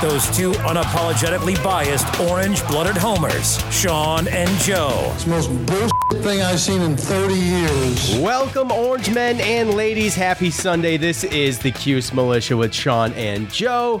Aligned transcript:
Those 0.00 0.24
two 0.36 0.52
unapologetically 0.52 1.62
biased 1.62 2.20
orange-blooded 2.20 2.96
homers, 2.96 3.58
Sean 3.72 4.28
and 4.28 4.48
Joe. 4.60 5.10
It's 5.14 5.24
the 5.24 5.30
most 5.30 5.48
bullshit 5.66 6.24
thing 6.24 6.40
I've 6.40 6.60
seen 6.60 6.80
in 6.82 6.96
30 6.96 7.34
years. 7.34 8.16
Welcome, 8.18 8.70
Orange 8.70 9.12
men 9.12 9.40
and 9.40 9.74
ladies. 9.74 10.14
Happy 10.14 10.50
Sunday. 10.50 10.96
This 10.96 11.24
is 11.24 11.58
the 11.58 11.72
Cuse 11.72 12.12
Militia 12.12 12.56
with 12.56 12.72
Sean 12.72 13.12
and 13.14 13.50
Joe. 13.50 14.00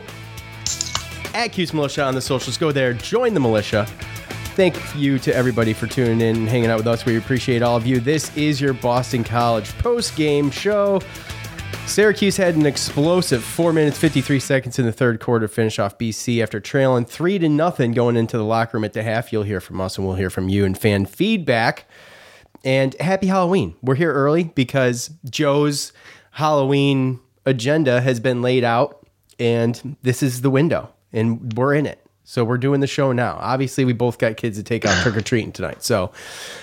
At 1.34 1.52
Cuse 1.52 1.74
Militia 1.74 2.04
on 2.04 2.14
the 2.14 2.22
socials. 2.22 2.56
Go 2.56 2.70
there, 2.70 2.92
join 2.92 3.34
the 3.34 3.40
militia. 3.40 3.86
Thank 4.54 4.76
you 4.94 5.18
to 5.20 5.34
everybody 5.34 5.72
for 5.72 5.86
tuning 5.86 6.20
in 6.20 6.36
and 6.36 6.48
hanging 6.48 6.70
out 6.70 6.78
with 6.78 6.86
us. 6.86 7.04
We 7.04 7.16
appreciate 7.16 7.62
all 7.62 7.76
of 7.76 7.86
you. 7.86 8.00
This 8.00 8.36
is 8.36 8.60
your 8.60 8.72
Boston 8.72 9.24
College 9.24 9.76
post 9.78 10.16
game 10.16 10.50
show. 10.50 11.00
Syracuse 11.88 12.36
had 12.36 12.54
an 12.54 12.66
explosive 12.66 13.42
4 13.42 13.72
minutes 13.72 13.98
53 13.98 14.38
seconds 14.40 14.78
in 14.78 14.84
the 14.84 14.92
third 14.92 15.20
quarter 15.20 15.48
to 15.48 15.52
finish 15.52 15.78
off 15.78 15.96
BC 15.96 16.42
after 16.42 16.60
trailing 16.60 17.06
3 17.06 17.38
to 17.38 17.48
nothing 17.48 17.92
going 17.92 18.14
into 18.14 18.36
the 18.36 18.44
locker 18.44 18.76
room 18.76 18.84
at 18.84 18.92
the 18.92 19.02
half. 19.02 19.32
You'll 19.32 19.42
hear 19.42 19.60
from 19.60 19.80
us 19.80 19.96
and 19.96 20.06
we'll 20.06 20.16
hear 20.16 20.28
from 20.28 20.50
you 20.50 20.66
and 20.66 20.76
fan 20.76 21.06
feedback. 21.06 21.86
And 22.62 22.94
happy 23.00 23.26
Halloween. 23.28 23.74
We're 23.82 23.94
here 23.94 24.12
early 24.12 24.44
because 24.44 25.10
Joe's 25.28 25.94
Halloween 26.32 27.20
agenda 27.46 28.02
has 28.02 28.20
been 28.20 28.42
laid 28.42 28.64
out 28.64 29.06
and 29.40 29.96
this 30.02 30.22
is 30.22 30.42
the 30.42 30.50
window 30.50 30.92
and 31.12 31.54
we're 31.54 31.74
in 31.74 31.86
it. 31.86 32.04
So 32.28 32.44
we're 32.44 32.58
doing 32.58 32.80
the 32.80 32.86
show 32.86 33.12
now. 33.12 33.38
Obviously, 33.40 33.86
we 33.86 33.94
both 33.94 34.18
got 34.18 34.36
kids 34.36 34.58
to 34.58 34.62
take 34.62 34.84
out 34.84 35.02
trick 35.02 35.16
or 35.16 35.22
treating 35.22 35.50
tonight. 35.50 35.82
So 35.82 36.12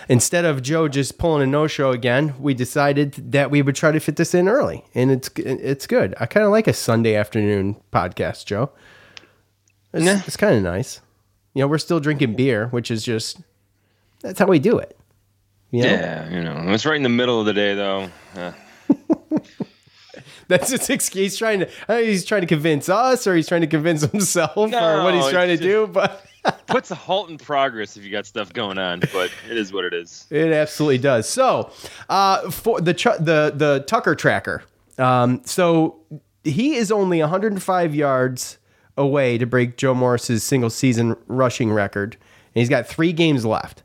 instead 0.07 0.45
of 0.45 0.61
Joe 0.61 0.87
just 0.87 1.17
pulling 1.17 1.41
a 1.41 1.47
no 1.47 1.65
show 1.65 1.89
again, 1.89 2.35
we 2.39 2.53
decided 2.53 3.31
that 3.31 3.49
we 3.49 3.63
would 3.63 3.75
try 3.75 3.91
to 3.91 3.99
fit 3.99 4.15
this 4.15 4.35
in 4.35 4.47
early, 4.47 4.85
and 4.93 5.09
it's 5.09 5.27
it's 5.35 5.87
good. 5.87 6.13
I 6.19 6.27
kind 6.27 6.45
of 6.45 6.51
like 6.51 6.67
a 6.67 6.73
Sunday 6.73 7.15
afternoon 7.15 7.77
podcast, 7.91 8.45
Joe. 8.45 8.69
It's, 9.91 10.27
it's 10.27 10.37
kind 10.37 10.55
of 10.55 10.61
nice. 10.61 11.01
You 11.55 11.61
know, 11.61 11.67
we're 11.67 11.79
still 11.79 11.99
drinking 11.99 12.35
beer, 12.35 12.67
which 12.67 12.91
is 12.91 13.03
just 13.03 13.39
that's 14.21 14.37
how 14.37 14.45
we 14.45 14.59
do 14.59 14.77
it. 14.77 14.95
You 15.71 15.81
know? 15.81 15.89
Yeah, 15.89 16.29
you 16.29 16.43
know, 16.43 16.73
it's 16.73 16.85
right 16.85 16.95
in 16.95 17.01
the 17.01 17.09
middle 17.09 17.39
of 17.39 17.47
the 17.47 17.53
day 17.53 17.73
though. 17.73 18.11
Uh, 18.35 18.51
That's 20.47 20.69
his 20.69 20.89
excuse. 20.89 21.33
He's 21.33 21.37
trying 21.37 21.59
to. 21.61 21.67
I 21.67 21.69
don't 21.87 22.01
know 22.01 22.07
he's 22.07 22.25
trying 22.25 22.41
to 22.41 22.47
convince 22.47 22.89
us, 22.89 23.25
or 23.27 23.35
he's 23.35 23.47
trying 23.47 23.61
to 23.61 23.67
convince 23.67 24.01
himself, 24.03 24.55
or 24.55 24.67
what 25.03 25.13
he's 25.13 25.29
trying 25.29 25.49
to 25.49 25.57
do. 25.57 25.87
But 25.87 26.25
puts 26.67 26.91
a 26.91 26.95
halt 26.95 27.29
in 27.29 27.37
progress 27.37 27.97
if 27.97 28.03
you 28.03 28.11
got 28.11 28.25
stuff 28.25 28.53
going 28.53 28.77
on, 28.77 29.01
but 29.13 29.31
it 29.49 29.57
is 29.57 29.73
what 29.73 29.85
it 29.85 29.93
is. 29.93 30.27
It 30.29 30.51
absolutely 30.51 30.99
does. 30.99 31.27
So, 31.27 31.71
uh, 32.09 32.49
for 32.51 32.79
the 32.81 32.93
the 33.19 33.53
the 33.55 33.83
Tucker 33.87 34.15
tracker, 34.15 34.63
um, 34.97 35.41
so 35.45 35.99
he 36.43 36.75
is 36.75 36.91
only 36.91 37.19
105 37.19 37.95
yards 37.95 38.57
away 38.97 39.37
to 39.37 39.45
break 39.45 39.77
Joe 39.77 39.93
Morris's 39.93 40.43
single 40.43 40.69
season 40.69 41.15
rushing 41.27 41.71
record, 41.71 42.17
and 42.53 42.59
he's 42.61 42.69
got 42.69 42.87
three 42.87 43.13
games 43.13 43.45
left. 43.45 43.83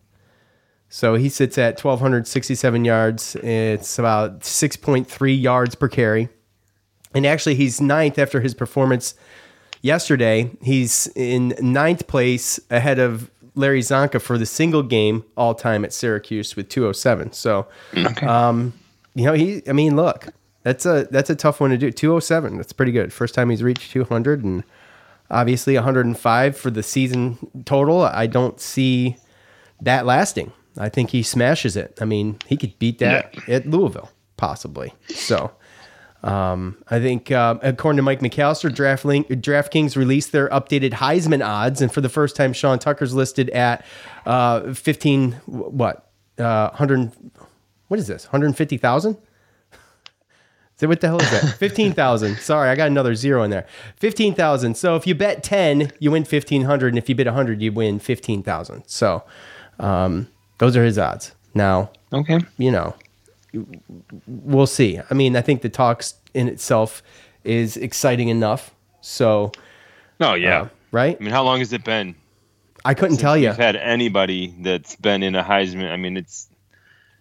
So 0.93 1.15
he 1.15 1.29
sits 1.29 1.57
at 1.57 1.83
1,267 1.83 2.85
yards. 2.85 3.37
It's 3.37 3.97
about 3.99 4.41
6.3 4.41 5.41
yards 5.41 5.77
per 5.77 5.89
carry, 5.89 6.29
and 7.15 7.27
actually 7.27 7.55
he's 7.55 7.81
ninth 7.81 8.19
after 8.19 8.41
his 8.41 8.55
performance 8.55 9.15
yesterday. 9.83 10.51
He's 10.63 11.09
in 11.17 11.55
ninth 11.61 12.07
place 12.07 12.61
ahead 12.71 12.99
of 12.99 13.31
Larry 13.55 13.81
Csonka 13.81 14.21
for 14.21 14.39
the 14.39 14.47
single 14.47 14.83
game 14.83 15.25
all 15.37 15.55
time 15.55 15.85
at 15.85 15.93
Syracuse 15.93 16.57
with 16.57 16.69
207. 16.69 17.33
So, 17.33 17.67
um, 18.23 18.73
you 19.15 19.25
know, 19.25 19.33
he, 19.33 19.63
I 19.69 19.73
mean, 19.73 19.97
look, 19.97 20.29
that's 20.63 20.87
a, 20.87 21.09
that's 21.11 21.31
a 21.31 21.35
tough 21.35 21.61
one 21.61 21.71
to 21.71 21.79
do. 21.79 21.91
207. 21.91 22.57
That's 22.57 22.73
pretty 22.73 22.93
good. 22.93 23.13
First 23.13 23.35
time 23.35 23.51
he's 23.51 23.63
reached 23.63 23.91
200 23.91 24.45
and 24.45 24.63
obviously 25.31 25.75
105 25.75 26.57
for 26.57 26.71
the 26.71 26.83
season 26.83 27.39
total. 27.65 28.03
I 28.03 28.27
don't 28.27 28.61
see 28.61 29.17
that 29.81 30.07
lasting. 30.07 30.53
I 30.79 30.89
think 30.89 31.11
he 31.11 31.23
smashes 31.23 31.77
it. 31.77 31.99
I 32.01 32.05
mean, 32.05 32.39
he 32.47 32.57
could 32.57 32.79
beat 32.79 32.99
that 33.01 33.37
at 33.49 33.67
Louisville, 33.67 34.11
possibly. 34.37 34.95
So, 35.09 35.51
um, 36.23 36.77
I 36.89 36.99
think, 37.01 37.31
uh, 37.31 37.57
according 37.63 37.97
to 37.97 38.03
Mike 38.03 38.21
McAllister, 38.21 38.71
DraftLink, 38.71 39.27
DraftKings 39.41 39.97
released 39.97 40.33
their 40.33 40.49
updated 40.51 40.93
Heisman 40.93 41.45
odds, 41.47 41.81
and 41.81 41.91
for 41.93 42.01
the 42.01 42.09
first 42.11 42.37
time, 42.37 42.53
Sean 42.53 42.79
Tucker's 42.79 43.15
listed 43.15 43.49
at 43.51 43.85
uh, 44.27 44.73
fifteen. 44.75 45.33
What? 45.47 46.11
Uh, 46.39 46.71
hundred. 46.71 47.13
What 47.89 47.99
is 47.99 48.07
this? 48.07 48.27
Hundred 48.27 48.55
fifty 48.57 48.77
thousand. 48.77 49.17
So 50.77 50.89
what 50.89 51.01
the 51.03 51.09
hell 51.09 51.21
is 51.21 51.31
that? 51.31 51.45
Fifteen 51.59 51.93
thousand. 51.93 52.39
Sorry, 52.39 52.71
I 52.71 52.75
got 52.75 52.87
another 52.89 53.15
zero 53.15 53.43
in 53.43 53.51
there. 53.51 53.67
Fifteen 53.97 54.35
thousand. 54.35 54.77
So 54.79 54.97
if 54.97 55.07
you 55.07 55.15
bet 55.15 55.43
ten, 55.43 55.93
you 55.99 56.11
win 56.11 56.25
fifteen 56.25 56.63
hundred, 56.63 56.89
and 56.89 56.99
if 56.99 57.07
you 57.09 57.15
bet 57.15 57.27
hundred, 57.27 57.61
you 57.61 57.71
win 57.71 57.99
fifteen 57.99 58.43
thousand. 58.43 58.85
So 58.87 59.23
um, 59.79 60.29
those 60.59 60.79
are 60.79 60.85
his 60.85 60.99
odds. 60.99 61.35
Now, 61.55 61.91
Okay. 62.15 62.39
you 62.57 62.71
know, 62.71 62.95
we'll 64.27 64.67
see. 64.67 65.01
I 65.11 65.15
mean, 65.15 65.37
I 65.37 65.41
think 65.43 65.63
the 65.63 65.69
talks 65.69 66.15
in 66.35 66.49
itself 66.49 67.03
is 67.45 67.77
exciting 67.77 68.29
enough. 68.29 68.75
So, 69.01 69.53
Oh 70.21 70.35
yeah. 70.35 70.63
uh, 70.63 70.69
right? 70.93 71.17
I 71.19 71.23
mean, 71.23 71.33
how 71.33 71.43
long 71.43 71.59
has 71.61 71.73
it 71.73 71.85
been? 71.85 72.15
I 72.85 72.95
couldn't 72.95 73.13
since 73.17 73.23
tell 73.23 73.37
you. 73.37 73.49
We've 73.49 73.57
had 73.57 73.77
anybody 73.77 74.55
that's 74.61 74.97
been 74.97 75.23
in 75.23 75.35
a 75.35 75.43
Heisman. 75.43 75.91
I 75.91 75.97
mean, 75.97 76.17
it's 76.17 76.49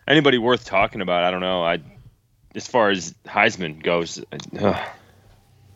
anybody 0.08 0.38
worth 0.38 0.66
talking 0.66 1.02
about. 1.02 1.24
I 1.24 1.32
don't 1.32 1.42
know. 1.42 1.64
I 1.64 1.80
as 2.56 2.68
far 2.68 2.90
as 2.90 3.14
Heisman 3.26 3.82
goes, 3.84 4.24
uh, 4.60 4.86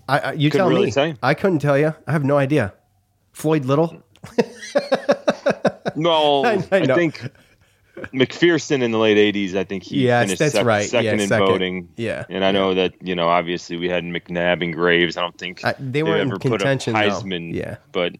I, 0.09 0.19
I, 0.19 0.31
you 0.33 0.49
couldn't 0.49 0.59
tell 0.65 0.69
really 0.69 0.85
me. 0.85 0.91
say. 0.91 1.15
I 1.21 1.33
couldn't 1.33 1.59
tell 1.59 1.77
you. 1.77 1.93
I 2.07 2.11
have 2.11 2.23
no 2.25 2.37
idea. 2.37 2.73
Floyd 3.31 3.65
Little. 3.65 4.01
no, 5.95 6.43
I- 6.45 6.53
I 6.71 6.77
I, 6.77 6.85
think 6.85 7.29
McPherson 8.13 8.81
in 8.81 8.91
the 8.91 8.97
late 8.97 9.17
'80s. 9.17 9.55
I 9.55 9.63
think 9.63 9.83
he 9.83 10.05
Yes, 10.05 10.25
finished 10.25 10.39
that's 10.39 10.53
sec- 10.53 10.65
right. 10.65 10.89
second 10.89 11.05
Yeah, 11.17 11.23
in 11.23 11.27
second. 11.29 11.47
voting. 11.47 11.89
Yeah. 11.95 12.25
and 12.29 12.43
I 12.43 12.51
know 12.51 12.73
that 12.73 12.93
you 13.01 13.15
know 13.15 13.27
obviously 13.29 13.77
we 13.77 13.87
had 13.89 14.03
McNabb 14.03 14.63
and 14.63 14.73
Graves. 14.73 15.15
I 15.17 15.21
don't 15.21 15.37
think 15.37 15.63
I- 15.63 15.75
they 15.79 16.01
weren't 16.03 16.21
in 16.21 16.27
ever 16.29 16.39
put 16.39 16.53
up 16.53 16.59
contention, 16.59 16.93
though. 16.93 16.99
Heisman. 16.99 17.53
Yeah. 17.53 17.77
but 17.91 18.13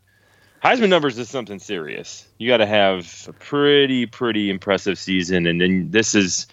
Heisman 0.64 0.90
numbers 0.90 1.18
is 1.18 1.28
something 1.30 1.60
serious. 1.60 2.26
You 2.38 2.48
got 2.48 2.58
to 2.58 2.66
have 2.66 3.26
a 3.28 3.34
pretty 3.34 4.06
pretty 4.06 4.50
impressive 4.50 4.98
season, 5.00 5.46
and 5.48 5.60
then 5.60 5.90
this 5.92 6.14
is 6.16 6.48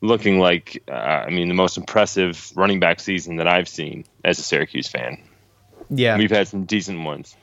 looking 0.00 0.38
like 0.40 0.82
uh, 0.90 0.94
I 0.94 1.30
mean 1.30 1.48
the 1.48 1.54
most 1.54 1.76
impressive 1.76 2.52
running 2.56 2.80
back 2.80 2.98
season 3.00 3.36
that 3.36 3.46
I've 3.46 3.68
seen 3.68 4.04
as 4.24 4.38
a 4.38 4.42
Syracuse 4.42 4.88
fan. 4.88 5.18
Yeah, 5.90 6.16
We've 6.16 6.30
had 6.30 6.48
some 6.48 6.64
decent 6.64 7.04
ones. 7.04 7.36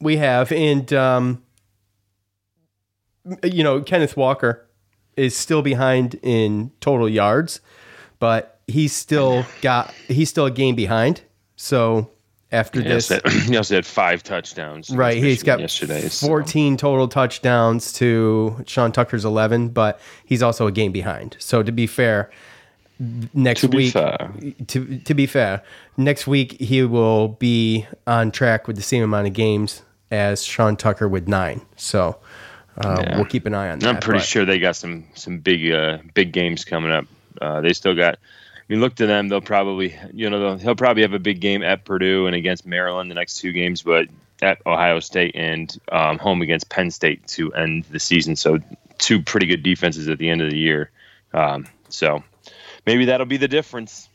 we 0.00 0.18
have, 0.18 0.52
and 0.52 0.90
um, 0.92 1.42
you 3.42 3.62
know, 3.64 3.80
Kenneth 3.82 4.16
Walker 4.16 4.64
is 5.18 5.36
still 5.36 5.62
behind 5.62 6.18
in 6.22 6.70
total 6.80 7.08
yards, 7.08 7.60
but 8.18 8.60
he's 8.66 8.92
still 8.92 9.44
got 9.62 9.92
he's 10.06 10.28
still 10.30 10.46
a 10.46 10.50
game 10.50 10.74
behind. 10.74 11.22
So 11.56 12.10
after 12.52 12.80
He 12.80 12.88
this. 12.88 13.08
had, 13.08 13.26
he 13.48 13.56
also 13.56 13.74
had 13.74 13.84
five 13.84 14.22
touchdowns. 14.22 14.88
Right, 14.90 15.18
he's 15.18 15.42
got 15.42 15.60
yesterday. 15.60 16.08
so- 16.08 16.26
14 16.26 16.76
total 16.78 17.06
touchdowns 17.08 17.92
to 17.94 18.56
Sean 18.66 18.90
Tucker's 18.92 19.24
11, 19.24 19.68
but 19.70 20.00
he's 20.24 20.42
also 20.42 20.66
a 20.66 20.72
game 20.72 20.92
behind. 20.92 21.36
So 21.40 21.62
to 21.62 21.72
be 21.72 21.86
fair, 21.86 22.30
next 23.34 23.60
To 23.62 23.68
week, 23.68 23.92
to 23.92 24.98
to 25.04 25.14
be 25.14 25.26
fair, 25.26 25.62
next 25.96 26.26
week 26.26 26.52
he 26.60 26.82
will 26.82 27.28
be 27.28 27.86
on 28.06 28.30
track 28.30 28.66
with 28.66 28.76
the 28.76 28.82
same 28.82 29.02
amount 29.02 29.26
of 29.26 29.32
games 29.34 29.82
as 30.10 30.42
Sean 30.42 30.74
Tucker 30.76 31.06
with 31.08 31.28
nine. 31.28 31.60
So 31.76 32.16
uh, 32.78 33.02
Yeah. 33.02 33.16
we'll 33.16 33.24
keep 33.26 33.46
an 33.46 33.54
eye 33.54 33.70
on 33.70 33.78
that. 33.80 33.88
I'm 33.88 34.00
pretty 34.00 34.20
but- 34.20 34.26
sure 34.26 34.44
they 34.44 34.58
got 34.58 34.76
some 34.76 35.04
some 35.14 35.38
big 35.38 35.70
uh, 35.70 35.98
big 36.14 36.32
games 36.32 36.64
coming 36.64 36.90
up. 36.90 37.06
Uh, 37.40 37.60
they 37.60 37.72
still 37.72 37.94
got. 37.94 38.14
I 38.14 38.72
mean, 38.74 38.80
look 38.82 38.96
to 38.96 39.06
them. 39.06 39.28
They'll 39.28 39.40
probably, 39.40 39.96
you 40.12 40.28
know, 40.28 40.38
they'll, 40.40 40.58
he'll 40.58 40.76
probably 40.76 41.00
have 41.02 41.14
a 41.14 41.18
big 41.18 41.40
game 41.40 41.62
at 41.62 41.86
Purdue 41.86 42.26
and 42.26 42.36
against 42.36 42.66
Maryland 42.66 43.10
the 43.10 43.14
next 43.14 43.36
two 43.36 43.52
games, 43.52 43.80
but 43.80 44.08
at 44.42 44.58
Ohio 44.66 45.00
State 45.00 45.34
and 45.34 45.74
um, 45.90 46.18
home 46.18 46.42
against 46.42 46.68
Penn 46.68 46.90
State 46.90 47.26
to 47.28 47.50
end 47.54 47.84
the 47.84 47.98
season. 47.98 48.36
So 48.36 48.58
two 48.98 49.22
pretty 49.22 49.46
good 49.46 49.62
defenses 49.62 50.06
at 50.08 50.18
the 50.18 50.28
end 50.28 50.42
of 50.42 50.50
the 50.50 50.58
year. 50.58 50.90
Um, 51.32 51.66
so 51.88 52.22
maybe 52.84 53.06
that'll 53.06 53.26
be 53.26 53.38
the 53.38 53.48
difference. 53.48 54.07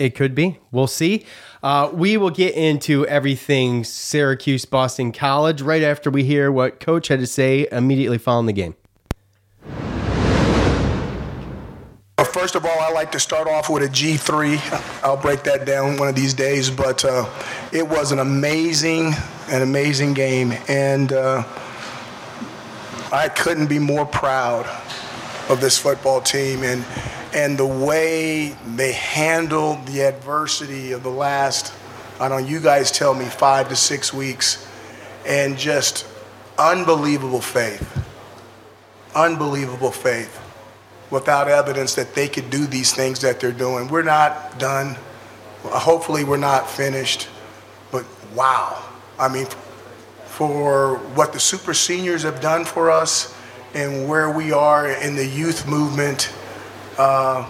It 0.00 0.14
could 0.14 0.34
be. 0.34 0.58
We'll 0.72 0.86
see. 0.86 1.26
Uh, 1.62 1.90
we 1.92 2.16
will 2.16 2.30
get 2.30 2.54
into 2.54 3.06
everything 3.06 3.84
Syracuse 3.84 4.64
Boston 4.64 5.12
College 5.12 5.60
right 5.60 5.82
after 5.82 6.08
we 6.10 6.24
hear 6.24 6.50
what 6.50 6.80
Coach 6.80 7.08
had 7.08 7.20
to 7.20 7.26
say 7.26 7.68
immediately 7.70 8.16
following 8.16 8.46
the 8.46 8.54
game. 8.54 8.76
First 12.32 12.54
of 12.54 12.64
all, 12.64 12.80
I 12.80 12.90
like 12.92 13.12
to 13.12 13.20
start 13.20 13.46
off 13.46 13.68
with 13.68 13.82
a 13.82 13.88
G3. 13.88 15.02
I'll 15.04 15.18
break 15.18 15.42
that 15.42 15.66
down 15.66 15.98
one 15.98 16.08
of 16.08 16.14
these 16.14 16.32
days, 16.32 16.70
but 16.70 17.04
uh, 17.04 17.28
it 17.70 17.86
was 17.86 18.10
an 18.10 18.20
amazing, 18.20 19.12
an 19.48 19.60
amazing 19.60 20.14
game, 20.14 20.54
and 20.66 21.12
uh, 21.12 21.44
I 23.12 23.28
couldn't 23.28 23.66
be 23.66 23.78
more 23.78 24.06
proud 24.06 24.64
of 25.48 25.60
this 25.60 25.78
football 25.78 26.20
team 26.20 26.62
and 26.62 26.84
and 27.32 27.56
the 27.56 27.66
way 27.66 28.56
they 28.74 28.92
handled 28.92 29.86
the 29.86 30.02
adversity 30.02 30.92
of 30.92 31.02
the 31.02 31.10
last. 31.10 31.72
I 32.18 32.28
don't 32.28 32.42
know. 32.42 32.48
You 32.48 32.60
guys 32.60 32.90
tell 32.90 33.14
me 33.14 33.24
five 33.24 33.68
to 33.68 33.76
six 33.76 34.12
weeks, 34.12 34.66
and 35.26 35.56
just 35.56 36.06
unbelievable 36.58 37.40
faith, 37.40 38.04
unbelievable 39.14 39.92
faith 39.92 40.38
without 41.10 41.48
evidence 41.48 41.94
that 41.94 42.14
they 42.14 42.28
could 42.28 42.50
do 42.50 42.66
these 42.66 42.94
things 42.94 43.20
that 43.20 43.40
they're 43.40 43.52
doing. 43.52 43.88
We're 43.88 44.02
not 44.02 44.58
done. 44.58 44.96
Hopefully, 45.62 46.24
we're 46.24 46.36
not 46.36 46.68
finished. 46.68 47.28
But 47.90 48.04
wow. 48.34 48.82
I 49.18 49.28
mean, 49.28 49.46
for 50.26 50.96
what 51.14 51.32
the 51.32 51.40
super 51.40 51.74
seniors 51.74 52.22
have 52.22 52.40
done 52.40 52.64
for 52.64 52.90
us 52.90 53.36
and 53.74 54.08
where 54.08 54.30
we 54.30 54.52
are 54.52 54.90
in 54.90 55.16
the 55.16 55.26
youth 55.26 55.66
movement, 55.66 56.32
uh, 56.98 57.48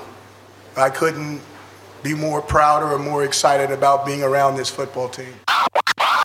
I 0.77 0.91
couldn't 0.91 1.41
be 2.03 2.15
more 2.15 2.41
prouder 2.41 2.87
or 2.87 2.99
more 2.99 3.25
excited 3.25 3.71
about 3.71 4.07
being 4.07 4.23
around 4.23 4.57
this 4.57 4.71
football 4.71 5.09
team. 5.09 5.35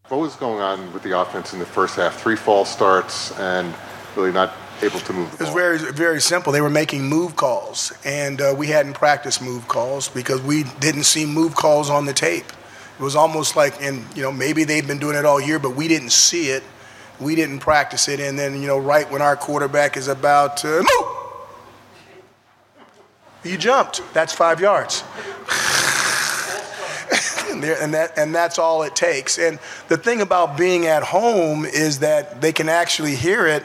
What 0.07 0.19
was 0.19 0.35
going 0.35 0.61
on 0.61 0.93
with 0.93 1.03
the 1.03 1.19
offense 1.19 1.53
in 1.53 1.59
the 1.59 1.65
first 1.65 1.95
half? 1.95 2.21
Three 2.21 2.35
false 2.35 2.69
starts 2.69 3.37
and 3.39 3.73
really 4.15 4.31
not 4.31 4.53
able 4.81 4.99
to 4.99 5.13
move 5.13 5.33
It 5.33 5.39
was 5.39 5.49
very, 5.49 5.77
very 5.77 6.21
simple. 6.21 6.51
They 6.51 6.61
were 6.61 6.69
making 6.69 7.03
move 7.03 7.35
calls, 7.35 7.93
and 8.03 8.41
uh, 8.41 8.53
we 8.57 8.67
hadn't 8.67 8.93
practiced 8.93 9.41
move 9.41 9.67
calls 9.67 10.09
because 10.09 10.41
we 10.41 10.63
didn't 10.79 11.03
see 11.03 11.25
move 11.25 11.55
calls 11.55 11.89
on 11.89 12.05
the 12.05 12.13
tape. 12.13 12.45
It 12.99 13.03
was 13.03 13.15
almost 13.15 13.55
like, 13.55 13.81
and 13.81 14.05
you 14.15 14.21
know, 14.21 14.31
maybe 14.31 14.63
they've 14.63 14.85
been 14.85 14.99
doing 14.99 15.17
it 15.17 15.25
all 15.25 15.41
year, 15.41 15.59
but 15.59 15.75
we 15.75 15.87
didn't 15.87 16.11
see 16.11 16.49
it. 16.49 16.63
We 17.19 17.35
didn't 17.35 17.59
practice 17.59 18.07
it, 18.07 18.19
and 18.19 18.37
then 18.37 18.61
you 18.61 18.67
know, 18.67 18.77
right 18.77 19.09
when 19.11 19.21
our 19.21 19.35
quarterback 19.35 19.97
is 19.97 20.07
about 20.07 20.57
to 20.57 20.77
move, 20.79 21.11
you 23.43 23.57
jumped. 23.57 24.01
That's 24.13 24.33
five 24.33 24.59
yards. 24.59 25.03
and, 27.51 27.63
there- 27.63 27.81
and 27.81 27.93
that 27.93 28.17
and 28.17 28.33
that's 28.35 28.59
all 28.59 28.83
it 28.83 28.95
takes. 28.95 29.37
And 29.37 29.59
the 29.87 29.97
thing 29.97 30.21
about 30.21 30.57
being 30.57 30.85
at 30.87 31.03
home 31.03 31.65
is 31.65 31.99
that 31.99 32.41
they 32.41 32.51
can 32.51 32.69
actually 32.69 33.15
hear 33.15 33.45
it 33.47 33.63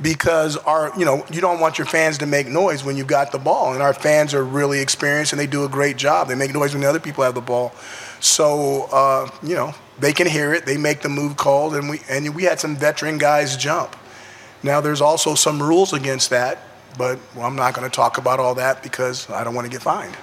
because 0.00 0.56
our 0.58 0.92
you 0.98 1.04
know 1.04 1.24
you 1.30 1.40
don't 1.40 1.60
want 1.60 1.78
your 1.78 1.86
fans 1.86 2.18
to 2.18 2.26
make 2.26 2.48
noise 2.48 2.84
when 2.84 2.96
you've 2.96 3.06
got 3.06 3.32
the 3.32 3.38
ball, 3.38 3.72
and 3.72 3.82
our 3.82 3.94
fans 3.94 4.34
are 4.34 4.44
really 4.44 4.80
experienced 4.80 5.32
and 5.32 5.40
they 5.40 5.46
do 5.46 5.64
a 5.64 5.68
great 5.68 5.96
job. 5.96 6.28
They 6.28 6.34
make 6.34 6.52
noise 6.52 6.72
when 6.72 6.82
the 6.82 6.88
other 6.88 7.00
people 7.00 7.24
have 7.24 7.34
the 7.34 7.40
ball, 7.40 7.72
so 8.20 8.88
uh, 8.92 9.30
you 9.42 9.54
know 9.54 9.74
they 9.98 10.12
can 10.12 10.26
hear 10.26 10.52
it. 10.54 10.66
They 10.66 10.76
make 10.76 11.02
the 11.02 11.08
move 11.08 11.36
called, 11.36 11.74
and 11.74 11.88
we 11.88 12.00
and 12.08 12.34
we 12.34 12.44
had 12.44 12.60
some 12.60 12.76
veteran 12.76 13.18
guys 13.18 13.56
jump. 13.56 13.96
Now 14.62 14.80
there's 14.80 15.00
also 15.00 15.34
some 15.34 15.62
rules 15.62 15.92
against 15.92 16.30
that, 16.30 16.58
but 16.96 17.18
well, 17.34 17.46
I'm 17.46 17.56
not 17.56 17.74
going 17.74 17.88
to 17.88 17.94
talk 17.94 18.18
about 18.18 18.40
all 18.40 18.54
that 18.56 18.82
because 18.82 19.28
I 19.30 19.44
don't 19.44 19.54
want 19.54 19.66
to 19.66 19.70
get 19.70 19.82
fined. 19.82 20.16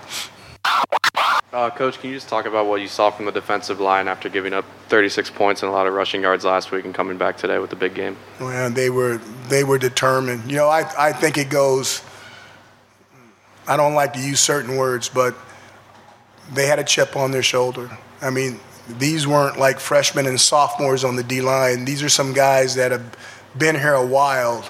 Uh, 1.51 1.69
Coach, 1.71 1.99
can 1.99 2.11
you 2.11 2.15
just 2.15 2.29
talk 2.29 2.45
about 2.45 2.67
what 2.67 2.79
you 2.79 2.87
saw 2.87 3.09
from 3.09 3.25
the 3.25 3.31
defensive 3.31 3.79
line 3.79 4.07
after 4.07 4.29
giving 4.29 4.53
up 4.53 4.65
36 4.87 5.31
points 5.31 5.63
and 5.63 5.69
a 5.69 5.73
lot 5.73 5.87
of 5.87 5.93
rushing 5.93 6.21
yards 6.21 6.45
last 6.45 6.71
week 6.71 6.85
and 6.85 6.93
coming 6.93 7.17
back 7.17 7.37
today 7.37 7.57
with 7.57 7.71
the 7.71 7.75
big 7.75 7.95
game? 7.95 8.15
Well, 8.39 8.69
they 8.69 8.91
were 8.91 9.19
they 9.47 9.63
were 9.63 9.79
determined. 9.79 10.49
You 10.49 10.57
know, 10.57 10.67
I, 10.67 10.89
I 10.97 11.11
think 11.11 11.37
it 11.37 11.49
goes. 11.49 12.03
I 13.67 13.77
don't 13.77 13.95
like 13.95 14.13
to 14.13 14.19
use 14.19 14.39
certain 14.39 14.77
words, 14.77 15.09
but 15.09 15.35
they 16.53 16.67
had 16.67 16.77
a 16.77 16.83
chip 16.83 17.15
on 17.15 17.31
their 17.31 17.43
shoulder. 17.43 17.97
I 18.21 18.29
mean, 18.29 18.59
these 18.97 19.27
weren't 19.27 19.59
like 19.59 19.79
freshmen 19.79 20.25
and 20.25 20.39
sophomores 20.39 21.03
on 21.03 21.15
the 21.15 21.23
D 21.23 21.41
line. 21.41 21.85
These 21.85 22.03
are 22.03 22.09
some 22.09 22.33
guys 22.33 22.75
that 22.75 22.91
have 22.91 23.15
been 23.57 23.75
here 23.75 23.93
a 23.93 24.05
while, 24.05 24.67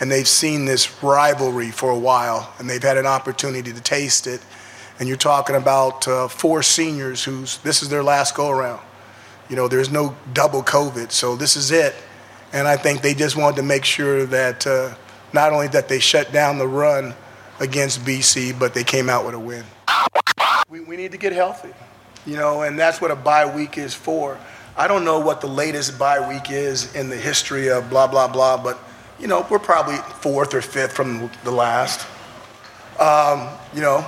and 0.00 0.10
they've 0.10 0.28
seen 0.28 0.64
this 0.64 1.02
rivalry 1.02 1.70
for 1.70 1.90
a 1.90 1.98
while, 1.98 2.52
and 2.58 2.68
they've 2.68 2.82
had 2.82 2.96
an 2.96 3.06
opportunity 3.06 3.72
to 3.72 3.80
taste 3.80 4.26
it. 4.26 4.40
And 4.98 5.08
you're 5.08 5.16
talking 5.16 5.56
about 5.56 6.06
uh, 6.06 6.28
four 6.28 6.62
seniors 6.62 7.24
who's 7.24 7.58
this 7.58 7.82
is 7.82 7.88
their 7.88 8.02
last 8.02 8.34
go 8.34 8.50
around. 8.50 8.80
You 9.48 9.56
know, 9.56 9.68
there's 9.68 9.90
no 9.90 10.16
double 10.32 10.62
COVID, 10.62 11.10
so 11.10 11.36
this 11.36 11.56
is 11.56 11.70
it. 11.70 11.94
And 12.52 12.66
I 12.66 12.76
think 12.76 13.02
they 13.02 13.14
just 13.14 13.36
wanted 13.36 13.56
to 13.56 13.62
make 13.62 13.84
sure 13.84 14.26
that 14.26 14.66
uh, 14.66 14.94
not 15.32 15.52
only 15.52 15.68
that 15.68 15.88
they 15.88 16.00
shut 16.00 16.32
down 16.32 16.58
the 16.58 16.66
run 16.66 17.14
against 17.60 18.00
BC, 18.00 18.58
but 18.58 18.74
they 18.74 18.84
came 18.84 19.08
out 19.08 19.24
with 19.24 19.34
a 19.34 19.38
win. 19.38 19.64
We, 20.68 20.80
we 20.80 20.96
need 20.96 21.12
to 21.12 21.18
get 21.18 21.32
healthy, 21.32 21.72
you 22.26 22.36
know, 22.36 22.62
and 22.62 22.78
that's 22.78 23.00
what 23.00 23.10
a 23.10 23.16
bye 23.16 23.46
week 23.46 23.78
is 23.78 23.94
for. 23.94 24.38
I 24.76 24.88
don't 24.88 25.04
know 25.04 25.18
what 25.18 25.40
the 25.40 25.46
latest 25.46 25.98
bye 25.98 26.26
week 26.28 26.50
is 26.50 26.94
in 26.94 27.08
the 27.10 27.16
history 27.16 27.68
of 27.68 27.90
blah, 27.90 28.06
blah, 28.06 28.28
blah, 28.28 28.56
but, 28.62 28.78
you 29.18 29.26
know, 29.26 29.46
we're 29.50 29.58
probably 29.58 29.96
fourth 30.20 30.54
or 30.54 30.62
fifth 30.62 30.92
from 30.92 31.30
the 31.44 31.50
last. 31.50 32.06
Um, 32.98 33.48
you 33.74 33.80
know, 33.80 34.06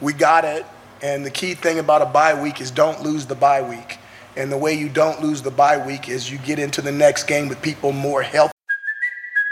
we 0.00 0.12
got 0.12 0.44
it. 0.44 0.64
And 1.02 1.24
the 1.26 1.30
key 1.30 1.54
thing 1.54 1.78
about 1.78 2.00
a 2.00 2.06
bye 2.06 2.40
week 2.40 2.60
is 2.60 2.70
don't 2.70 3.02
lose 3.02 3.26
the 3.26 3.34
bye 3.34 3.60
week. 3.60 3.98
And 4.36 4.50
the 4.50 4.56
way 4.56 4.74
you 4.74 4.88
don't 4.88 5.22
lose 5.22 5.42
the 5.42 5.50
bye 5.50 5.84
week 5.84 6.08
is 6.08 6.30
you 6.30 6.38
get 6.38 6.58
into 6.58 6.80
the 6.80 6.92
next 6.92 7.24
game 7.24 7.48
with 7.48 7.60
people 7.60 7.92
more 7.92 8.22
healthy. 8.22 8.53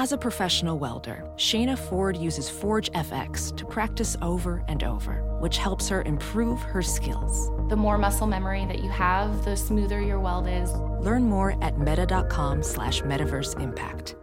As 0.00 0.12
a 0.12 0.16
professional 0.16 0.78
welder, 0.78 1.24
Shayna 1.34 1.76
Ford 1.76 2.16
uses 2.16 2.48
Forge 2.48 2.88
FX 2.92 3.56
to 3.56 3.64
practice 3.64 4.16
over 4.22 4.62
and 4.68 4.84
over, 4.84 5.24
which 5.40 5.58
helps 5.58 5.88
her 5.88 6.02
improve 6.02 6.62
her 6.62 6.82
skills. 6.82 7.50
The 7.68 7.74
more 7.74 7.98
muscle 7.98 8.28
memory 8.28 8.64
that 8.66 8.78
you 8.78 8.90
have, 8.90 9.44
the 9.44 9.56
smoother 9.56 10.00
your 10.00 10.20
weld 10.20 10.46
is. 10.46 10.72
Learn 11.00 11.24
more 11.24 11.60
at 11.64 11.80
meta.com 11.80 12.62
slash 12.62 13.02
metaverse 13.02 13.60
impact. 13.60 14.14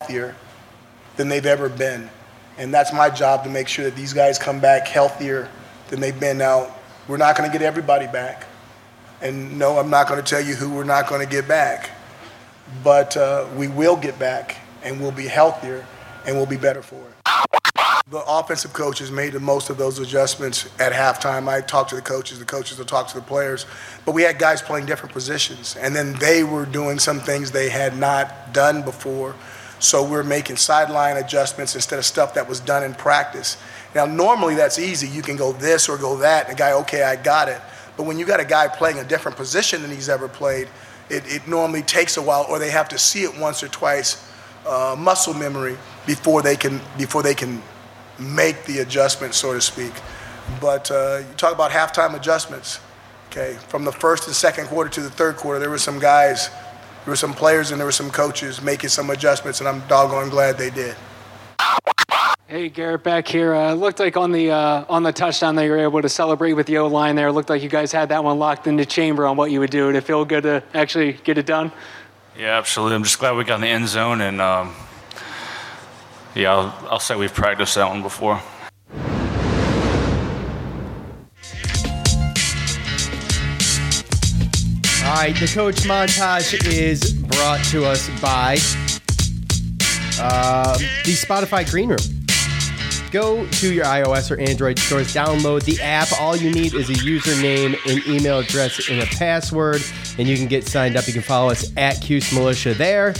healthier 0.00 0.34
than 1.16 1.28
they've 1.28 1.46
ever 1.46 1.68
been. 1.68 2.10
And 2.56 2.74
that's 2.74 2.92
my 2.92 3.08
job 3.08 3.44
to 3.44 3.50
make 3.50 3.68
sure 3.68 3.84
that 3.84 3.94
these 3.94 4.12
guys 4.12 4.36
come 4.36 4.58
back 4.58 4.88
healthier 4.88 5.48
than 5.90 6.00
they've 6.00 6.18
been. 6.18 6.38
Now, 6.38 6.74
we're 7.06 7.18
not 7.18 7.36
going 7.38 7.48
to 7.48 7.56
get 7.56 7.64
everybody 7.64 8.08
back. 8.08 8.46
And 9.22 9.60
no, 9.60 9.78
I'm 9.78 9.90
not 9.90 10.08
going 10.08 10.20
to 10.20 10.28
tell 10.28 10.44
you 10.44 10.56
who 10.56 10.74
we're 10.74 10.82
not 10.82 11.06
going 11.06 11.24
to 11.24 11.32
get 11.32 11.46
back. 11.46 11.90
But 12.84 13.16
uh, 13.16 13.46
we 13.56 13.68
will 13.68 13.96
get 13.96 14.18
back 14.18 14.56
and 14.82 15.00
we'll 15.00 15.12
be 15.12 15.26
healthier 15.26 15.84
and 16.26 16.36
we'll 16.36 16.46
be 16.46 16.56
better 16.56 16.82
for 16.82 16.96
it. 16.96 17.18
The 18.10 18.24
offensive 18.26 18.72
coaches 18.72 19.10
made 19.10 19.34
the 19.34 19.40
most 19.40 19.68
of 19.68 19.76
those 19.76 19.98
adjustments 19.98 20.70
at 20.78 20.92
halftime. 20.92 21.46
I 21.46 21.60
talked 21.60 21.90
to 21.90 21.96
the 21.96 22.02
coaches, 22.02 22.38
the 22.38 22.46
coaches 22.46 22.78
will 22.78 22.86
talk 22.86 23.08
to 23.08 23.14
the 23.14 23.22
players, 23.22 23.66
but 24.06 24.14
we 24.14 24.22
had 24.22 24.38
guys 24.38 24.62
playing 24.62 24.86
different 24.86 25.12
positions, 25.12 25.76
and 25.76 25.94
then 25.94 26.14
they 26.14 26.42
were 26.42 26.64
doing 26.64 26.98
some 26.98 27.20
things 27.20 27.50
they 27.50 27.68
had 27.68 27.98
not 27.98 28.54
done 28.54 28.80
before. 28.82 29.34
So 29.78 30.02
we're 30.02 30.22
making 30.22 30.56
sideline 30.56 31.18
adjustments 31.18 31.74
instead 31.74 31.98
of 31.98 32.06
stuff 32.06 32.32
that 32.32 32.48
was 32.48 32.60
done 32.60 32.82
in 32.82 32.94
practice. 32.94 33.58
Now, 33.94 34.06
normally 34.06 34.54
that's 34.54 34.78
easy. 34.78 35.06
You 35.06 35.20
can 35.20 35.36
go 35.36 35.52
this 35.52 35.86
or 35.86 35.98
go 35.98 36.16
that, 36.16 36.48
and 36.48 36.56
the 36.56 36.58
guy, 36.58 36.72
okay, 36.72 37.02
I 37.02 37.16
got 37.16 37.48
it. 37.48 37.60
But 37.98 38.04
when 38.04 38.18
you 38.18 38.24
got 38.24 38.40
a 38.40 38.44
guy 38.44 38.68
playing 38.68 38.98
a 39.00 39.04
different 39.04 39.36
position 39.36 39.82
than 39.82 39.90
he's 39.90 40.08
ever 40.08 40.28
played, 40.28 40.68
it, 41.10 41.24
it 41.26 41.48
normally 41.48 41.82
takes 41.82 42.16
a 42.16 42.22
while, 42.22 42.46
or 42.48 42.58
they 42.58 42.70
have 42.70 42.88
to 42.90 42.98
see 42.98 43.22
it 43.22 43.38
once 43.38 43.62
or 43.62 43.68
twice, 43.68 44.30
uh, 44.66 44.94
muscle 44.98 45.34
memory, 45.34 45.76
before 46.06 46.42
they 46.42 46.56
can 46.56 46.80
before 46.96 47.22
they 47.22 47.34
can 47.34 47.62
make 48.18 48.64
the 48.64 48.80
adjustment, 48.80 49.34
so 49.34 49.54
to 49.54 49.60
speak. 49.60 49.92
But 50.60 50.90
uh, 50.90 51.22
you 51.28 51.34
talk 51.36 51.54
about 51.54 51.70
halftime 51.70 52.14
adjustments. 52.14 52.80
Okay, 53.30 53.58
from 53.68 53.84
the 53.84 53.92
first 53.92 54.26
and 54.26 54.34
second 54.34 54.68
quarter 54.68 54.88
to 54.90 55.00
the 55.02 55.10
third 55.10 55.36
quarter, 55.36 55.60
there 55.60 55.68
were 55.68 55.78
some 55.78 55.98
guys, 55.98 56.48
there 57.04 57.12
were 57.12 57.16
some 57.16 57.34
players, 57.34 57.70
and 57.70 57.78
there 57.78 57.86
were 57.86 57.92
some 57.92 58.10
coaches 58.10 58.62
making 58.62 58.88
some 58.88 59.10
adjustments, 59.10 59.60
and 59.60 59.68
I'm 59.68 59.86
doggone 59.86 60.30
glad 60.30 60.56
they 60.56 60.70
did. 60.70 60.96
Hey, 62.50 62.70
Garrett 62.70 63.02
back 63.02 63.28
here. 63.28 63.52
Uh, 63.52 63.74
looked 63.74 63.98
like 63.98 64.16
on 64.16 64.32
the 64.32 64.50
uh, 64.52 64.86
on 64.88 65.02
the 65.02 65.12
touchdown 65.12 65.54
that 65.56 65.64
you 65.64 65.70
were 65.70 65.80
able 65.80 66.00
to 66.00 66.08
celebrate 66.08 66.54
with 66.54 66.66
the 66.66 66.78
O 66.78 66.86
line 66.86 67.14
there. 67.14 67.30
Looked 67.30 67.50
like 67.50 67.62
you 67.62 67.68
guys 67.68 67.92
had 67.92 68.08
that 68.08 68.24
one 68.24 68.38
locked 68.38 68.66
in 68.66 68.76
the 68.76 68.86
chamber 68.86 69.26
on 69.26 69.36
what 69.36 69.50
you 69.50 69.60
would 69.60 69.68
do. 69.68 69.92
Did 69.92 69.98
it 69.98 70.04
feel 70.04 70.24
good 70.24 70.44
to 70.44 70.62
actually 70.72 71.12
get 71.12 71.36
it 71.36 71.44
done? 71.44 71.70
Yeah, 72.38 72.56
absolutely. 72.56 72.96
I'm 72.96 73.02
just 73.02 73.18
glad 73.18 73.36
we 73.36 73.44
got 73.44 73.56
in 73.56 73.60
the 73.60 73.66
end 73.68 73.86
zone, 73.86 74.22
and 74.22 74.40
um, 74.40 74.74
yeah, 76.34 76.54
I'll, 76.54 76.88
I'll 76.92 77.00
say 77.00 77.16
we've 77.16 77.34
practiced 77.34 77.74
that 77.74 77.86
one 77.86 78.00
before. 78.00 78.40
All 85.04 85.14
right, 85.14 85.36
the 85.38 85.50
coach 85.52 85.82
montage 85.82 86.66
is 86.66 87.12
brought 87.12 87.62
to 87.66 87.84
us 87.84 88.08
by 88.22 88.54
uh, 90.18 90.78
the 90.78 91.12
Spotify 91.12 91.70
Green 91.70 91.90
Room. 91.90 92.17
Go 93.10 93.46
to 93.46 93.72
your 93.72 93.86
iOS 93.86 94.30
or 94.30 94.38
Android 94.38 94.78
stores, 94.78 95.14
download 95.14 95.64
the 95.64 95.80
app. 95.80 96.08
All 96.20 96.36
you 96.36 96.50
need 96.50 96.74
is 96.74 96.90
a 96.90 96.94
username, 96.94 97.74
an 97.90 98.02
email 98.06 98.38
address, 98.40 98.90
and 98.90 99.00
a 99.00 99.06
password, 99.06 99.82
and 100.18 100.28
you 100.28 100.36
can 100.36 100.46
get 100.46 100.66
signed 100.66 100.96
up. 100.96 101.06
You 101.06 101.14
can 101.14 101.22
follow 101.22 101.50
us 101.50 101.72
at 101.78 102.02
Cuse 102.02 102.32
Militia 102.34 102.74
there, 102.74 103.14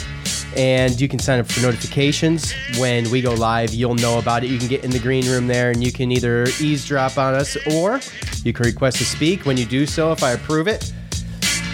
and 0.56 1.00
you 1.00 1.08
can 1.08 1.18
sign 1.18 1.40
up 1.40 1.50
for 1.50 1.60
notifications 1.60 2.52
when 2.76 3.10
we 3.10 3.22
go 3.22 3.32
live. 3.32 3.72
You'll 3.72 3.94
know 3.94 4.18
about 4.18 4.44
it. 4.44 4.50
You 4.50 4.58
can 4.58 4.68
get 4.68 4.84
in 4.84 4.90
the 4.90 4.98
green 4.98 5.26
room 5.26 5.46
there, 5.46 5.70
and 5.70 5.82
you 5.82 5.90
can 5.90 6.12
either 6.12 6.44
eavesdrop 6.60 7.16
on 7.16 7.34
us 7.34 7.56
or 7.72 8.00
you 8.44 8.52
can 8.52 8.66
request 8.66 8.98
to 8.98 9.06
speak. 9.06 9.46
When 9.46 9.56
you 9.56 9.64
do 9.64 9.86
so, 9.86 10.12
if 10.12 10.22
I 10.22 10.32
approve 10.32 10.68
it, 10.68 10.92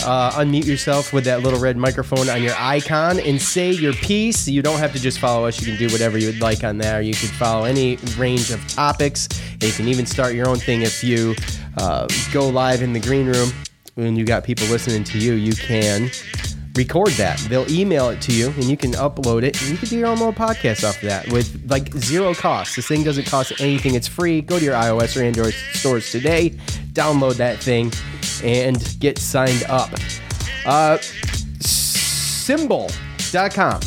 uh, 0.05 0.33
unmute 0.33 0.67
yourself 0.67 1.13
with 1.13 1.25
that 1.25 1.43
little 1.43 1.59
red 1.59 1.77
microphone 1.77 2.29
on 2.29 2.43
your 2.43 2.55
icon 2.59 3.19
and 3.21 3.41
say 3.41 3.73
your 3.73 3.93
piece. 3.95 4.47
You 4.47 4.63
don't 4.63 4.79
have 4.79 4.93
to 4.93 5.01
just 5.01 5.19
follow 5.19 5.47
us. 5.47 5.61
You 5.61 5.67
can 5.67 5.77
do 5.77 5.93
whatever 5.93 6.19
you 6.19 6.27
would 6.27 6.41
like 6.41 6.63
on 6.63 6.79
there. 6.79 7.01
You 7.01 7.15
can 7.15 7.29
follow 7.31 7.65
any 7.65 7.97
range 8.19 8.51
of 8.51 8.67
topics. 8.69 9.29
You 9.61 9.73
can 9.73 9.89
even 9.89 10.07
start 10.07 10.35
your 10.35 10.49
own 10.49 10.59
thing 10.59 10.83
if 10.83 11.03
you 11.03 11.35
uh, 11.79 12.07
go 12.33 12.49
live 12.49 12.83
in 12.83 12.93
the 12.93 13.01
green 13.01 13.27
room 13.27 13.51
and 13.97 14.19
you 14.19 14.25
got 14.25 14.45
people 14.45 14.67
listening 14.67 15.05
to 15.05 15.19
you. 15.19 15.35
You 15.35 15.55
can 15.55 16.11
record 16.75 17.13
that. 17.13 17.39
They'll 17.49 17.71
email 17.71 18.11
it 18.11 18.21
to 18.23 18.33
you 18.33 18.49
and 18.49 18.65
you 18.65 18.77
can 18.77 18.93
upload 18.93 19.43
it 19.43 19.61
and 19.63 19.71
you 19.71 19.77
can 19.77 19.89
do 19.89 19.97
your 19.97 20.09
own 20.09 20.19
little 20.19 20.33
podcast 20.33 20.87
off 20.87 20.97
of 20.97 21.09
that 21.09 21.31
with 21.31 21.71
like 21.71 21.95
zero 21.95 22.35
cost. 22.35 22.77
This 22.77 22.87
thing 22.89 23.05
doesn't 23.05 23.27
cost 23.27 23.53
anything. 23.61 23.95
It's 23.95 24.09
free. 24.09 24.43
Go 24.43 24.59
to 24.59 24.65
your 24.65 24.75
iOS 24.75 25.19
or 25.19 25.25
Android 25.25 25.55
stores 25.73 26.11
today, 26.11 26.51
download 26.93 27.37
that 27.37 27.59
thing 27.59 27.91
and 28.43 28.97
get 29.01 29.19
signed 29.19 29.65
up. 29.69 29.93
Uh, 30.67 30.97
simbull.com 31.61 33.81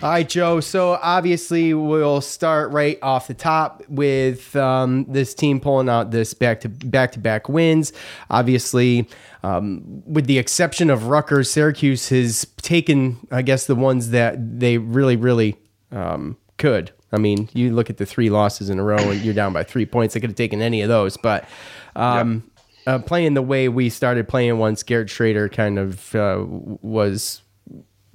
All 0.00 0.10
right, 0.10 0.28
Joe. 0.28 0.60
So 0.60 0.92
obviously, 1.02 1.74
we'll 1.74 2.20
start 2.20 2.70
right 2.70 3.00
off 3.02 3.26
the 3.26 3.34
top 3.34 3.82
with 3.88 4.54
um, 4.54 5.04
this 5.08 5.34
team 5.34 5.58
pulling 5.58 5.88
out 5.88 6.12
this 6.12 6.34
back 6.34 6.60
to 6.60 6.68
back 6.68 7.10
to 7.12 7.18
back 7.18 7.48
wins. 7.48 7.92
Obviously, 8.30 9.08
um, 9.42 10.04
with 10.06 10.26
the 10.26 10.38
exception 10.38 10.88
of 10.88 11.06
Rutgers, 11.06 11.50
Syracuse 11.50 12.10
has 12.10 12.46
taken, 12.58 13.18
I 13.32 13.42
guess, 13.42 13.66
the 13.66 13.74
ones 13.74 14.10
that 14.10 14.60
they 14.60 14.78
really, 14.78 15.16
really 15.16 15.56
um, 15.90 16.36
could. 16.58 16.92
I 17.10 17.18
mean, 17.18 17.48
you 17.52 17.74
look 17.74 17.90
at 17.90 17.96
the 17.96 18.06
three 18.06 18.30
losses 18.30 18.70
in 18.70 18.78
a 18.78 18.84
row, 18.84 18.98
and 18.98 19.20
you're 19.22 19.34
down 19.34 19.52
by 19.52 19.64
three 19.64 19.86
points. 19.86 20.14
They 20.14 20.20
could 20.20 20.30
have 20.30 20.36
taken 20.36 20.62
any 20.62 20.80
of 20.80 20.88
those, 20.88 21.16
but. 21.16 21.44
Um, 21.96 22.48
uh, 22.86 22.98
playing 22.98 23.34
the 23.34 23.42
way 23.42 23.68
we 23.68 23.90
started 23.90 24.26
playing 24.26 24.56
once 24.56 24.82
Garrett 24.82 25.08
Shrader 25.08 25.52
kind 25.52 25.78
of 25.78 26.14
uh, 26.14 26.42
was 26.46 27.42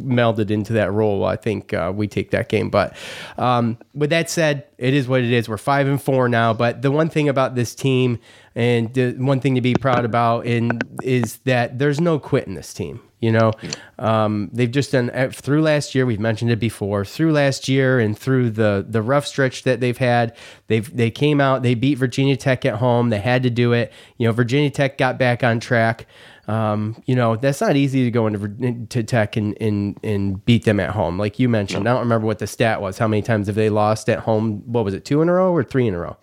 melded 0.01 0.51
into 0.51 0.73
that 0.73 0.91
role, 0.91 1.25
I 1.25 1.35
think 1.35 1.73
uh, 1.73 1.91
we 1.95 2.07
take 2.07 2.31
that 2.31 2.49
game. 2.49 2.69
But 2.69 2.95
um, 3.37 3.77
with 3.93 4.09
that 4.09 4.29
said, 4.29 4.65
it 4.77 4.93
is 4.93 5.07
what 5.07 5.21
it 5.21 5.31
is. 5.31 5.47
We're 5.47 5.57
five 5.57 5.87
and 5.87 6.01
four 6.01 6.27
now. 6.27 6.53
But 6.53 6.81
the 6.81 6.91
one 6.91 7.09
thing 7.09 7.29
about 7.29 7.55
this 7.55 7.75
team, 7.75 8.19
and 8.55 8.93
the 8.93 9.13
one 9.13 9.39
thing 9.39 9.55
to 9.55 9.61
be 9.61 9.73
proud 9.73 10.05
about, 10.05 10.45
in, 10.45 10.79
is 11.01 11.37
that 11.45 11.79
there's 11.79 12.01
no 12.01 12.19
quit 12.19 12.47
in 12.47 12.55
this 12.55 12.73
team. 12.73 13.01
You 13.23 13.31
know, 13.31 13.53
um, 13.99 14.49
they've 14.51 14.69
just 14.69 14.91
done 14.91 15.09
uh, 15.11 15.29
through 15.31 15.61
last 15.61 15.95
year. 15.95 16.05
We've 16.05 16.19
mentioned 16.19 16.51
it 16.51 16.59
before. 16.59 17.05
Through 17.05 17.31
last 17.31 17.69
year 17.69 17.97
and 17.97 18.17
through 18.17 18.49
the 18.49 18.85
the 18.85 19.01
rough 19.01 19.25
stretch 19.25 19.63
that 19.63 19.79
they've 19.79 19.97
had, 19.97 20.35
they've 20.67 20.93
they 20.93 21.09
came 21.09 21.39
out. 21.39 21.63
They 21.63 21.73
beat 21.73 21.95
Virginia 21.95 22.35
Tech 22.35 22.65
at 22.65 22.75
home. 22.75 23.11
They 23.11 23.21
had 23.21 23.43
to 23.43 23.49
do 23.49 23.71
it. 23.71 23.93
You 24.17 24.27
know, 24.27 24.33
Virginia 24.33 24.69
Tech 24.69 24.97
got 24.97 25.17
back 25.17 25.41
on 25.41 25.61
track. 25.61 26.05
Um, 26.47 27.01
you 27.05 27.15
know, 27.15 27.37
that's 27.37 27.61
not 27.61 27.75
easy 27.77 28.03
to 28.03 28.11
go 28.11 28.27
into 28.27 28.85
to 28.89 29.03
Tech 29.03 29.37
and, 29.37 29.57
and 29.61 29.97
and 30.03 30.43
beat 30.43 30.65
them 30.65 30.79
at 30.79 30.89
home. 30.89 31.17
Like 31.17 31.39
you 31.39 31.47
mentioned, 31.47 31.87
I 31.87 31.93
don't 31.93 32.01
remember 32.01 32.27
what 32.27 32.39
the 32.39 32.47
stat 32.47 32.81
was. 32.81 32.97
How 32.97 33.07
many 33.07 33.21
times 33.21 33.47
have 33.47 33.55
they 33.55 33.69
lost 33.69 34.09
at 34.09 34.19
home? 34.19 34.61
What 34.65 34.83
was 34.83 34.93
it, 34.93 35.05
two 35.05 35.21
in 35.21 35.29
a 35.29 35.33
row 35.33 35.53
or 35.53 35.63
three 35.63 35.87
in 35.87 35.93
a 35.93 35.99
row? 35.99 36.17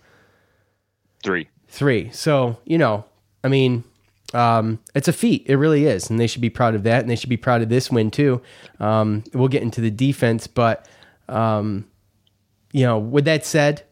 Three. 1.23 1.49
Three. 1.69 2.11
So, 2.11 2.59
you 2.65 2.77
know, 2.77 3.05
I 3.45 3.49
mean, 3.49 3.85
um, 4.35 4.81
it's 4.95 5.09
a 5.09 5.13
feat. 5.13 5.45
It 5.47 5.57
really 5.57 5.87
is. 5.87 6.11
And 6.11 6.19
they 6.19 6.27
should 6.27 6.43
be 6.43 6.51
proud 6.51 6.75
of 6.75 6.83
that. 6.83 7.01
And 7.01 7.09
they 7.09 7.17
should 7.17 7.31
be 7.31 7.37
proud 7.37 7.63
of 7.63 7.69
this 7.69 7.91
win, 7.91 8.11
too. 8.11 8.43
Um, 8.79 9.25
we'll 9.33 9.49
get 9.49 9.63
into 9.63 9.81
the 9.81 9.91
defense. 9.91 10.47
But, 10.47 10.89
um, 11.29 11.87
you 12.73 12.85
know, 12.85 12.99
with 12.99 13.25
that 13.27 13.47
said, 13.47 13.85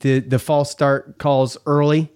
the, 0.00 0.18
the 0.18 0.38
false 0.38 0.70
start 0.70 1.18
calls 1.18 1.56
early, 1.64 2.10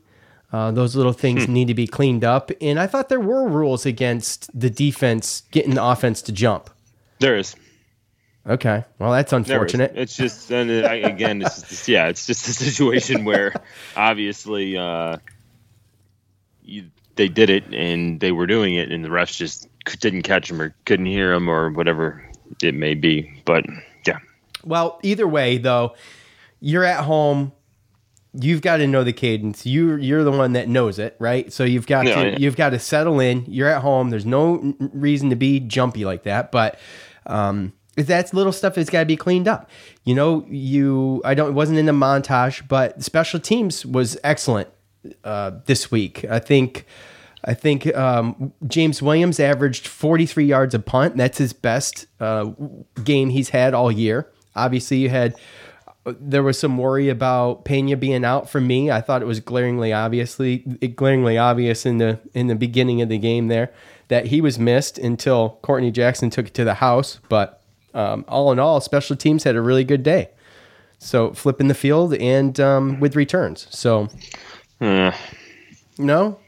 uh, 0.53 0.71
those 0.71 0.95
little 0.97 1.13
things 1.13 1.45
Hmm. 1.47 1.53
need 1.53 1.69
to 1.69 1.75
be 1.75 1.87
cleaned 1.87 2.25
up. 2.25 2.51
And 2.61 2.79
I 2.79 2.87
thought 2.87 3.09
there 3.09 3.21
were 3.21 3.49
rules 3.49 3.85
against 3.87 4.49
the 4.59 4.71
defense 4.71 5.43
getting 5.51 5.75
the 5.75 5.85
offense 5.85 6.23
to 6.23 6.33
jump. 6.33 6.71
There 7.19 7.37
is. 7.37 7.57
Okay. 8.47 8.85
Well, 9.01 9.11
that's 9.11 9.33
unfortunate. 9.33 9.93
It's 9.97 10.17
just, 10.17 10.53
and 10.53 10.71
I, 10.87 10.95
again, 10.97 11.43
it's 11.43 11.63
just, 11.69 11.89
yeah, 11.89 12.07
it's 12.07 12.27
just 12.27 12.47
a 12.49 12.53
situation 12.65 13.25
where 13.25 13.53
obviously 13.97 14.77
uh, 14.77 15.17
you, 16.63 16.85
they 17.17 17.29
did 17.29 17.51
it 17.51 17.65
and 17.75 18.21
they 18.21 18.31
were 18.33 18.47
doing 18.47 18.75
it, 18.75 18.93
and 18.93 19.05
the 19.05 19.09
refs 19.09 19.37
just 19.37 19.69
didn't 20.01 20.23
catch 20.23 20.49
them 20.49 20.61
or 20.63 20.75
couldn't 20.85 21.07
hear 21.07 21.33
them 21.33 21.49
or 21.49 21.71
whatever 21.71 22.25
it 22.63 22.75
may 22.75 22.95
be. 22.95 23.33
But 23.45 23.65
yeah, 24.07 24.19
Well, 24.65 25.01
either 25.03 25.27
way, 25.27 25.59
though, 25.59 25.95
you're 26.61 26.85
at 26.85 27.03
home. 27.05 27.53
You've 28.41 28.63
got 28.63 28.79
to 28.79 28.87
know 28.87 29.05
the 29.05 29.13
cadence. 29.13 29.65
You 29.67 29.97
you're 29.97 30.25
the 30.25 30.31
one 30.33 30.53
that 30.53 30.69
knows 30.69 30.99
it, 30.99 31.17
right? 31.19 31.53
So 31.53 31.65
you've 31.65 31.87
got 31.87 32.07
Yeah, 32.07 32.15
to 32.23 32.31
yeah. 32.33 32.39
you've 32.39 32.57
got 32.57 32.71
to 32.71 32.79
settle 32.79 33.21
in. 33.21 33.45
You're 33.47 33.69
at 33.69 33.83
home. 33.83 34.11
There's 34.11 34.27
no 34.27 34.75
reason 34.93 35.31
to 35.31 35.37
be 35.37 35.61
jumpy 35.61 36.05
like 36.05 36.23
that, 36.25 36.51
but 36.53 36.79
um 37.27 37.73
that's 37.97 38.35
little 38.35 38.53
stuff 38.53 38.75
that's 38.75 38.91
got 38.91 39.01
to 39.01 39.07
be 39.07 39.17
cleaned 39.17 39.49
up. 39.49 39.71
You 40.05 40.15
know, 40.15 40.45
you 40.51 41.23
I 41.25 41.35
don't 41.35 41.51
it 41.51 41.55
wasn't 41.55 41.79
in 41.79 41.87
the 41.87 41.93
montage, 41.93 42.67
but 42.69 43.03
special 43.03 43.41
teams 43.41 43.85
was 43.87 44.19
excellent 44.23 44.69
uh 45.25 45.53
this 45.67 45.91
week. 45.91 46.25
I 46.29 46.39
think 46.39 46.87
I 47.45 47.55
think 47.55 47.87
um, 47.95 48.53
James 48.67 49.01
Williams 49.01 49.39
averaged 49.39 49.87
43 49.87 50.45
yards 50.47 50.75
a 50.75 50.81
punt. 50.81 51.17
That's 51.17 51.39
his 51.39 51.53
best 51.53 52.07
uh, 52.19 52.51
game 53.05 53.29
he's 53.29 53.51
had 53.51 53.73
all 53.73 53.93
year. 53.93 54.29
Obviously, 54.57 54.97
you 54.97 55.11
had 55.11 55.37
there 56.21 56.43
was 56.43 56.59
some 56.59 56.79
worry 56.79 57.09
about 57.09 57.65
Pena 57.65 57.97
being 57.97 58.25
out 58.25 58.49
for 58.49 58.61
me. 58.61 58.91
I 58.91 59.01
thought 59.01 59.23
it 59.23 59.27
was 59.27 59.41
glaringly 59.41 59.93
obviously 59.93 60.59
glaringly 60.95 61.37
obvious 61.39 61.85
in 61.87 61.99
the 61.99 62.21
in 62.35 62.47
the 62.47 62.55
beginning 62.55 63.03
of 63.03 63.09
the 63.09 63.19
game 63.19 63.49
there 63.49 63.73
that 64.09 64.27
he 64.27 64.41
was 64.41 64.59
missed 64.59 64.99
until 64.99 65.59
Courtney 65.63 65.91
Jackson 65.91 66.31
took 66.31 66.47
it 66.49 66.55
to 66.55 66.65
the 66.65 66.75
house. 66.75 67.19
But 67.29 67.61
um, 67.95 68.25
all 68.29 68.53
in 68.53 68.59
all, 68.59 68.81
special 68.81 69.17
teams 69.17 69.45
had 69.45 69.57
a 69.57 69.61
really 69.61 69.85
good 69.85 70.03
day. 70.03 70.31
So 70.99 71.33
flipping 71.33 71.69
the 71.69 71.75
field 71.75 72.15
and 72.15 72.59
um, 72.61 73.01
with 73.01 73.17
returns. 73.17 73.67
So 73.71 74.09
Uh, 74.81 75.13
no, 75.99 76.39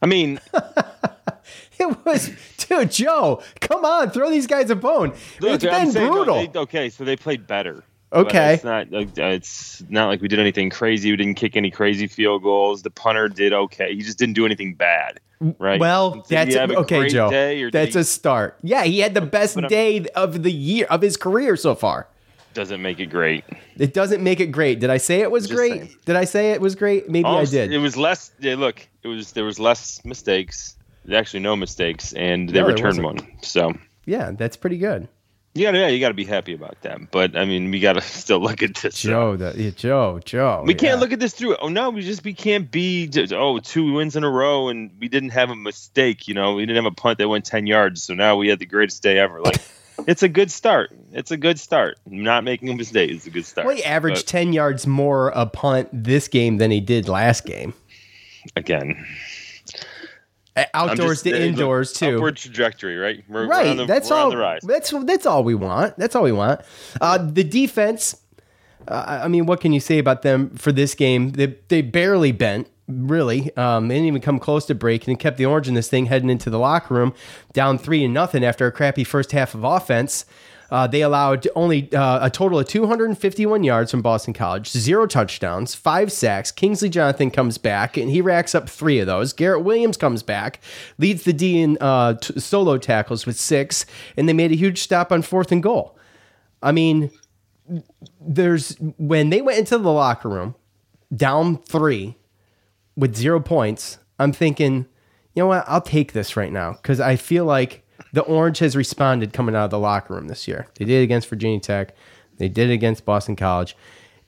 I 0.00 0.06
mean, 0.06 0.38
it 1.78 2.04
was 2.04 2.30
dude 2.58 2.90
Joe. 2.92 3.42
Come 3.60 3.84
on, 3.84 4.10
throw 4.10 4.30
these 4.30 4.46
guys 4.46 4.70
a 4.70 4.76
bone. 4.76 5.12
Look, 5.40 5.62
it's 5.62 5.64
I'm 5.64 5.92
been 5.92 6.10
brutal. 6.12 6.46
they- 6.46 6.58
okay, 6.60 6.88
so 6.90 7.04
they 7.04 7.16
played 7.16 7.46
better. 7.46 7.82
But 8.12 8.26
Okay. 8.26 8.54
it's 8.54 8.64
not. 8.64 8.90
like, 8.92 9.08
uh, 9.18 9.22
It's 9.24 9.82
not 9.88 10.08
like 10.08 10.20
we 10.20 10.28
did 10.28 10.38
anything 10.38 10.68
crazy. 10.68 11.10
We 11.10 11.16
didn't 11.16 11.36
kick 11.36 11.56
any 11.56 11.70
crazy 11.70 12.06
field 12.06 12.42
goals. 12.42 12.82
The 12.82 12.90
punter 12.90 13.28
did 13.28 13.52
okay. 13.54 13.94
He 13.94 14.02
just 14.02 14.18
didn't 14.18 14.34
do 14.34 14.44
anything 14.44 14.74
bad, 14.74 15.18
right? 15.58 15.80
Well, 15.80 16.10
Did 16.10 16.24
that's 16.28 16.54
have 16.54 16.70
a 16.70 16.76
okay, 16.80 17.08
Joe. 17.08 17.30
that's 17.72 17.94
he- 17.94 18.00
a 18.00 18.04
start. 18.04 18.58
Yeah, 18.62 18.84
he 18.84 19.00
had 19.00 19.14
the 19.14 19.22
best 19.22 19.56
day 19.68 20.04
of 20.14 20.42
the 20.42 20.52
year 20.52 20.86
of 20.90 21.00
his 21.00 21.16
career 21.16 21.56
so 21.56 21.74
far. 21.74 22.06
doesn't 22.54 22.82
make 22.82 23.00
it 23.00 23.06
great. 23.06 23.44
It 23.78 23.94
doesn't 23.94 24.22
make 24.22 24.38
it 24.38 24.48
great. 24.48 24.78
Did 24.78 24.90
I 24.90 24.98
say 24.98 25.20
it 25.22 25.30
was 25.30 25.44
Just 25.48 25.56
great? 25.56 25.72
saying. 25.72 25.88
Did 26.04 26.16
I 26.16 26.24
say 26.24 26.50
it 26.50 26.60
was 26.60 26.74
great? 26.74 27.08
Maybe 27.08 27.24
Almost- 27.24 27.54
I 27.54 27.56
did. 27.64 27.72
It 27.72 27.78
was 27.78 27.96
less. 27.96 28.30
Yeah, 28.40 28.56
look, 28.56 28.86
it 29.02 29.08
was 29.08 29.32
there 29.32 29.44
was 29.46 29.58
less 29.58 30.04
mistakes. 30.04 30.76
Actually, 31.10 31.40
no 31.40 31.56
mistakes, 31.56 32.12
and 32.12 32.50
they 32.50 32.60
No, 32.60 32.66
returned 32.66 33.02
one. 33.02 33.20
So 33.40 33.72
yeah, 34.04 34.32
that's 34.32 34.58
pretty 34.58 34.76
good. 34.76 35.08
Gotta, 35.54 35.78
yeah, 35.78 35.88
you 35.88 36.00
gotta 36.00 36.14
be 36.14 36.24
happy 36.24 36.54
about 36.54 36.80
that. 36.82 37.10
But 37.10 37.36
I 37.36 37.44
mean, 37.44 37.70
we 37.70 37.78
gotta 37.80 38.00
still 38.02 38.40
look 38.40 38.62
at 38.62 38.74
this. 38.76 39.00
Joe, 39.00 39.36
the, 39.36 39.54
yeah, 39.56 39.70
Joe, 39.70 40.20
Joe. 40.24 40.62
We 40.66 40.72
yeah. 40.74 40.78
can't 40.78 41.00
look 41.00 41.12
at 41.12 41.20
this 41.20 41.34
through. 41.34 41.56
Oh 41.56 41.68
no, 41.68 41.90
we 41.90 42.02
just 42.02 42.24
we 42.24 42.32
can't 42.32 42.70
be 42.70 43.06
just, 43.06 43.32
oh 43.32 43.58
two 43.58 43.92
wins 43.92 44.16
in 44.16 44.24
a 44.24 44.30
row 44.30 44.68
and 44.68 44.90
we 44.98 45.08
didn't 45.08 45.30
have 45.30 45.50
a 45.50 45.56
mistake. 45.56 46.26
You 46.28 46.34
know, 46.34 46.54
we 46.54 46.62
didn't 46.64 46.76
have 46.82 46.90
a 46.90 46.94
punt 46.94 47.18
that 47.18 47.28
went 47.28 47.44
ten 47.44 47.66
yards, 47.66 48.02
so 48.02 48.14
now 48.14 48.36
we 48.36 48.48
had 48.48 48.58
the 48.58 48.66
greatest 48.66 49.02
day 49.02 49.18
ever. 49.18 49.40
Like 49.40 49.60
it's 50.06 50.22
a 50.22 50.28
good 50.28 50.50
start. 50.50 50.90
It's 51.12 51.30
a 51.30 51.36
good 51.36 51.60
start. 51.60 51.98
Not 52.06 52.44
making 52.44 52.70
a 52.70 52.74
mistake 52.74 53.10
is 53.10 53.26
a 53.26 53.30
good 53.30 53.44
start. 53.44 53.66
Well, 53.66 53.76
he 53.76 53.84
averaged 53.84 54.24
But, 54.24 54.30
ten 54.30 54.52
yards 54.54 54.86
more 54.86 55.28
a 55.34 55.44
punt 55.46 55.88
this 55.92 56.28
game 56.28 56.56
than 56.56 56.70
he 56.70 56.80
did 56.80 57.08
last 57.08 57.44
game. 57.44 57.74
again. 58.56 59.06
Outdoors 60.74 61.22
just- 61.22 61.24
to 61.24 61.42
indoors 61.42 61.92
too. 61.92 62.16
Upward 62.16 62.36
trajectory, 62.36 62.96
right? 62.96 63.24
We're, 63.28 63.46
we're 63.46 63.48
right. 63.48 63.66
on 63.68 63.76
the, 63.78 63.86
that's 63.86 64.10
we're 64.10 64.16
all. 64.16 64.24
On 64.24 64.30
the 64.30 64.36
rise. 64.36 64.60
That's 64.62 64.92
that's 65.04 65.26
all 65.26 65.44
we 65.44 65.54
want. 65.54 65.96
That's 65.96 66.14
all 66.14 66.24
we 66.24 66.32
want. 66.32 66.60
Uh, 67.00 67.18
the 67.18 67.44
defense. 67.44 68.16
Uh, 68.86 69.20
I 69.24 69.28
mean, 69.28 69.46
what 69.46 69.60
can 69.60 69.72
you 69.72 69.80
say 69.80 69.98
about 69.98 70.22
them 70.22 70.50
for 70.56 70.72
this 70.72 70.94
game? 70.94 71.30
They 71.30 71.56
they 71.68 71.82
barely 71.82 72.32
bent. 72.32 72.68
Really, 72.88 73.56
um, 73.56 73.88
they 73.88 73.94
didn't 73.94 74.08
even 74.08 74.20
come 74.20 74.38
close 74.38 74.66
to 74.66 74.74
breaking 74.74 75.12
and 75.12 75.18
kept 75.18 75.38
the 75.38 75.46
orange 75.46 75.68
in 75.68 75.74
this 75.74 75.88
thing 75.88 76.06
heading 76.06 76.28
into 76.28 76.50
the 76.50 76.58
locker 76.58 76.92
room, 76.92 77.14
down 77.52 77.78
three 77.78 78.04
and 78.04 78.12
nothing 78.12 78.44
after 78.44 78.66
a 78.66 78.72
crappy 78.72 79.04
first 79.04 79.32
half 79.32 79.54
of 79.54 79.64
offense. 79.64 80.26
Uh, 80.72 80.86
they 80.86 81.02
allowed 81.02 81.46
only 81.54 81.92
uh, 81.92 82.24
a 82.24 82.30
total 82.30 82.58
of 82.58 82.66
251 82.66 83.62
yards 83.62 83.90
from 83.90 84.00
Boston 84.00 84.32
College, 84.32 84.70
zero 84.70 85.06
touchdowns, 85.06 85.74
five 85.74 86.10
sacks. 86.10 86.50
Kingsley 86.50 86.88
Jonathan 86.88 87.30
comes 87.30 87.58
back 87.58 87.98
and 87.98 88.08
he 88.08 88.22
racks 88.22 88.54
up 88.54 88.70
three 88.70 88.98
of 88.98 89.06
those. 89.06 89.34
Garrett 89.34 89.64
Williams 89.64 89.98
comes 89.98 90.22
back, 90.22 90.60
leads 90.96 91.24
the 91.24 91.34
D 91.34 91.60
in 91.60 91.76
uh, 91.82 92.14
t- 92.14 92.40
solo 92.40 92.78
tackles 92.78 93.26
with 93.26 93.38
six, 93.38 93.84
and 94.16 94.26
they 94.26 94.32
made 94.32 94.50
a 94.50 94.56
huge 94.56 94.80
stop 94.80 95.12
on 95.12 95.20
fourth 95.20 95.52
and 95.52 95.62
goal. 95.62 95.98
I 96.62 96.72
mean, 96.72 97.10
there's 98.18 98.74
when 98.96 99.28
they 99.28 99.42
went 99.42 99.58
into 99.58 99.76
the 99.76 99.92
locker 99.92 100.30
room 100.30 100.54
down 101.14 101.58
three 101.58 102.16
with 102.96 103.14
zero 103.14 103.40
points, 103.40 103.98
I'm 104.18 104.32
thinking, 104.32 104.86
you 105.34 105.42
know 105.42 105.48
what? 105.48 105.64
I'll 105.66 105.82
take 105.82 106.14
this 106.14 106.34
right 106.34 106.50
now 106.50 106.72
because 106.72 106.98
I 106.98 107.16
feel 107.16 107.44
like 107.44 107.81
the 108.12 108.22
Orange 108.22 108.58
has 108.58 108.76
responded 108.76 109.32
coming 109.32 109.54
out 109.54 109.64
of 109.64 109.70
the 109.70 109.78
locker 109.78 110.14
room 110.14 110.28
this 110.28 110.46
year. 110.46 110.66
They 110.78 110.84
did 110.84 111.00
it 111.00 111.04
against 111.04 111.28
Virginia 111.28 111.60
Tech, 111.60 111.94
they 112.38 112.48
did 112.48 112.70
it 112.70 112.74
against 112.74 113.04
Boston 113.04 113.36
College, 113.36 113.76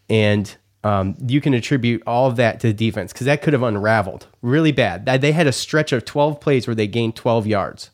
and 0.08 0.54
um, 0.84 1.16
you 1.26 1.40
can 1.40 1.54
attribute 1.54 2.02
all 2.06 2.28
of 2.28 2.36
that 2.36 2.60
to 2.60 2.66
the 2.66 2.74
defense 2.74 3.12
because 3.12 3.24
that 3.24 3.40
could 3.40 3.54
have 3.54 3.62
unraveled 3.62 4.26
really 4.42 4.70
bad. 4.72 5.06
They 5.06 5.32
had 5.32 5.46
a 5.46 5.52
stretch 5.52 5.92
of 5.92 6.04
12 6.04 6.40
plays 6.40 6.66
where 6.66 6.74
they 6.74 6.86
gained 6.86 7.16
12 7.16 7.46
yards. 7.46 7.90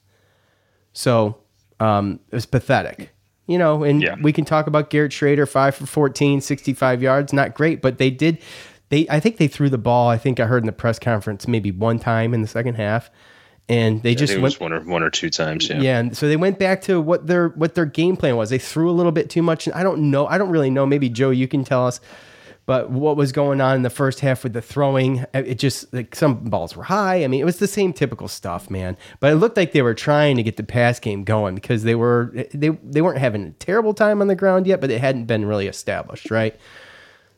So 0.92 1.38
um, 1.79 2.18
it 2.31 2.35
was 2.35 2.46
pathetic. 2.46 3.11
You 3.46 3.59
know, 3.59 3.83
and 3.83 4.00
we 4.22 4.33
can 4.33 4.44
talk 4.44 4.68
about 4.68 4.90
Garrett 4.90 5.11
Shrader, 5.11 5.48
5 5.48 5.74
for 5.74 5.87
14, 5.87 6.40
65 6.40 7.03
yards. 7.03 7.33
Not 7.33 7.55
great, 7.55 7.83
but 7.83 7.98
they 7.98 8.11
did. 8.11 8.38
They, 8.90 9.09
I 9.09 9.18
think 9.18 9.38
they 9.38 9.48
threw 9.48 9.68
the 9.68 9.79
ball. 9.79 10.09
I 10.09 10.18
think 10.18 10.38
I 10.38 10.46
heard 10.46 10.62
in 10.62 10.66
the 10.66 10.72
press 10.72 11.00
conference 11.00 11.48
maybe 11.48 11.72
one 11.72 11.98
time 11.98 12.33
in 12.33 12.42
the 12.42 12.48
second 12.48 12.74
half, 12.74 13.11
and 13.70 14.02
they 14.02 14.11
I 14.11 14.14
just 14.14 14.37
went 14.38 14.61
one 14.61 14.72
or 14.72 14.80
one 14.80 15.02
or 15.02 15.11
two 15.11 15.30
times. 15.30 15.68
Yeah. 15.68 15.80
yeah. 15.80 15.98
and 16.00 16.16
so 16.16 16.26
they 16.28 16.37
went 16.37 16.59
back 16.59 16.83
to 16.83 17.00
what 17.00 17.26
their 17.28 17.48
what 17.50 17.74
their 17.76 17.87
game 17.87 18.16
plan 18.16 18.37
was. 18.37 18.50
They 18.50 18.59
threw 18.59 18.90
a 18.90 18.92
little 18.92 19.12
bit 19.12 19.30
too 19.30 19.42
much, 19.42 19.66
and 19.66 19.74
I 19.74 19.83
don't 19.83 20.11
know. 20.11 20.26
I 20.26 20.37
don't 20.38 20.50
really 20.50 20.70
know. 20.70 20.85
Maybe 20.85 21.09
Joe, 21.09 21.30
you 21.30 21.48
can 21.48 21.64
tell 21.64 21.87
us. 21.87 22.00
But 22.66 22.90
what 22.90 23.16
was 23.16 23.33
going 23.33 23.61
on 23.61 23.74
in 23.76 23.83
the 23.83 23.90
first 23.90 24.20
half 24.20 24.44
with 24.44 24.52
the 24.52 24.62
throwing? 24.62 25.24
It 25.35 25.59
just 25.59 25.92
like 25.92 26.14
some 26.14 26.37
balls 26.44 26.76
were 26.76 26.85
high. 26.85 27.24
I 27.24 27.26
mean, 27.26 27.40
it 27.40 27.44
was 27.44 27.59
the 27.59 27.66
same 27.66 27.92
typical 27.92 28.28
stuff, 28.28 28.70
man. 28.70 28.96
But 29.18 29.33
it 29.33 29.37
looked 29.37 29.56
like 29.56 29.72
they 29.72 29.83
were 29.83 29.94
trying 29.94 30.37
to 30.37 30.42
get 30.44 30.56
the 30.56 30.62
pass 30.62 31.00
game 31.00 31.24
going 31.24 31.54
because 31.56 31.83
they 31.83 31.94
were 31.96 32.33
they 32.52 32.68
they 32.68 33.02
weren't 33.02 33.18
having 33.18 33.46
a 33.46 33.50
terrible 33.52 33.94
time 33.94 34.20
on 34.20 34.28
the 34.28 34.37
ground 34.37 34.66
yet, 34.66 34.80
but 34.80 34.90
it 34.90 35.00
hadn't 35.00 35.24
been 35.24 35.46
really 35.46 35.66
established, 35.66 36.30
right? 36.30 36.54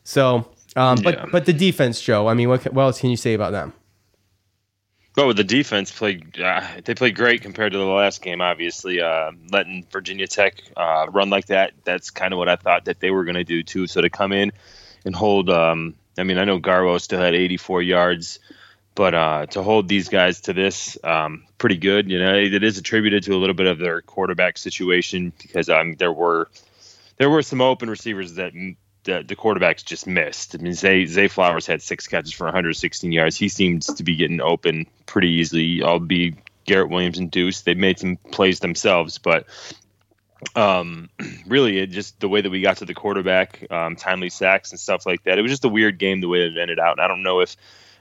So, 0.05 0.49
um, 0.77 0.99
but 1.03 1.15
Yeah. 1.15 1.27
but 1.31 1.47
the 1.47 1.53
defense, 1.53 2.01
Joe. 2.01 2.27
I 2.27 2.35
mean, 2.35 2.49
what, 2.49 2.65
what 2.73 2.83
else 2.83 3.01
can 3.01 3.09
you 3.11 3.17
say 3.17 3.33
about 3.35 3.53
them? 3.53 3.73
Oh, 5.17 5.33
the 5.35 5.45
defense 5.45 5.91
played. 5.91 6.41
Uh, 6.41 6.67
they 6.85 6.95
played 6.95 7.15
great 7.15 7.43
compared 7.43 7.73
to 7.73 7.79
the 7.79 7.85
last 7.85 8.23
game. 8.23 8.41
Obviously, 8.41 9.01
uh, 9.03 9.33
letting 9.51 9.87
Virginia 9.91 10.27
Tech 10.27 10.63
uh, 10.75 11.07
run 11.11 11.29
like 11.29 11.47
that. 11.47 11.73
That's 11.85 12.11
kind 12.11 12.33
of 12.33 12.39
what 12.39 12.49
I 12.49 12.57
thought 12.57 12.87
that 12.87 12.99
they 12.99 13.11
were 13.11 13.25
going 13.25 13.35
to 13.35 13.45
do 13.45 13.63
too. 13.63 13.87
So 13.87 14.01
to 14.01 14.09
come 14.09 14.33
in 14.33 14.53
and 15.05 15.15
hold. 15.15 15.51
Um, 15.51 15.95
I 16.19 16.25
mean, 16.25 16.39
I 16.39 16.45
know 16.45 16.61
Garwo 16.61 17.01
still 17.01 17.21
had 17.21 17.35
84 17.35 17.83
yards, 17.83 18.39
but 18.95 19.15
uh, 19.15 19.47
to 19.47 19.63
hold 19.63 19.89
these 19.89 20.09
guys 20.09 20.43
to 20.43 20.53
this, 20.53 20.99
um, 21.03 21.45
pretty 21.59 21.79
good. 21.79 22.11
You 22.11 22.19
know, 22.19 22.35
it 22.35 22.63
is 22.63 22.79
attributed 22.79 23.23
to 23.25 23.35
a 23.35 23.39
little 23.39 23.55
bit 23.55 23.67
of 23.67 23.79
their 23.79 24.03
quarterback 24.03 24.59
situation 24.59 25.33
because 25.41 25.69
um, 25.69 25.95
there 25.95 26.13
were 26.13 26.49
there 27.19 27.31
were 27.31 27.43
some 27.43 27.61
open 27.61 27.89
receivers 27.89 28.35
that 28.35 28.53
that 29.05 29.29
the 29.29 29.37
quarterbacks 29.37 29.85
just 29.85 30.07
missed. 30.07 30.55
I 30.55 30.59
mean, 30.59 30.75
Zay, 30.75 31.07
Zay 31.07 31.29
Flowers 31.29 31.67
had 31.67 31.83
six 31.83 32.07
catches 32.07 32.33
for 32.33 32.45
116 32.45 33.11
yards. 33.11 33.37
He 33.37 33.49
seems 33.49 33.87
to 33.87 34.03
be 34.03 34.17
getting 34.17 34.41
open 34.41 34.87
pretty 35.07 35.31
easily. 35.31 35.83
I'll 35.83 35.99
be 35.99 36.37
Garrett 36.65 36.91
Williams 36.91 37.19
and 37.19 37.31
Deuce. 37.31 37.63
They 37.63 37.75
made 37.75 37.99
some 37.99 38.17
plays 38.17 38.61
themselves, 38.61 39.19
but 39.19 39.47
um, 40.55 41.09
really, 41.47 41.79
it 41.79 41.89
just 41.89 42.21
the 42.21 42.29
way 42.29 42.41
that 42.41 42.51
we 42.51 42.61
got 42.61 42.79
to 42.79 42.85
the 42.85 42.95
quarterback, 42.95 43.67
um, 43.71 43.97
timely 43.97 44.31
sacks 44.31 44.71
and 44.71 44.81
stuff 44.81 45.07
like 45.07 45.25
that. 45.25 45.39
It 45.39 45.43
was 45.43 45.53
just 45.53 45.65
a 45.65 45.69
weird 45.69 45.99
game 45.99 46.21
the 46.21 46.29
way 46.29 46.47
it 46.47 46.57
ended 46.57 46.79
out. 46.79 46.93
And 46.93 47.01
I 47.01 47.09
don't 47.09 47.23
know 47.23 47.41
if, 47.41 47.57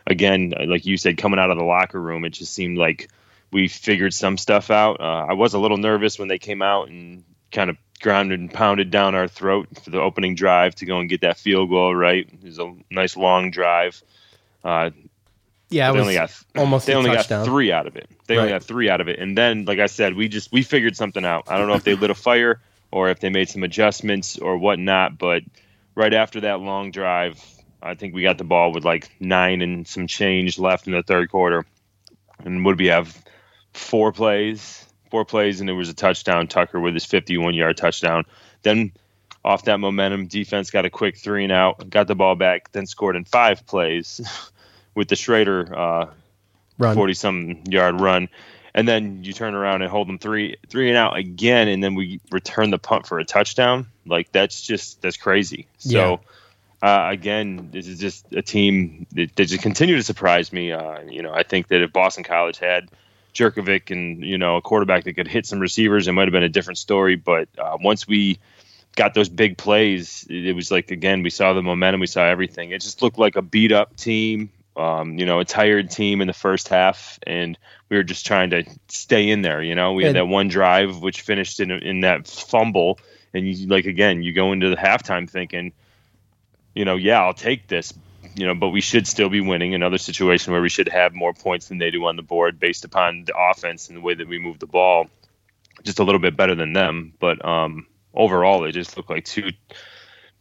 again, 0.06 0.54
like 0.68 0.86
you 0.86 0.98
said, 0.98 1.18
coming 1.18 1.40
out 1.40 1.52
of 1.52 1.58
the 1.58 1.64
locker 1.64 2.00
room, 2.00 2.26
it 2.26 2.32
just 2.32 2.54
seemed 2.54 2.78
like 2.78 3.10
we 3.52 3.68
figured 3.68 4.14
some 4.14 4.38
stuff 4.38 4.72
out. 4.72 5.00
Uh, 5.02 5.26
I 5.30 5.34
was 5.34 5.54
a 5.54 5.60
little 5.60 5.78
nervous 5.78 6.18
when 6.18 6.28
they 6.28 6.40
came 6.40 6.62
out 6.62 6.90
and 6.90 7.24
kind 7.52 7.70
of 7.70 7.78
grounded 8.02 8.40
and 8.40 8.54
pounded 8.54 8.92
down 8.92 9.16
our 9.16 9.28
throat 9.28 9.68
for 9.84 9.90
the 9.90 10.00
opening 10.02 10.36
drive 10.36 10.76
to 10.76 10.86
go 10.86 11.00
and 11.00 11.10
get 11.10 11.22
that 11.22 11.38
field 11.38 11.70
goal. 11.70 11.96
Right, 11.96 12.28
it 12.32 12.44
was 12.44 12.60
a 12.60 12.74
nice 12.90 13.16
long 13.16 13.52
drive. 13.52 14.02
Uh, 14.64 14.92
Yeah, 15.70 15.92
they 15.92 16.00
only 16.00 16.14
got 16.16 16.32
almost 16.56 16.86
they 16.88 16.94
only 16.94 17.12
touchdown. 17.12 17.46
got 17.46 17.52
three 17.52 17.72
out 17.72 17.88
of 17.88 17.96
it. 17.96 18.10
They 18.28 18.38
only 18.38 18.50
got 18.50 18.64
three 18.64 18.90
out 18.90 19.02
of 19.02 19.08
it, 19.08 19.20
and 19.20 19.38
then, 19.38 19.66
like 19.66 19.80
I 19.80 19.88
said, 19.88 20.16
we 20.16 20.28
just 20.28 20.52
we 20.52 20.62
figured 20.64 20.96
something 20.96 21.26
out. 21.26 21.46
I 21.48 21.58
don't 21.58 21.68
know 21.68 21.76
if 21.76 21.84
they 21.84 21.96
lit 21.96 22.10
a 22.10 22.16
fire 22.16 22.62
or 22.92 23.10
if 23.10 23.20
they 23.20 23.30
made 23.30 23.50
some 23.50 23.64
adjustments 23.64 24.38
or 24.38 24.58
whatnot, 24.58 25.18
but 25.18 25.44
right 25.96 26.14
after 26.14 26.42
that 26.42 26.60
long 26.60 26.92
drive, 26.92 27.42
I 27.82 27.96
think 27.96 28.14
we 28.14 28.22
got 28.22 28.38
the 28.38 28.44
ball 28.44 28.74
with 28.74 28.84
like 28.86 29.10
nine 29.20 29.62
and 29.62 29.88
some 29.88 30.08
change 30.08 30.60
left 30.60 30.88
in 30.88 30.94
the 30.94 31.04
third 31.04 31.30
quarter, 31.30 31.66
and 32.44 32.66
would 32.66 32.78
we 32.80 32.88
have 32.88 33.18
four 33.74 34.12
plays, 34.12 34.86
four 35.12 35.26
plays, 35.26 35.60
and 35.60 35.70
there 35.70 35.76
was 35.76 35.90
a 35.90 35.94
touchdown. 35.94 36.48
Tucker 36.48 36.80
with 36.80 36.96
his 36.96 37.06
51 37.06 37.54
yard 37.54 37.78
touchdown. 37.78 38.26
Then 38.64 38.94
off 39.44 39.66
that 39.66 39.80
momentum. 39.80 40.28
Defense 40.28 40.72
got 40.72 40.86
a 40.86 40.90
quick 40.90 41.18
three 41.18 41.44
and 41.44 41.52
out, 41.52 41.90
got 41.90 42.08
the 42.08 42.16
ball 42.16 42.36
back, 42.36 42.72
then 42.72 42.86
scored 42.86 43.16
in 43.16 43.26
five 43.26 43.66
plays 43.66 44.22
with 44.96 45.08
the 45.08 45.16
Shrader 45.16 45.72
uh, 45.72 46.94
forty 46.94 47.14
some 47.14 47.64
yard 47.68 48.00
run, 48.00 48.30
and 48.74 48.88
then 48.88 49.24
you 49.24 49.34
turn 49.34 49.54
around 49.54 49.82
and 49.82 49.92
hold 49.92 50.08
them 50.08 50.20
three 50.20 50.58
three 50.68 50.90
and 50.90 50.98
out 50.98 51.18
again, 51.18 51.68
and 51.68 51.84
then 51.84 51.96
we 51.96 52.20
return 52.32 52.70
the 52.70 52.80
punt 52.80 53.08
for 53.08 53.20
a 53.20 53.26
touchdown. 53.26 53.88
Like 54.06 54.32
that's 54.32 54.62
just 54.62 55.02
that's 55.02 55.18
crazy. 55.18 55.68
So. 55.78 56.22
Uh, 56.84 57.10
again, 57.12 57.70
this 57.72 57.86
is 57.86 58.00
just 58.00 58.26
a 58.34 58.42
team 58.42 59.06
that, 59.12 59.36
that 59.36 59.46
just 59.46 59.62
continue 59.62 59.96
to 59.96 60.02
surprise 60.02 60.52
me. 60.52 60.72
Uh, 60.72 61.00
you 61.02 61.22
know, 61.22 61.32
I 61.32 61.44
think 61.44 61.68
that 61.68 61.84
if 61.84 61.94
Boston 61.94 62.24
College 62.24 62.58
had 62.58 62.90
Jurkovec 63.34 63.92
and 63.92 64.24
you 64.24 64.38
know 64.38 64.58
a 64.58 64.62
quarterback 64.62 65.04
that 65.06 65.14
could 65.14 65.28
hit 65.28 65.46
some 65.46 65.60
receivers, 65.60 66.08
it 66.08 66.12
might 66.12 66.24
have 66.28 66.32
been 66.32 66.44
a 66.44 66.50
different 66.50 66.78
story. 66.78 67.16
But 67.16 67.50
uh, 67.58 67.78
once 67.82 68.08
we 68.08 68.40
got 68.96 69.14
those 69.14 69.30
big 69.30 69.58
plays, 69.58 70.26
it, 70.30 70.56
was 70.56 70.72
like 70.72 70.92
again 70.92 71.24
we 71.24 71.30
saw 71.30 71.54
the 71.54 71.62
momentum, 71.62 72.02
we 72.02 72.08
saw 72.08 72.26
everything. 72.26 72.72
It 72.72 72.82
just 72.82 73.02
looked 73.02 73.18
like 73.18 73.36
a 73.36 73.42
beat 73.42 73.72
up 73.72 73.96
team, 73.96 74.52
um, 74.76 75.18
you 75.18 75.26
know, 75.26 75.40
a 75.40 75.46
tired 75.46 75.90
team 75.90 76.22
in 76.22 76.28
the 76.28 76.34
first 76.34 76.68
half, 76.68 77.20
and 77.26 77.58
we 77.90 77.98
were 77.98 78.04
just 78.04 78.26
trying 78.26 78.50
to 78.52 78.64
stay 78.88 79.30
in 79.30 79.42
there. 79.42 79.62
You 79.62 79.76
know, 79.76 79.94
we 79.94 80.04
had 80.04 80.16
that 80.16 80.28
one 80.28 80.48
drive 80.48 81.02
which 81.02 81.22
finished 81.22 81.60
in 81.60 81.72
in 81.72 82.02
that 82.02 82.28
fumble, 82.28 83.00
and 83.34 83.48
you 83.48 83.68
like 83.68 83.86
again 83.86 84.24
you 84.24 84.34
go 84.34 84.52
into 84.52 84.70
the 84.70 84.78
halftime 84.78 85.30
thinking 85.30 85.74
you 86.74 86.86
know, 86.86 86.96
yeah, 86.96 87.22
I'll 87.22 87.34
take 87.34 87.68
this, 87.68 87.94
you 88.36 88.46
know, 88.46 88.56
but 88.56 88.70
we 88.70 88.82
should 88.82 89.08
still 89.08 89.30
be 89.30 89.42
winning. 89.42 89.74
Another 89.74 89.98
situation 89.98 90.54
where 90.54 90.62
we 90.62 90.70
should 90.70 90.88
have 90.90 91.14
more 91.14 91.34
points 91.34 91.68
than 91.68 91.78
they 91.78 91.92
do 91.92 92.06
on 92.06 92.16
the 92.16 92.22
board 92.22 92.60
based 92.60 92.86
upon 92.86 93.26
the 93.26 93.34
offense 93.38 93.88
and 93.88 93.98
the 93.98 94.02
way 94.02 94.14
that 94.14 94.28
we 94.28 94.40
move 94.40 94.60
the 94.60 94.68
ball. 94.68 95.08
Just 95.84 96.00
a 96.00 96.04
little 96.04 96.20
bit 96.20 96.38
better 96.38 96.54
than 96.54 96.74
them, 96.74 97.14
but 97.20 97.44
um, 97.44 97.88
overall, 98.14 98.62
they 98.62 98.72
just 98.72 98.98
look 98.98 99.10
like 99.10 99.26
two 99.26 99.50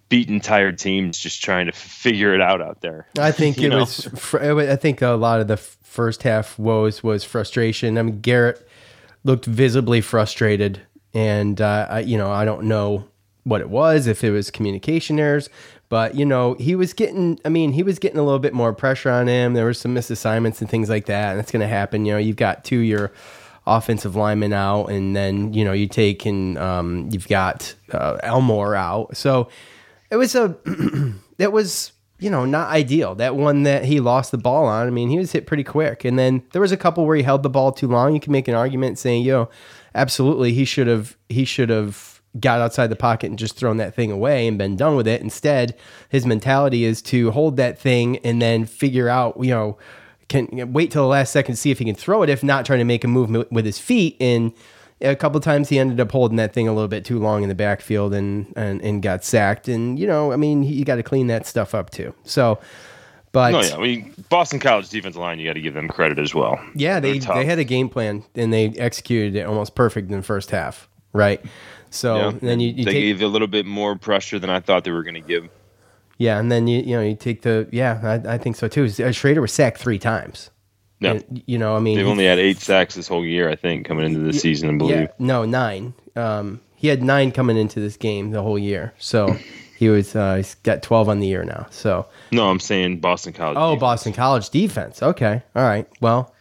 beaten, 0.09 0.41
tired 0.41 0.79
teams 0.79 1.19
just 1.19 1.43
trying 1.43 1.67
to 1.67 1.73
figure 1.73 2.35
it 2.35 2.43
out 2.43 2.61
out 2.61 2.83
there. 2.83 3.07
I 3.19 3.33
think 3.33 3.59
it 3.63 3.71
know? 3.71 3.79
was. 3.79 4.05
fr- 4.17 4.41
I 4.43 4.77
think 4.77 5.01
a 5.01 5.11
lot 5.11 5.41
of 5.41 5.49
the 5.49 5.57
first 5.57 6.23
half 6.25 6.59
woes 6.59 7.03
was 7.03 7.25
frustration. 7.25 7.97
I 7.97 8.03
mean, 8.03 8.21
Garrett 8.21 8.69
looked 9.25 9.47
visibly 9.47 10.01
frustrated, 10.01 10.83
and 11.15 11.61
uh, 11.61 11.87
I, 11.89 12.01
you 12.01 12.19
know, 12.19 12.31
I 12.31 12.45
don't 12.45 12.65
know 12.65 13.09
what 13.45 13.61
it 13.61 13.71
was, 13.71 14.07
if 14.07 14.23
it 14.23 14.31
was 14.31 14.51
communication 14.51 15.19
errors, 15.19 15.49
but 15.91 16.15
you 16.15 16.25
know, 16.25 16.55
he 16.55 16.75
was 16.75 16.95
getting. 16.95 17.39
I 17.45 17.51
mean, 17.51 17.73
he 17.73 17.83
was 17.83 17.99
getting 17.99 18.19
a 18.19 18.23
little 18.23 18.39
bit 18.39 18.55
more 18.55 18.73
pressure 18.73 19.11
on 19.11 19.27
him. 19.27 19.53
There 19.53 19.67
were 19.67 19.75
some 19.75 19.95
misassignments 19.95 20.63
and 20.63 20.71
things 20.71 20.89
like 20.89 21.07
that, 21.07 21.31
and 21.31 21.39
that's 21.39 21.51
going 21.51 21.61
to 21.61 21.69
happen. 21.69 22.07
You 22.07 22.13
know, 22.13 22.19
you've 22.19 22.37
got 22.37 22.65
two 22.65 22.79
your 22.79 23.13
offensive 23.67 24.17
linemen 24.17 24.53
out, 24.53 24.87
and 24.87 25.15
then 25.15 25.53
you 25.53 25.65
know 25.65 25.73
you 25.73 25.89
take 25.89 26.25
and 26.25 26.57
um, 26.57 27.09
you've 27.11 27.29
got 27.29 27.75
uh, 27.93 28.19
Elmore 28.23 28.77
out, 28.77 29.17
so 29.17 29.49
it 30.11 30.17
was 30.17 30.35
a 30.35 30.57
it 31.39 31.53
was 31.53 31.93
you 32.21 32.31
know 32.31 32.45
not 32.45 32.71
ideal 32.71 33.15
that 33.15 33.35
one 33.35 33.65
that 33.65 33.85
he 33.85 33.99
lost 33.99 34.31
the 34.31 34.37
ball 34.37 34.67
on 34.67 34.87
i 34.87 34.91
mean 34.91 35.09
he 35.09 35.17
was 35.17 35.33
hit 35.33 35.47
pretty 35.47 35.65
quick 35.65 36.05
and 36.05 36.19
then 36.19 36.43
there 36.53 36.61
was 36.61 36.71
a 36.71 36.77
couple 36.77 37.07
where 37.07 37.17
he 37.17 37.23
held 37.23 37.43
the 37.43 37.49
ball 37.49 37.73
too 37.73 37.89
long 37.89 38.13
you 38.13 38.21
can 38.21 38.31
make 38.31 38.47
an 38.47 38.55
argument 38.55 38.99
saying 38.99 39.23
yo 39.23 39.49
absolutely 39.95 40.53
he 40.53 40.67
should 40.67 40.87
have 40.87 41.17
he 41.31 41.47
should 41.47 41.71
have 41.71 42.10
got 42.39 42.61
outside 42.61 42.87
the 42.87 42.97
pocket 42.97 43.27
and 43.27 43.39
just 43.39 43.57
thrown 43.57 43.79
that 43.79 43.95
thing 43.95 44.13
away 44.13 44.47
and 44.47 44.57
been 44.57 44.77
done 44.77 44.95
with 44.95 45.09
it 45.09 45.21
instead 45.21 45.77
his 46.11 46.25
mentality 46.25 46.85
is 46.85 47.03
to 47.03 47.33
hold 47.33 47.57
that 47.57 47.79
thing 47.79 48.19
and 48.19 48.41
then 48.41 48.65
figure 48.65 49.09
out 49.09 49.37
you 49.43 49.51
know 49.51 49.77
can 50.29 50.73
wait 50.73 50.93
till 50.93 51.03
the 51.03 51.09
last 51.09 51.33
second 51.33 51.57
to 51.57 51.61
see 51.61 51.73
if 51.73 51.81
he 51.81 51.85
can 51.85 51.95
throw 51.97 52.23
it 52.23 52.29
if 52.29 52.45
not 52.45 52.65
trying 52.65 52.79
to 52.79 52.85
make 52.85 53.03
a 53.03 53.09
movement 53.09 53.51
with 53.51 53.65
his 53.65 53.81
feet 53.81 54.17
and 54.21 54.53
a 55.01 55.17
couple 55.17 55.41
times 55.41 55.69
he 55.69 55.79
ended 55.79 56.01
up 56.01 56.13
holding 56.13 56.37
that 56.37 56.53
thing 56.53 56.69
a 56.69 56.73
little 56.73 56.89
bit 56.89 57.05
too 57.05 57.19
long 57.19 57.43
in 57.43 57.49
the 57.49 57.55
backfield 57.55 58.15
and 58.15 58.53
and, 58.57 58.83
and 58.83 59.03
got 59.03 59.25
sacked. 59.25 59.69
And 59.69 59.99
you 59.99 60.07
know, 60.07 60.33
I 60.33 60.37
mean, 60.37 60.63
you 60.63 60.85
got 60.85 60.97
to 60.97 61.03
clean 61.03 61.29
that 61.29 61.47
stuff 61.47 61.75
up 61.75 61.91
too. 61.91 62.15
So, 62.25 62.61
but 63.33 63.53
no, 63.53 63.61
yeah, 63.61 63.77
I 63.77 63.79
mean, 63.81 64.15
Boston 64.29 64.61
College 64.61 64.89
defensive 64.89 65.21
line, 65.21 65.39
you 65.39 65.49
got 65.49 65.55
to 65.55 65.61
give 65.61 65.75
them 65.75 65.89
credit 65.89 66.19
as 66.19 66.35
well. 66.35 66.61
yeah, 66.75 67.01
they 67.01 67.19
they 67.19 67.45
had 67.45 67.59
a 67.59 67.65
game 67.65 67.89
plan 67.89 68.25
and 68.35 68.53
they 68.53 68.69
executed 68.71 69.37
it 69.37 69.47
almost 69.47 69.75
perfect 69.75 70.11
in 70.11 70.17
the 70.17 70.23
first 70.23 70.51
half, 70.51 70.89
right? 71.13 71.43
So 71.91 72.17
Yeah. 72.17 72.33
then 72.41 72.61
you, 72.61 72.69
you 72.71 72.85
they 72.85 72.93
take 72.93 73.03
gave 73.03 73.23
a 73.23 73.27
little 73.27 73.49
bit 73.49 73.67
more 73.67 73.97
pressure 73.97 74.39
than 74.39 74.49
I 74.51 74.61
thought 74.61 74.85
they 74.85 74.91
were 74.93 75.03
going 75.03 75.15
to 75.15 75.21
give. 75.21 75.49
yeah, 76.19 76.39
and 76.39 76.51
then 76.51 76.67
you 76.69 76.81
you 76.81 76.97
know 76.97 77.03
you 77.03 77.15
take 77.17 77.43
the 77.43 77.69
yeah, 77.73 78.01
I, 78.25 78.35
I 78.35 78.39
think 78.39 78.57
so 78.57 78.69
too. 78.69 78.85
Uh, 78.85 79.11
Shrader 79.13 79.41
was 79.41 79.53
sacked 79.53 79.79
three 79.79 79.99
times. 79.99 80.51
No, 81.03 81.13
And, 81.13 81.43
you 81.47 81.57
know, 81.57 81.77
I 81.77 81.81
mean, 81.81 81.97
they've 81.97 82.07
only 82.07 82.27
had 82.27 82.39
eight 82.39 82.59
sacks 82.59 82.95
this 82.95 83.09
whole 83.09 83.25
year, 83.25 83.49
I 83.49 83.57
think, 83.57 83.87
coming 83.87 84.05
into 84.05 84.21
the 84.21 84.35
season. 84.35 84.69
I 84.69 84.77
believe. 84.77 84.97
Yeah, 85.01 85.07
no, 85.19 85.47
nine. 85.47 85.95
Um, 86.15 86.61
he 86.77 86.89
had 86.89 87.03
nine 87.03 87.33
coming 87.33 87.57
into 87.57 87.81
this 87.81 87.97
game 87.97 88.33
the 88.33 88.43
whole 88.43 88.59
year. 88.59 88.93
So 88.99 89.35
he 89.79 89.89
was 89.89 90.15
uh, 90.15 90.37
he's 90.37 90.57
got 90.57 90.83
twelve 90.83 91.09
on 91.09 91.21
the 91.21 91.27
year 91.27 91.43
now. 91.43 91.67
So 91.71 92.07
No, 92.33 92.51
I'm 92.51 92.61
saying 92.61 93.01
Boston 93.01 93.33
College. 93.33 93.57
oh, 93.59 93.77
Boston 93.77 94.13
College 94.13 94.51
defense. 94.51 95.03
Okay, 95.03 95.43
all 95.57 95.63
right. 95.65 95.89
Well, 96.03 96.35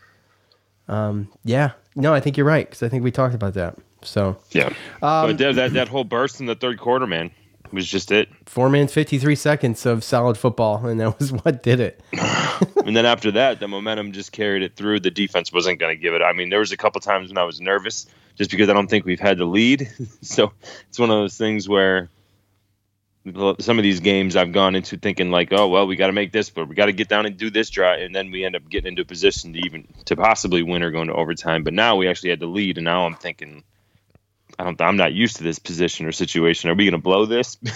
um, 0.89 1.29
yeah. 1.45 1.71
No, 1.95 2.13
I 2.13 2.19
think 2.19 2.35
you're 2.37 2.45
right 2.45 2.67
because 2.69 2.83
I 2.83 2.89
think 2.89 3.03
we 3.03 3.11
talked 3.11 3.35
about 3.35 3.53
that. 3.55 3.77
So 4.03 4.37
Yeah. 4.51 4.67
Um, 5.01 5.37
but 5.37 5.37
that, 5.37 5.73
that 5.73 5.87
whole 5.87 6.03
burst 6.03 6.39
in 6.39 6.45
the 6.45 6.55
third 6.55 6.79
quarter, 6.79 7.07
man, 7.07 7.31
was 7.71 7.87
just 7.87 8.11
it. 8.11 8.29
four 8.45 8.69
minutes, 8.69 8.93
fifty 8.93 9.17
three 9.17 9.35
seconds 9.35 9.85
of 9.85 10.03
solid 10.03 10.37
football, 10.37 10.85
and 10.85 10.99
that 10.99 11.19
was 11.19 11.31
what 11.43 11.63
did 11.63 11.79
it. 11.79 12.01
and 12.85 12.95
then 12.95 13.05
after 13.05 13.31
that, 13.31 13.59
the 13.59 13.67
momentum 13.67 14.11
just 14.11 14.31
carried 14.31 14.63
it 14.63 14.75
through. 14.75 14.99
The 15.01 15.11
defense 15.11 15.51
wasn't 15.51 15.79
going 15.79 15.95
to 15.95 16.01
give 16.01 16.13
it. 16.13 16.21
I 16.21 16.33
mean, 16.33 16.49
there 16.49 16.59
was 16.59 16.71
a 16.71 16.77
couple 16.77 17.01
times 17.01 17.29
when 17.29 17.37
I 17.37 17.43
was 17.43 17.61
nervous 17.61 18.07
just 18.35 18.51
because 18.51 18.69
I 18.69 18.73
don't 18.73 18.89
think 18.89 19.05
we've 19.05 19.19
had 19.19 19.37
the 19.37 19.45
lead. 19.45 19.91
so 20.21 20.51
it's 20.87 20.99
one 20.99 21.09
of 21.09 21.17
those 21.17 21.37
things 21.37 21.67
where 21.67 22.09
some 23.59 23.77
of 23.77 23.83
these 23.83 23.99
games 23.99 24.35
I've 24.35 24.53
gone 24.53 24.75
into 24.75 24.97
thinking 24.97 25.29
like, 25.29 25.51
oh 25.51 25.67
well, 25.67 25.87
we 25.87 25.95
got 25.95 26.07
to 26.07 26.13
make 26.13 26.31
this, 26.31 26.49
but 26.49 26.67
we 26.67 26.75
got 26.75 26.87
to 26.87 26.93
get 26.93 27.09
down 27.09 27.25
and 27.25 27.37
do 27.37 27.49
this 27.49 27.69
drive, 27.69 28.01
and 28.01 28.15
then 28.15 28.31
we 28.31 28.45
end 28.45 28.55
up 28.55 28.67
getting 28.69 28.89
into 28.89 29.01
a 29.01 29.05
position 29.05 29.53
to 29.53 29.59
even 29.59 29.87
to 30.05 30.15
possibly 30.15 30.63
win 30.63 30.83
or 30.83 30.91
go 30.91 31.01
into 31.01 31.13
overtime. 31.13 31.63
But 31.63 31.73
now 31.73 31.95
we 31.95 32.07
actually 32.07 32.29
had 32.29 32.39
the 32.39 32.47
lead, 32.47 32.77
and 32.77 32.85
now 32.85 33.05
I'm 33.05 33.15
thinking. 33.15 33.63
I 34.59 34.63
don't. 34.65 34.79
I'm 34.81 34.97
not 34.97 35.13
used 35.13 35.37
to 35.37 35.43
this 35.43 35.57
position 35.57 36.05
or 36.05 36.11
situation. 36.11 36.69
Are 36.69 36.75
we 36.75 36.83
going 36.83 36.91
to 36.91 36.97
blow 36.97 37.25
this? 37.25 37.57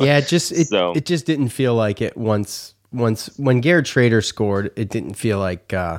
Yeah, 0.00 0.18
it 0.18 0.26
just 0.28 0.50
it, 0.52 0.66
So- 0.66 0.92
it 0.92 1.06
just 1.06 1.24
didn't 1.24 1.48
feel 1.50 1.74
like 1.74 2.02
it 2.02 2.16
once 2.16 2.74
once 2.92 3.26
when 3.38 3.60
Garrett 3.60 3.86
Shrader 3.86 4.24
scored, 4.24 4.72
it 4.76 4.88
didn't 4.90 5.14
feel 5.14 5.38
like 5.38 5.72
uh 5.72 5.98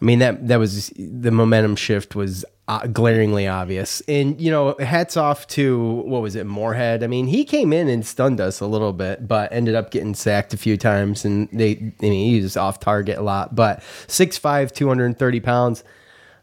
I 0.00 0.04
mean 0.04 0.20
that 0.20 0.46
that 0.46 0.58
was 0.58 0.92
the 0.96 1.32
momentum 1.32 1.74
shift 1.76 2.14
was 2.14 2.44
uh, 2.68 2.86
glaringly 2.86 3.48
obvious. 3.48 4.00
And 4.06 4.40
you 4.40 4.50
know, 4.50 4.76
hats 4.78 5.16
off 5.16 5.46
to 5.48 5.78
what 6.04 6.22
was 6.22 6.36
it, 6.36 6.46
Morehead? 6.46 7.02
I 7.02 7.06
mean, 7.08 7.26
he 7.26 7.44
came 7.44 7.72
in 7.72 7.88
and 7.88 8.06
stunned 8.06 8.40
us 8.40 8.60
a 8.60 8.66
little 8.66 8.92
bit, 8.92 9.26
but 9.26 9.50
ended 9.52 9.74
up 9.74 9.90
getting 9.90 10.14
sacked 10.14 10.54
a 10.54 10.56
few 10.56 10.76
times 10.76 11.24
and 11.24 11.48
they 11.52 11.72
I 12.00 12.02
mean, 12.02 12.30
he 12.30 12.40
was 12.40 12.56
off 12.56 12.78
target 12.78 13.18
a 13.18 13.22
lot, 13.22 13.54
but 13.56 13.80
6'5", 14.06 14.72
230 14.72 15.40
pounds. 15.40 15.82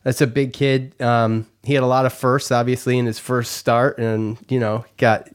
That's 0.06 0.22
a 0.22 0.28
big 0.28 0.54
kid. 0.54 0.94
Um, 1.02 1.48
he 1.64 1.74
had 1.74 1.82
a 1.82 1.88
lot 1.88 2.06
of 2.06 2.14
firsts, 2.14 2.52
obviously, 2.52 3.00
in 3.00 3.08
his 3.08 3.18
first 3.18 3.54
start, 3.54 3.98
and 3.98 4.38
you 4.48 4.60
know 4.60 4.86
got 4.98 5.28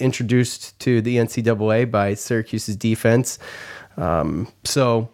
introduced 0.00 0.78
to 0.80 1.02
the 1.02 1.18
NCAA 1.18 1.90
by 1.90 2.14
Syracuse's 2.14 2.74
defense. 2.74 3.38
Um, 3.98 4.48
so, 4.64 5.10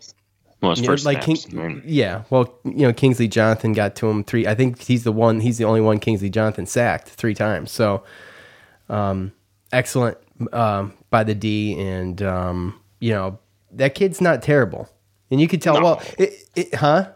Well, 0.61 0.77
you 0.77 0.83
know, 0.83 0.91
like 0.91 1.25
snaps, 1.25 1.47
King- 1.47 1.83
yeah, 1.85 2.23
well, 2.31 2.57
you 2.63 2.87
know, 2.87 2.93
Kingsley 2.93 3.27
Jonathan 3.27 3.73
got 3.73 3.97
to 3.97 4.09
him 4.09 4.23
three. 4.23 4.47
I 4.47 4.55
think 4.55 4.81
he's 4.81 5.03
the 5.03 5.11
one. 5.11 5.41
He's 5.41 5.59
the 5.59 5.65
only 5.65 5.81
one 5.81 5.99
Kingsley 5.99 6.31
Jonathan 6.31 6.65
sacked 6.65 7.09
three 7.09 7.35
times. 7.35 7.73
So, 7.73 8.05
um, 8.89 9.33
excellent 9.73 10.19
um, 10.53 10.95
by 11.11 11.25
the 11.25 11.35
D, 11.35 11.77
and 11.81 12.23
um, 12.23 12.81
you 13.01 13.11
know 13.11 13.41
that 13.73 13.97
kid's 13.97 14.21
not 14.21 14.41
terrible, 14.41 14.89
and 15.33 15.41
you 15.41 15.49
could 15.49 15.61
tell. 15.61 15.83
Well, 15.83 16.01
it, 16.17 16.49
it, 16.55 16.75
huh? 16.77 17.11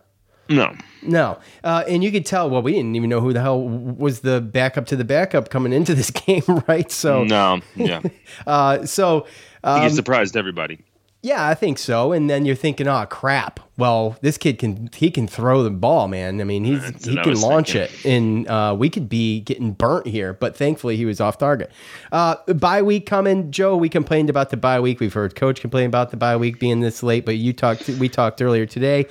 No. 0.48 0.74
No, 1.00 1.38
uh, 1.62 1.84
and 1.86 2.02
you 2.02 2.10
could 2.10 2.26
tell. 2.26 2.50
Well, 2.50 2.60
we 2.60 2.72
didn't 2.72 2.96
even 2.96 3.08
know 3.08 3.20
who 3.20 3.32
the 3.32 3.40
hell 3.40 3.62
was 3.62 4.20
the 4.20 4.40
backup 4.40 4.86
to 4.86 4.96
the 4.96 5.04
backup 5.04 5.48
coming 5.48 5.72
into 5.72 5.94
this 5.94 6.10
game, 6.26 6.42
right? 6.66 6.90
So 6.90 7.22
no, 7.22 7.60
yeah. 7.76 8.00
uh, 8.48 8.84
so 8.84 9.26
he 9.62 9.68
um, 9.68 9.82
gets 9.82 9.94
surprised 9.94 10.36
everybody. 10.36 10.80
yeah, 11.22 11.46
I 11.46 11.54
think 11.54 11.78
so. 11.78 12.10
And 12.10 12.28
then 12.28 12.44
you're 12.44 12.56
thinking, 12.56 12.88
oh 12.88 13.06
crap. 13.06 13.60
Well, 13.76 14.16
this 14.22 14.36
kid 14.38 14.58
can 14.58 14.90
he 14.92 15.08
can 15.08 15.28
throw 15.28 15.62
the 15.62 15.70
ball, 15.70 16.08
man. 16.08 16.40
I 16.40 16.44
mean, 16.44 16.64
he's 16.64 16.82
That's 16.82 17.04
he 17.04 17.16
can 17.16 17.40
launch 17.40 17.74
thinking. 17.74 17.96
it, 17.96 18.04
and 18.12 18.48
uh, 18.48 18.74
we 18.76 18.90
could 18.90 19.08
be 19.08 19.38
getting 19.38 19.70
burnt 19.70 20.08
here. 20.08 20.32
But 20.32 20.56
thankfully, 20.56 20.96
he 20.96 21.04
was 21.04 21.20
off 21.20 21.38
target. 21.38 21.70
Uh, 22.10 22.34
bye 22.54 22.82
week 22.82 23.06
coming, 23.06 23.52
Joe. 23.52 23.76
We 23.76 23.88
complained 23.88 24.30
about 24.30 24.50
the 24.50 24.56
bye 24.56 24.80
week. 24.80 24.98
We've 24.98 25.12
heard 25.14 25.36
Coach 25.36 25.60
complain 25.60 25.86
about 25.86 26.10
the 26.10 26.16
bye 26.16 26.36
week 26.36 26.58
being 26.58 26.80
this 26.80 27.04
late, 27.04 27.24
but 27.24 27.36
you 27.36 27.52
talked. 27.52 27.88
We 27.88 28.08
talked 28.08 28.42
earlier 28.42 28.66
today. 28.66 29.06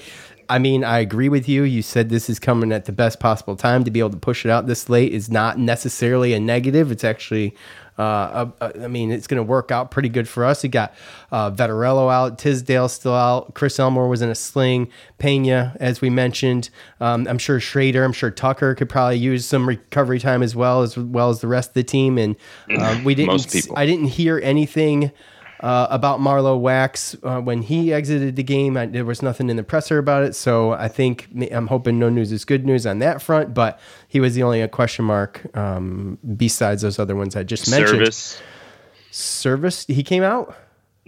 I 0.50 0.60
mean, 0.60 0.84
I 0.84 1.00
agree 1.00 1.30
with 1.30 1.48
you. 1.50 1.64
You 1.64 1.82
said 1.82 2.10
this 2.10 2.30
is 2.30 2.40
coming 2.40 2.72
at 2.72 2.86
the 2.86 2.92
best 2.92 3.20
possible 3.20 3.56
time 3.56 3.84
to 3.84 3.92
be 3.92 4.00
able 4.00 4.12
to 4.12 4.18
push 4.18 4.46
it 4.46 4.50
out 4.50 4.68
this 4.68 4.90
late 4.90 5.14
is 5.14 5.30
not 5.30 5.58
necessarily 5.58 6.34
a 6.34 6.40
negative. 6.40 6.92
It's 6.92 7.04
actually 7.04 7.56
Uh, 7.98 8.02
uh, 8.02 8.52
uh, 8.62 8.72
I 8.84 8.88
mean, 8.88 9.12
it's 9.12 9.26
going 9.26 9.38
to 9.38 9.44
work 9.44 9.72
out 9.72 9.90
pretty 9.90 10.10
good 10.10 10.30
for 10.30 10.46
us. 10.46 10.64
You 10.64 10.70
got 10.70 10.94
uh, 11.32 11.50
Vettorello 11.50 12.14
out, 12.14 12.38
Tisdale 12.38 12.90
still 12.90 13.16
out, 13.16 13.56
Chris 13.56 13.80
Elmore 13.80 14.08
was 14.08 14.22
in 14.22 14.30
a 14.30 14.36
sling, 14.36 14.92
Pena, 15.18 15.76
as 15.80 16.00
we 16.00 16.12
mentioned. 16.12 16.70
Um, 17.02 17.28
I'm 17.28 17.40
sure 17.40 17.60
Shrader, 17.60 18.06
I'm 18.06 18.14
sure 18.14 18.30
Tucker 18.30 18.76
could 18.76 18.88
probably 18.88 19.18
use 19.18 19.46
some 19.46 19.68
recovery 19.68 20.20
time 20.20 20.44
as 20.44 20.56
well 20.56 20.84
as 20.84 20.96
well 20.96 21.32
as 21.32 21.42
the 21.42 21.48
rest 21.48 21.72
of 21.72 21.74
the 21.74 21.84
team. 21.84 22.20
And 22.20 22.36
uh, 22.70 23.02
we 23.04 23.16
didn't. 23.16 23.32
Most 23.32 23.52
people. 23.52 23.76
I 23.76 23.88
didn't 23.88 24.10
hear 24.10 24.40
anything 24.44 25.12
uh, 25.60 25.88
about 25.89 26.20
Marlowe 26.20 26.58
Wax 26.58 27.15
uh, 27.24 27.41
when 27.41 27.62
he 27.62 27.93
exited 27.93 28.36
the 28.36 28.43
game. 28.43 28.78
I, 28.78 28.86
there 28.86 29.06
was 29.06 29.22
nothing 29.22 29.50
in 29.50 29.58
the 29.58 29.63
presser 29.63 29.98
about 29.98 30.24
it, 30.24 30.36
so 30.36 30.72
I 30.72 30.88
think 30.88 31.28
I'm 31.52 31.67
hoping 31.67 32.00
no 32.00 32.10
news 32.10 32.32
is 32.32 32.46
good 32.46 32.65
news 32.65 32.86
on 32.86 33.00
that 33.00 33.22
front. 33.22 33.54
But 33.54 33.80
he 34.08 34.20
was 34.20 34.36
the 34.36 34.43
only 34.43 34.67
question 34.67 35.06
mark 35.06 35.46
um, 35.56 36.17
besides 36.36 36.82
those 36.82 37.00
other 37.00 37.15
ones 37.15 37.36
I 37.36 37.43
just 37.43 37.70
mentioned. 37.70 38.00
Service. 38.00 38.41
Service. 39.12 39.86
He 39.88 40.04
came 40.04 40.24
out. 40.24 40.56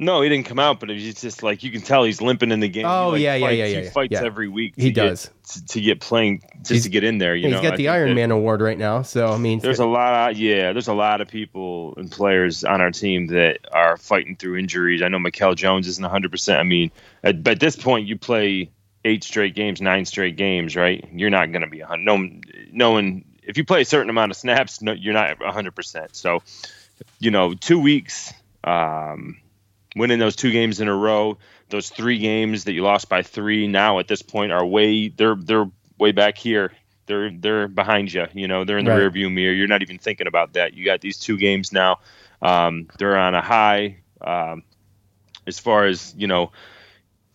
No, 0.02 0.22
he 0.22 0.30
didn't 0.30 0.46
come 0.46 0.60
out, 0.60 0.80
but 0.80 0.88
he's 0.90 1.20
just 1.20 1.44
like 1.44 1.62
you 1.62 1.72
can 1.72 1.82
tell 1.82 2.06
he's 2.06 2.22
limping 2.22 2.52
in 2.52 2.62
the 2.62 2.70
game. 2.70 2.86
Oh, 2.86 3.10
like, 3.10 3.22
yeah, 3.22 3.36
yeah, 3.36 3.46
fights- 3.48 3.58
yeah, 3.74 3.82
He 3.82 3.90
fights 3.90 4.12
yeah. 4.14 4.24
every 4.24 4.48
week. 4.48 4.74
He 4.78 4.84
to 4.86 4.92
get- 4.92 5.08
does. 5.10 5.30
to, 5.50 5.66
to 5.66 5.82
get 5.82 6.00
playing 6.00 6.42
just 6.60 6.70
He's- 6.72 6.84
to 6.84 6.90
get 6.90 7.04
in 7.04 7.18
there. 7.18 7.36
You 7.36 7.48
He's 7.48 7.56
know, 7.58 7.62
got 7.62 7.74
I 7.74 7.76
the 7.76 7.90
Iron 7.90 8.16
Man 8.16 8.32
award 8.32 8.62
right 8.62 8.78
now, 8.78 9.02
so 9.02 9.28
I 9.28 9.38
mean, 9.38 9.60
There's 9.60 9.80
a 9.80 9.86
lot 9.86 10.32
of 10.32 10.38
yeah. 10.38 10.72
There's 10.72 10.88
a 10.88 10.94
lot 10.94 11.20
of 11.20 11.28
people 11.28 11.94
and 11.98 12.10
players 12.10 12.64
on 12.64 12.80
our 12.80 12.92
team 12.92 13.28
that 13.28 13.60
are 13.74 13.98
fighting 13.98 14.38
through 14.38 14.58
injuries. 14.58 15.02
I 15.02 15.10
know 15.10 15.20
Mikel 15.20 15.54
Jones 15.54 15.86
isn't 15.88 16.02
100. 16.02 16.32
percent 16.32 16.60
I 16.60 16.64
mean, 16.64 16.92
at, 17.24 17.46
at 17.46 17.60
this 17.60 17.76
point, 17.76 18.08
you 18.08 18.18
play 18.18 18.72
eight 19.04 19.24
straight 19.26 19.54
games, 19.54 19.82
nine 19.82 20.06
straight 20.06 20.38
games, 20.38 20.76
right? 20.78 21.06
You're 21.14 21.30
not 21.30 21.52
going 21.52 21.62
to 21.64 21.68
be 21.70 21.82
a 21.82 21.86
hundred. 21.88 22.06
No, 22.06 22.30
no 22.72 22.92
one. 22.92 23.26
If 23.44 23.58
you 23.58 23.66
play 23.66 23.82
a 23.82 23.86
certain 23.86 24.10
amount 24.10 24.32
of 24.32 24.38
snaps, 24.38 24.82
no, 24.82 24.94
you're 24.94 25.14
not 25.14 25.40
100. 25.42 25.76
percent 25.76 26.16
So, 26.16 26.42
you 27.20 27.32
know, 27.32 27.54
two 27.54 27.80
weeks. 27.80 28.32
Um, 28.64 29.38
winning 29.96 30.20
those 30.20 30.36
two 30.36 30.52
games 30.52 30.80
in 30.80 30.88
a 30.88 30.96
row, 30.96 31.38
those 31.70 31.90
three 31.90 32.20
games 32.20 32.66
that 32.66 32.74
you 32.74 32.84
lost 32.84 33.10
by 33.10 33.22
three 33.24 33.68
now 33.68 34.00
at 34.00 34.08
this 34.08 34.22
point 34.22 34.52
are 34.52 34.66
way 34.66 35.10
they're 35.10 35.36
they're 35.36 35.70
way 35.98 36.12
back 36.12 36.38
here. 36.38 36.72
They're 37.06 37.32
they're 37.32 37.68
behind 37.68 38.14
you. 38.14 38.28
You 38.34 38.48
know, 38.48 38.66
they're 38.66 38.78
in 38.78 38.86
the 38.86 38.92
Right. 38.92 38.98
rear 38.98 39.10
view 39.10 39.30
mirror. 39.30 39.54
You're 39.54 39.68
not 39.68 39.82
even 39.82 39.98
thinking 39.98 40.28
about 40.28 40.54
that. 40.54 40.74
You 40.74 40.86
got 40.86 41.02
these 41.02 41.18
two 41.18 41.38
games 41.38 41.72
now. 41.72 42.00
Um, 42.42 42.88
they're 42.98 43.18
on 43.18 43.36
a 43.36 43.42
high 43.42 43.98
um, 44.22 44.64
as 45.48 45.60
far 45.60 45.86
as 45.86 46.14
you 46.18 46.28
know. 46.28 46.52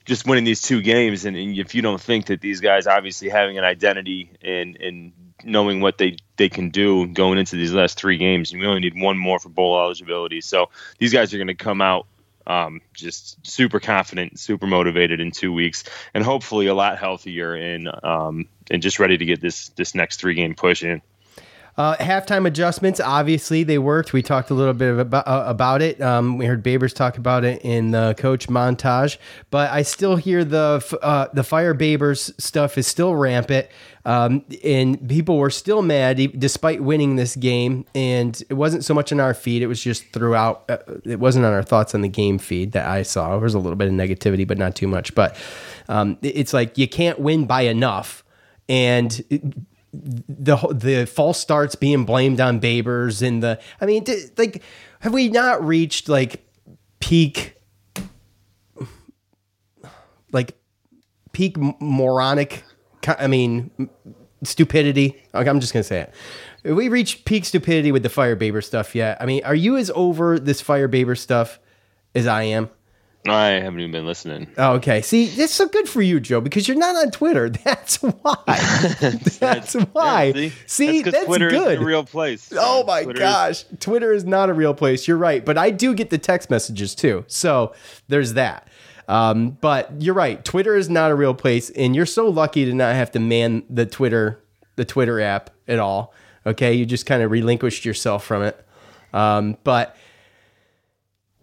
Just 0.04 0.26
winning 0.26 0.44
these 0.44 0.60
two 0.60 0.82
games, 0.82 1.24
and, 1.24 1.34
and 1.34 1.56
if 1.56 1.74
you 1.74 1.80
don't 1.80 1.98
think 1.98 2.26
that 2.26 2.42
these 2.42 2.60
guys 2.60 2.86
obviously 2.86 3.30
having 3.30 3.56
an 3.56 3.64
identity 3.64 4.30
and 4.42 4.76
and 4.76 5.12
knowing 5.42 5.80
what 5.80 5.96
they 5.96 6.16
they 6.36 6.50
can 6.50 6.68
do 6.68 7.06
going 7.06 7.38
into 7.38 7.56
these 7.56 7.72
last 7.72 7.98
three 7.98 8.18
games, 8.18 8.52
you 8.52 8.62
only 8.66 8.80
need 8.80 9.00
one 9.00 9.16
more 9.16 9.38
for 9.38 9.48
bowl 9.48 9.80
eligibility. 9.80 10.42
So 10.42 10.68
these 10.98 11.10
guys 11.10 11.32
are 11.32 11.38
going 11.38 11.46
to 11.46 11.54
come 11.54 11.80
out 11.80 12.06
um, 12.46 12.80
just 12.92 13.46
super 13.46 13.80
confident, 13.80 14.38
super 14.38 14.66
motivated 14.66 15.20
in 15.20 15.30
two 15.30 15.52
weeks, 15.52 15.84
and 16.12 16.24
hopefully 16.24 16.66
a 16.66 16.74
lot 16.74 16.98
healthier 16.98 17.54
and 17.54 17.90
um, 18.02 18.48
and 18.70 18.82
just 18.82 18.98
ready 18.98 19.16
to 19.18 19.24
get 19.24 19.40
this 19.40 19.68
this 19.70 19.94
next 19.94 20.20
three 20.20 20.34
game 20.34 20.54
push 20.54 20.82
in. 20.82 21.02
Uh, 21.76 21.96
halftime 21.96 22.46
adjustments, 22.46 23.00
obviously 23.00 23.64
they 23.64 23.78
worked. 23.78 24.12
We 24.12 24.22
talked 24.22 24.50
a 24.50 24.54
little 24.54 24.74
bit 24.74 24.96
about 24.96 25.26
uh, 25.26 25.42
about 25.46 25.82
it. 25.82 26.00
Um, 26.00 26.38
we 26.38 26.46
heard 26.46 26.62
Babers 26.62 26.94
talk 26.94 27.18
about 27.18 27.44
it 27.44 27.62
in 27.62 27.90
the 27.90 28.14
coach 28.16 28.46
montage, 28.46 29.16
but 29.50 29.70
I 29.72 29.82
still 29.82 30.14
hear 30.14 30.44
the 30.44 30.98
uh, 31.02 31.28
the 31.32 31.42
fire 31.42 31.74
Babers 31.74 32.40
stuff 32.40 32.78
is 32.78 32.86
still 32.86 33.16
rampant, 33.16 33.66
um, 34.04 34.44
and 34.62 35.08
people 35.08 35.36
were 35.36 35.50
still 35.50 35.82
mad 35.82 36.38
despite 36.38 36.80
winning 36.80 37.16
this 37.16 37.34
game. 37.34 37.84
And 37.92 38.40
it 38.48 38.54
wasn't 38.54 38.84
so 38.84 38.94
much 38.94 39.10
on 39.10 39.18
our 39.18 39.34
feed; 39.34 39.60
it 39.60 39.66
was 39.66 39.82
just 39.82 40.04
throughout. 40.12 40.64
Uh, 40.68 40.78
it 41.04 41.18
wasn't 41.18 41.44
on 41.44 41.52
our 41.52 41.64
thoughts 41.64 41.92
on 41.92 42.02
the 42.02 42.08
game 42.08 42.38
feed 42.38 42.70
that 42.72 42.86
I 42.86 43.02
saw. 43.02 43.30
There 43.30 43.40
was 43.40 43.54
a 43.54 43.58
little 43.58 43.76
bit 43.76 43.88
of 43.88 43.94
negativity, 43.94 44.46
but 44.46 44.58
not 44.58 44.76
too 44.76 44.86
much. 44.86 45.12
But 45.16 45.36
um, 45.88 46.18
it's 46.22 46.52
like 46.52 46.78
you 46.78 46.86
can't 46.86 47.18
win 47.18 47.46
by 47.46 47.62
enough, 47.62 48.22
and 48.68 49.66
the 50.02 50.56
the 50.72 51.06
false 51.06 51.38
starts 51.38 51.74
being 51.74 52.04
blamed 52.04 52.40
on 52.40 52.60
Babers 52.60 53.26
and 53.26 53.42
the 53.42 53.60
I 53.80 53.86
mean 53.86 54.04
like 54.36 54.62
have 55.00 55.12
we 55.12 55.28
not 55.28 55.64
reached 55.64 56.08
like 56.08 56.44
peak 57.00 57.56
like 60.32 60.56
peak 61.32 61.56
moronic 61.80 62.64
I 63.06 63.26
mean 63.26 63.70
stupidity? 64.42 65.22
Like, 65.32 65.46
I'm 65.46 65.60
just 65.60 65.72
going 65.72 65.82
to 65.82 65.88
say 65.88 66.00
it. 66.00 66.14
Have 66.64 66.76
we 66.76 66.88
reached 66.88 67.24
peak 67.24 67.44
stupidity 67.44 67.92
with 67.92 68.02
the 68.02 68.08
fire 68.08 68.36
Baber 68.36 68.62
stuff 68.62 68.94
yet? 68.94 69.18
I 69.20 69.26
mean 69.26 69.44
are 69.44 69.54
you 69.54 69.76
as 69.76 69.90
over 69.94 70.38
this 70.38 70.60
fire 70.60 70.88
Baber 70.88 71.14
stuff 71.14 71.60
as 72.14 72.26
I 72.26 72.44
am 72.44 72.70
I 73.26 73.46
haven't 73.52 73.80
even 73.80 73.90
been 73.90 74.06
listening. 74.06 74.48
Oh, 74.58 74.72
okay. 74.74 75.00
See, 75.00 75.26
that's 75.26 75.54
so 75.54 75.66
good 75.66 75.88
for 75.88 76.02
you, 76.02 76.20
Joe, 76.20 76.42
because 76.42 76.68
you're 76.68 76.76
not 76.76 76.94
on 76.94 77.10
Twitter. 77.10 77.48
That's 77.64 77.96
why. 78.02 78.34
that's 79.40 79.72
why. 79.74 80.32
see? 80.32 80.52
see, 80.66 81.02
That's 81.02 81.16
that's, 81.16 81.26
Twitter 81.26 81.46
is 81.48 81.52
good. 81.52 81.78
the 81.80 81.84
real 81.84 82.04
place. 82.04 82.52
Oh 82.54 82.84
my 82.84 83.02
Twitter 83.04 83.22
is- 83.22 83.24
gosh, 83.26 83.64
Twitter 83.80 84.12
is 84.12 84.24
not 84.26 84.50
a 84.50 84.52
real 84.52 84.74
place. 84.74 85.08
You're 85.08 85.16
right, 85.16 85.42
but 85.42 85.56
I 85.56 85.70
do 85.70 85.94
get 85.94 86.10
the 86.10 86.18
text 86.18 86.50
messages 86.50 86.94
too. 86.94 87.24
So 87.26 87.74
there's 88.08 88.34
that. 88.34 88.68
Um, 89.08 89.52
but 89.60 89.90
you're 90.02 90.14
right. 90.14 90.44
Twitter 90.44 90.76
is 90.76 90.90
not 90.90 91.10
a 91.10 91.14
real 91.14 91.34
place, 91.34 91.70
and 91.70 91.96
you're 91.96 92.06
so 92.06 92.28
lucky 92.28 92.64
to 92.66 92.74
not 92.74 92.94
have 92.94 93.10
to 93.12 93.20
man 93.20 93.62
the 93.70 93.86
Twitter, 93.86 94.42
the 94.76 94.84
Twitter 94.84 95.20
app 95.20 95.48
at 95.66 95.78
all. 95.78 96.12
Okay, 96.46 96.74
you 96.74 96.84
just 96.84 97.06
kind 97.06 97.22
of 97.22 97.30
relinquished 97.30 97.86
yourself 97.86 98.24
from 98.24 98.42
it. 98.42 98.66
Um, 99.14 99.56
but 99.64 99.96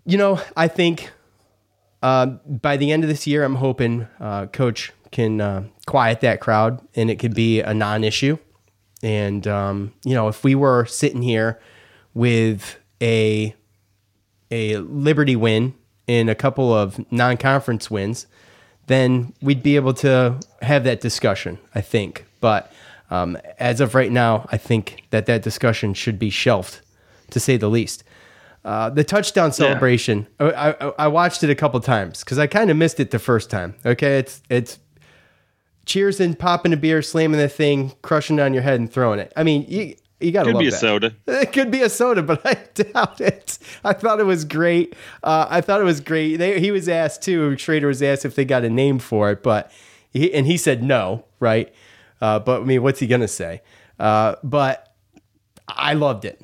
you 0.06 0.18
know, 0.18 0.40
I 0.56 0.68
think 0.68 1.12
uh, 2.02 2.26
by 2.26 2.78
the 2.78 2.92
end 2.92 3.04
of 3.04 3.10
this 3.10 3.28
year, 3.28 3.44
I'm 3.44 3.56
hoping 3.56 4.08
uh, 4.20 4.48
Coach 4.48 4.92
can 5.12 5.42
uh, 5.42 5.64
quiet 5.86 6.22
that 6.22 6.40
crowd 6.40 6.82
and 6.96 7.10
it 7.10 7.20
could 7.20 7.34
be 7.34 7.62
a 7.62 7.74
non-issue. 7.74 8.38
And 9.04 9.48
um, 9.48 9.94
you 10.06 10.14
know, 10.14 10.28
if 10.28 10.44
we 10.44 10.56
were 10.56 10.86
sitting 10.86 11.22
here 11.22 11.60
with 12.14 12.78
a 13.02 13.56
a 14.50 14.78
Liberty 14.78 15.36
win 15.36 15.74
and 16.08 16.30
a 16.30 16.36
couple 16.36 16.74
of 16.74 17.00
non-conference 17.12 17.90
wins, 17.90 18.28
then 18.88 19.34
we'd 19.42 19.64
be 19.64 19.76
able 19.76 19.94
to 19.96 20.40
have 20.62 20.84
that 20.84 21.02
discussion. 21.02 21.58
I 21.74 21.82
think, 21.82 22.26
but 22.42 22.72
um, 23.10 23.38
as 23.60 23.82
of 23.82 23.96
right 23.96 24.12
now, 24.12 24.48
I 24.52 24.58
think 24.58 25.04
that 25.10 25.26
that 25.26 25.42
discussion 25.42 25.94
should 25.94 26.20
be 26.20 26.30
shelved, 26.30 26.80
to 27.32 27.40
say 27.40 27.58
the 27.58 27.70
least. 27.70 28.04
Uh, 28.64 28.90
the 28.92 29.04
touchdown 29.04 29.52
celebration, 29.52 30.28
I, 30.40 30.52
I, 30.80 30.92
I 31.00 31.08
watched 31.08 31.44
it 31.44 31.50
a 31.50 31.56
couple 31.56 31.80
times 31.80 32.24
because 32.24 32.38
I 32.38 32.46
kind 32.48 32.70
of 32.70 32.78
missed 32.78 33.00
it 33.00 33.10
the 33.12 33.18
first 33.20 33.50
time. 33.50 33.74
Okay, 33.86 34.20
it's 34.20 34.42
it's 34.50 34.78
cheers 35.86 36.20
and 36.20 36.38
popping 36.38 36.72
a 36.74 36.78
beer, 36.78 37.02
slamming 37.02 37.40
the 37.40 37.50
thing, 37.50 37.94
crushing 38.04 38.38
it 38.38 38.42
on 38.44 38.54
your 38.54 38.62
head 38.64 38.80
and 38.80 38.92
throwing 38.92 39.20
it. 39.20 39.34
I 39.36 39.44
mean, 39.44 39.66
you 39.68 39.96
you 40.20 40.32
gotta 40.32 40.46
Could 40.50 40.54
love 40.56 40.62
be 40.62 40.68
a 40.68 40.72
that. 40.72 40.80
soda. 40.80 41.16
It 41.28 41.52
could 41.54 41.72
be 41.72 41.82
a 41.82 41.90
soda, 41.90 42.22
but 42.22 42.46
I 42.46 42.54
doubt 42.84 43.20
it. 43.20 43.58
I 43.84 43.94
thought 43.94 44.20
it 44.20 44.26
was 44.26 44.46
great. 44.46 44.96
Uh, 45.24 45.48
I 45.50 45.62
thought 45.62 45.82
it 45.82 45.86
was 45.86 46.00
great. 46.00 46.38
They, 46.38 46.60
he 46.60 46.70
was 46.70 46.88
asked 46.88 47.24
too. 47.24 47.52
Shrader 47.56 47.88
was 47.88 48.04
asked 48.04 48.26
if 48.26 48.36
they 48.36 48.46
got 48.46 48.64
a 48.64 48.70
name 48.70 49.00
for 49.00 49.32
it, 49.32 49.42
but 49.42 49.72
he, 50.12 50.32
and 50.32 50.46
he 50.46 50.58
said 50.58 50.84
no, 50.84 51.26
right? 51.40 51.74
Uh, 52.22 52.38
but 52.38 52.62
I 52.62 52.66
mean, 52.66 52.84
what's 52.84 53.00
he 53.00 53.08
gonna 53.08 53.28
say? 53.28 53.64
Uh, 54.00 54.36
but 54.44 54.94
I 55.68 55.96
loved 55.96 56.26
it. 56.26 56.40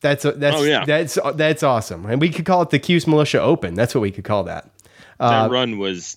That's 0.00 0.22
that's 0.24 0.56
Oh, 0.56 0.62
yeah. 0.62 0.84
that's 0.84 1.18
that's 1.34 1.62
awesome, 1.62 2.06
and 2.06 2.20
we 2.20 2.30
could 2.30 2.46
call 2.46 2.62
it 2.62 2.70
the 2.70 2.78
Cuse 2.78 3.06
Militia 3.06 3.40
Open. 3.40 3.74
That's 3.74 3.94
what 3.94 4.00
we 4.00 4.10
could 4.10 4.24
call 4.24 4.44
that. 4.44 4.70
Uh, 5.18 5.42
that 5.44 5.50
run 5.50 5.78
was 5.78 6.16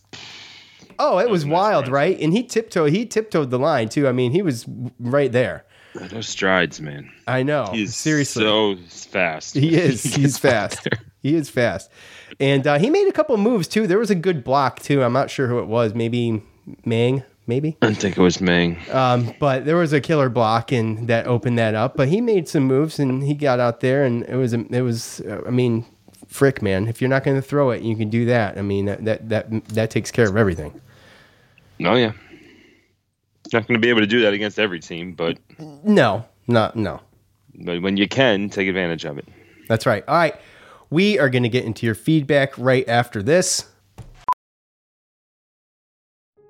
oh, 0.99 1.19
it 1.19 1.29
was 1.29 1.45
wild, 1.45 1.87
right? 1.87 2.17
And 2.19 2.33
he 2.33 2.43
tiptoed. 2.43 2.91
He 2.91 3.05
tiptoed 3.05 3.49
the 3.49 3.59
line 3.59 3.89
too. 3.89 4.07
I 4.07 4.11
mean, 4.11 4.31
he 4.31 4.41
was 4.41 4.65
right 4.99 5.31
there. 5.31 5.65
those 6.09 6.27
strides, 6.27 6.79
man. 6.81 7.11
I 7.27 7.43
know. 7.43 7.65
He's 7.71 7.95
seriously. 7.95 8.43
so 8.43 8.75
fast. 9.09 9.55
He 9.55 9.75
is. 9.79 10.03
He's 10.03 10.37
fast. 10.37 10.87
He 11.21 11.35
is 11.35 11.49
fast. 11.49 11.91
And 12.39 12.65
uh, 12.65 12.79
he 12.79 12.89
made 12.89 13.07
a 13.07 13.11
couple 13.11 13.35
moves 13.37 13.67
too. 13.67 13.87
There 13.87 13.99
was 13.99 14.09
a 14.09 14.15
good 14.15 14.43
block 14.43 14.79
too. 14.79 15.03
I'm 15.03 15.13
not 15.13 15.29
sure 15.29 15.47
who 15.47 15.59
it 15.59 15.67
was. 15.67 15.93
Maybe 15.93 16.41
Mang. 16.85 17.23
Maybe. 17.45 17.77
I 17.81 17.93
think 17.93 18.17
it 18.17 18.21
was 18.21 18.39
Ming. 18.39 18.77
Um, 18.91 19.33
but 19.39 19.65
there 19.65 19.75
was 19.75 19.91
a 19.91 19.99
killer 19.99 20.29
block 20.29 20.71
and 20.71 21.07
that 21.09 21.27
opened 21.27 21.57
that 21.57 21.75
up. 21.75 21.97
But 21.97 22.07
he 22.07 22.21
made 22.21 22.47
some 22.47 22.63
moves 22.63 22.99
and 22.99 23.21
he 23.21 23.33
got 23.33 23.59
out 23.59 23.81
there 23.81 24.05
and 24.05 24.23
it 24.23 24.35
was 24.37 24.53
it 24.53 24.81
was. 24.81 25.21
I 25.45 25.49
mean, 25.49 25.85
frick, 26.27 26.61
man. 26.61 26.87
If 26.87 27.01
you're 27.01 27.09
not 27.09 27.23
going 27.25 27.35
to 27.35 27.41
throw 27.41 27.71
it, 27.71 27.81
you 27.81 27.97
can 27.97 28.09
do 28.09 28.25
that. 28.27 28.57
I 28.57 28.61
mean, 28.61 28.85
that 28.85 29.03
that 29.05 29.29
that, 29.29 29.65
that 29.69 29.89
takes 29.89 30.09
care 30.09 30.29
of 30.29 30.37
everything. 30.37 30.79
Oh 31.83 31.95
yeah. 31.95 32.13
Not 33.51 33.67
going 33.67 33.79
to 33.79 33.85
be 33.85 33.89
able 33.89 33.99
to 33.99 34.07
do 34.07 34.21
that 34.21 34.33
against 34.33 34.57
every 34.57 34.79
team, 34.79 35.11
but 35.13 35.37
No, 35.83 36.25
not 36.47 36.75
no. 36.75 37.01
but 37.53 37.81
when 37.83 37.97
you 37.97 38.07
can, 38.07 38.49
take 38.49 38.67
advantage 38.67 39.03
of 39.05 39.17
it. 39.17 39.27
That's 39.67 39.85
right. 39.85 40.03
All 40.07 40.15
right. 40.15 40.35
We 40.89 41.19
are 41.19 41.29
going 41.29 41.43
to 41.43 41.49
get 41.49 41.65
into 41.65 41.85
your 41.85 41.93
feedback 41.95 42.57
right 42.57 42.87
after 42.87 43.21
this. 43.21 43.65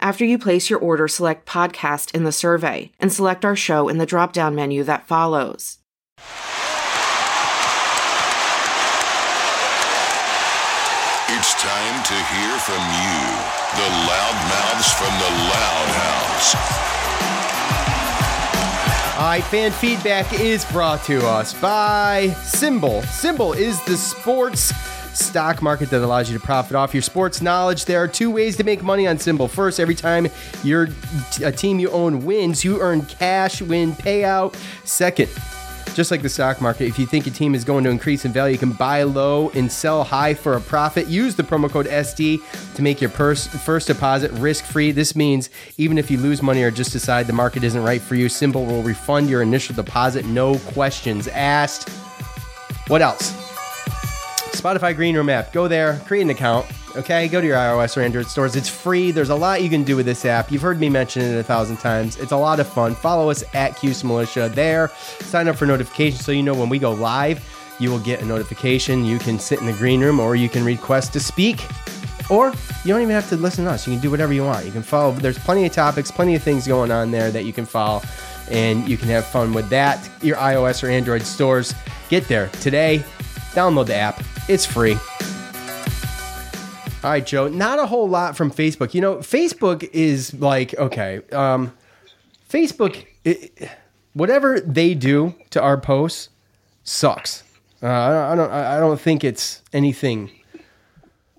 After 0.00 0.24
you 0.24 0.38
place 0.38 0.70
your 0.70 0.78
order, 0.78 1.08
select 1.08 1.44
podcast 1.44 2.14
in 2.14 2.22
the 2.22 2.30
survey 2.30 2.92
and 3.00 3.12
select 3.12 3.44
our 3.44 3.56
show 3.56 3.88
in 3.88 3.98
the 3.98 4.06
drop 4.06 4.32
down 4.32 4.54
menu 4.54 4.84
that 4.84 5.08
follows. 5.08 5.78
It's 11.30 11.54
time 11.54 12.02
to 12.04 12.14
hear 12.14 12.58
from 12.62 12.82
you, 12.94 13.18
the 13.74 13.88
loudmouths 14.06 14.94
from 14.94 15.12
the 15.18 15.30
Loud 15.50 15.90
House. 15.98 16.54
All 19.18 19.24
right, 19.24 19.42
fan 19.44 19.72
feedback 19.72 20.32
is 20.40 20.64
brought 20.66 21.02
to 21.04 21.26
us 21.26 21.52
by 21.54 22.28
SimBull. 22.44 23.02
SimBull 23.02 23.56
is 23.56 23.82
the 23.84 23.96
sports 23.96 24.72
stock 25.18 25.62
market 25.62 25.90
that 25.90 26.02
allows 26.02 26.30
you 26.30 26.38
to 26.38 26.44
profit 26.44 26.76
off 26.76 26.94
your 26.94 27.02
sports 27.02 27.42
knowledge. 27.42 27.84
There 27.84 28.02
are 28.02 28.08
two 28.08 28.30
ways 28.30 28.56
to 28.56 28.64
make 28.64 28.82
money 28.82 29.06
on 29.06 29.16
SimBull. 29.16 29.50
First, 29.50 29.80
every 29.80 29.94
time 29.94 30.28
your 30.62 30.88
a 31.44 31.52
team 31.52 31.78
you 31.78 31.90
own 31.90 32.24
wins, 32.24 32.64
you 32.64 32.80
earn 32.80 33.04
cash 33.06 33.60
win 33.60 33.92
payout. 33.92 34.54
Second, 34.84 35.28
just 35.94 36.12
like 36.12 36.22
the 36.22 36.28
stock 36.28 36.60
market, 36.60 36.84
if 36.84 36.96
you 36.96 37.06
think 37.06 37.26
a 37.26 37.30
team 37.30 37.56
is 37.56 37.64
going 37.64 37.82
to 37.82 37.90
increase 37.90 38.24
in 38.24 38.32
value, 38.32 38.52
you 38.52 38.58
can 38.58 38.70
buy 38.70 39.02
low 39.02 39.50
and 39.50 39.70
sell 39.70 40.04
high 40.04 40.32
for 40.32 40.54
a 40.54 40.60
profit. 40.60 41.08
Use 41.08 41.34
the 41.34 41.42
promo 41.42 41.68
code 41.68 41.86
SD 41.86 42.40
to 42.76 42.82
make 42.82 43.00
your 43.00 43.10
pers- 43.10 43.48
first 43.48 43.88
deposit 43.88 44.30
risk 44.32 44.64
free. 44.64 44.92
This 44.92 45.16
means 45.16 45.50
even 45.76 45.98
if 45.98 46.08
you 46.08 46.18
lose 46.18 46.40
money 46.40 46.62
or 46.62 46.70
just 46.70 46.92
decide 46.92 47.26
the 47.26 47.32
market 47.32 47.64
isn't 47.64 47.82
right 47.82 48.00
for 48.00 48.14
you, 48.14 48.26
SimBull 48.26 48.66
will 48.66 48.82
refund 48.82 49.28
your 49.28 49.42
initial 49.42 49.74
deposit, 49.74 50.24
no 50.24 50.58
questions 50.58 51.26
asked. 51.28 51.88
What 52.86 53.02
else? 53.02 53.47
Spotify 54.52 54.94
Green 54.94 55.16
Room 55.16 55.28
app. 55.28 55.52
Go 55.52 55.68
there, 55.68 56.00
create 56.06 56.22
an 56.22 56.30
account. 56.30 56.66
Okay, 56.96 57.28
go 57.28 57.40
to 57.40 57.46
your 57.46 57.56
iOS 57.56 57.96
or 57.96 58.00
Android 58.00 58.26
stores. 58.26 58.56
It's 58.56 58.68
free. 58.68 59.10
There's 59.10 59.30
a 59.30 59.34
lot 59.34 59.62
you 59.62 59.68
can 59.68 59.84
do 59.84 59.94
with 59.94 60.06
this 60.06 60.24
app. 60.24 60.50
You've 60.50 60.62
heard 60.62 60.80
me 60.80 60.88
mention 60.88 61.22
it 61.22 61.38
a 61.38 61.42
thousand 61.42 61.76
times. 61.76 62.16
It's 62.16 62.32
a 62.32 62.36
lot 62.36 62.58
of 62.58 62.66
fun. 62.66 62.94
Follow 62.94 63.30
us 63.30 63.44
at 63.54 63.76
QS 63.76 64.04
Militia 64.04 64.50
there. 64.52 64.88
Sign 65.20 65.48
up 65.48 65.56
for 65.56 65.66
notifications 65.66 66.24
so 66.24 66.32
you 66.32 66.42
know 66.42 66.54
when 66.54 66.68
we 66.68 66.78
go 66.78 66.92
live. 66.92 67.44
You 67.78 67.90
will 67.90 68.00
get 68.00 68.20
a 68.20 68.24
notification. 68.24 69.04
You 69.04 69.18
can 69.18 69.38
sit 69.38 69.60
in 69.60 69.66
the 69.66 69.72
green 69.74 70.00
room 70.00 70.18
or 70.18 70.34
you 70.34 70.48
can 70.48 70.64
request 70.64 71.12
to 71.12 71.20
speak. 71.20 71.64
Or 72.30 72.52
you 72.84 72.92
don't 72.92 73.00
even 73.00 73.14
have 73.14 73.28
to 73.30 73.36
listen 73.36 73.64
to 73.64 73.70
us. 73.70 73.86
You 73.86 73.94
can 73.94 74.02
do 74.02 74.10
whatever 74.10 74.32
you 74.32 74.44
want. 74.44 74.66
You 74.66 74.72
can 74.72 74.82
follow. 74.82 75.12
There's 75.12 75.38
plenty 75.38 75.64
of 75.66 75.72
topics, 75.72 76.10
plenty 76.10 76.34
of 76.34 76.42
things 76.42 76.66
going 76.66 76.90
on 76.90 77.10
there 77.10 77.30
that 77.30 77.44
you 77.44 77.52
can 77.52 77.64
follow, 77.64 78.02
and 78.50 78.86
you 78.88 78.98
can 78.98 79.08
have 79.08 79.26
fun 79.26 79.54
with 79.54 79.68
that. 79.70 80.10
Your 80.20 80.36
iOS 80.36 80.82
or 80.82 80.88
Android 80.88 81.22
stores. 81.22 81.74
Get 82.10 82.28
there 82.28 82.48
today. 82.60 83.02
Download 83.52 83.86
the 83.86 83.94
app. 83.94 84.22
It's 84.48 84.64
free. 84.64 84.94
All 87.04 87.10
right, 87.10 87.24
Joe. 87.24 87.48
Not 87.48 87.78
a 87.78 87.86
whole 87.86 88.08
lot 88.08 88.36
from 88.36 88.50
Facebook. 88.50 88.92
You 88.94 89.00
know, 89.00 89.16
Facebook 89.16 89.88
is 89.92 90.34
like 90.34 90.74
okay. 90.76 91.20
Um, 91.32 91.72
Facebook, 92.50 93.06
it, 93.24 93.68
whatever 94.14 94.58
they 94.58 94.94
do 94.94 95.34
to 95.50 95.62
our 95.62 95.78
posts, 95.78 96.30
sucks. 96.82 97.44
Uh, 97.82 97.86
I 97.88 98.10
don't. 98.10 98.24
I 98.24 98.34
don't. 98.34 98.50
I 98.50 98.80
don't 98.80 99.00
think 99.00 99.22
it's 99.22 99.62
anything 99.72 100.30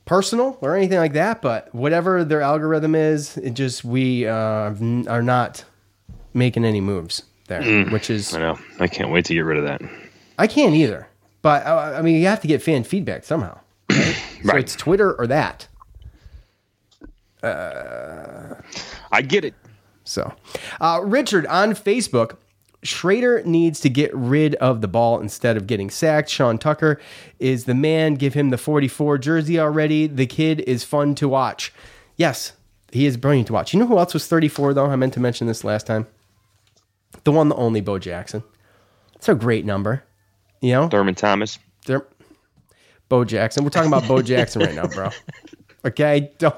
personal 0.05 0.57
or 0.61 0.75
anything 0.77 0.97
like 0.99 1.13
that. 1.13 1.41
But 1.41 1.73
whatever 1.75 2.23
their 2.23 2.41
algorithm 2.41 2.95
is, 2.95 3.35
it 3.37 3.51
just 3.55 3.83
we 3.83 4.27
uh, 4.27 4.73
are 5.09 5.21
not 5.23 5.65
making 6.33 6.63
any 6.63 6.79
moves 6.79 7.23
there, 7.47 7.61
Mm. 7.61 7.91
which 7.91 8.09
is 8.09 8.33
I 8.33 8.39
know. 8.39 8.59
I 8.79 8.87
can't 8.87 9.11
wait 9.11 9.25
to 9.25 9.33
get 9.33 9.41
rid 9.41 9.57
of 9.57 9.65
that. 9.65 9.81
I 10.37 10.47
can't 10.47 10.73
either. 10.75 11.08
But 11.41 11.65
uh, 11.65 11.95
I 11.97 12.02
mean, 12.02 12.19
you 12.19 12.28
have 12.28 12.41
to 12.41 12.47
get 12.47 12.62
fan 12.62 12.84
feedback 12.84 13.23
somehow. 13.23 13.60
Right? 13.89 14.15
So 14.45 14.56
it's 14.56 14.75
Twitter 14.75 15.13
or 15.19 15.28
that. 15.28 15.67
Uh, 17.43 18.56
I 19.12 19.21
get 19.21 19.43
it. 19.43 19.54
So, 20.06 20.34
uh, 20.80 21.02
Richard 21.04 21.45
on 21.47 21.73
Facebook. 21.73 22.38
Shrader 22.84 23.43
needs 23.43 23.82
to 23.82 23.89
get 23.89 24.15
rid 24.15 24.56
of 24.56 24.80
the 24.80 24.88
ball 24.88 25.19
instead 25.19 25.58
of 25.58 25.67
getting 25.67 25.89
sacked. 25.89 26.30
Sean 26.30 26.58
Tucker 26.58 27.02
is 27.38 27.65
the 27.65 27.75
man. 27.75 28.13
Give 28.15 28.34
him 28.34 28.49
the 28.49 28.58
44 28.58 29.17
jersey 29.17 29.60
already. 29.60 30.08
The 30.08 30.25
kid 30.25 30.62
is 30.62 30.86
fun 30.86 31.15
to 31.15 31.28
watch. 31.28 31.73
Yes, 32.15 32.54
he 32.91 33.06
is 33.06 33.17
brilliant 33.17 33.47
to 33.47 33.54
watch. 33.54 33.73
You 33.73 33.80
know 33.80 33.88
who 33.88 33.97
else 33.97 34.13
was 34.13 34.28
34, 34.28 34.73
though? 34.73 34.86
I 34.86 34.95
meant 34.95 35.13
to 35.15 35.19
mention 35.19 35.47
this 35.47 35.65
last 35.65 35.88
time. 35.88 36.08
The 37.25 37.34
one, 37.34 37.49
the 37.49 37.56
only 37.56 37.82
Bo 37.82 37.99
Jackson. 37.99 38.43
It's 39.15 39.28
a 39.28 39.36
great 39.36 39.65
number. 39.65 40.04
You 40.61 40.73
know? 40.73 40.87
Thurman 40.89 41.15
Thomas. 41.15 41.59
There, 41.85 42.05
Bo 43.07 43.23
Jackson. 43.25 43.63
We're 43.63 43.69
talking 43.69 43.91
about 43.91 44.07
Bo 44.07 44.21
Jackson 44.21 44.61
right 44.61 44.75
now, 44.75 44.87
bro. 44.87 45.09
Okay, 45.85 46.33
don't 46.39 46.55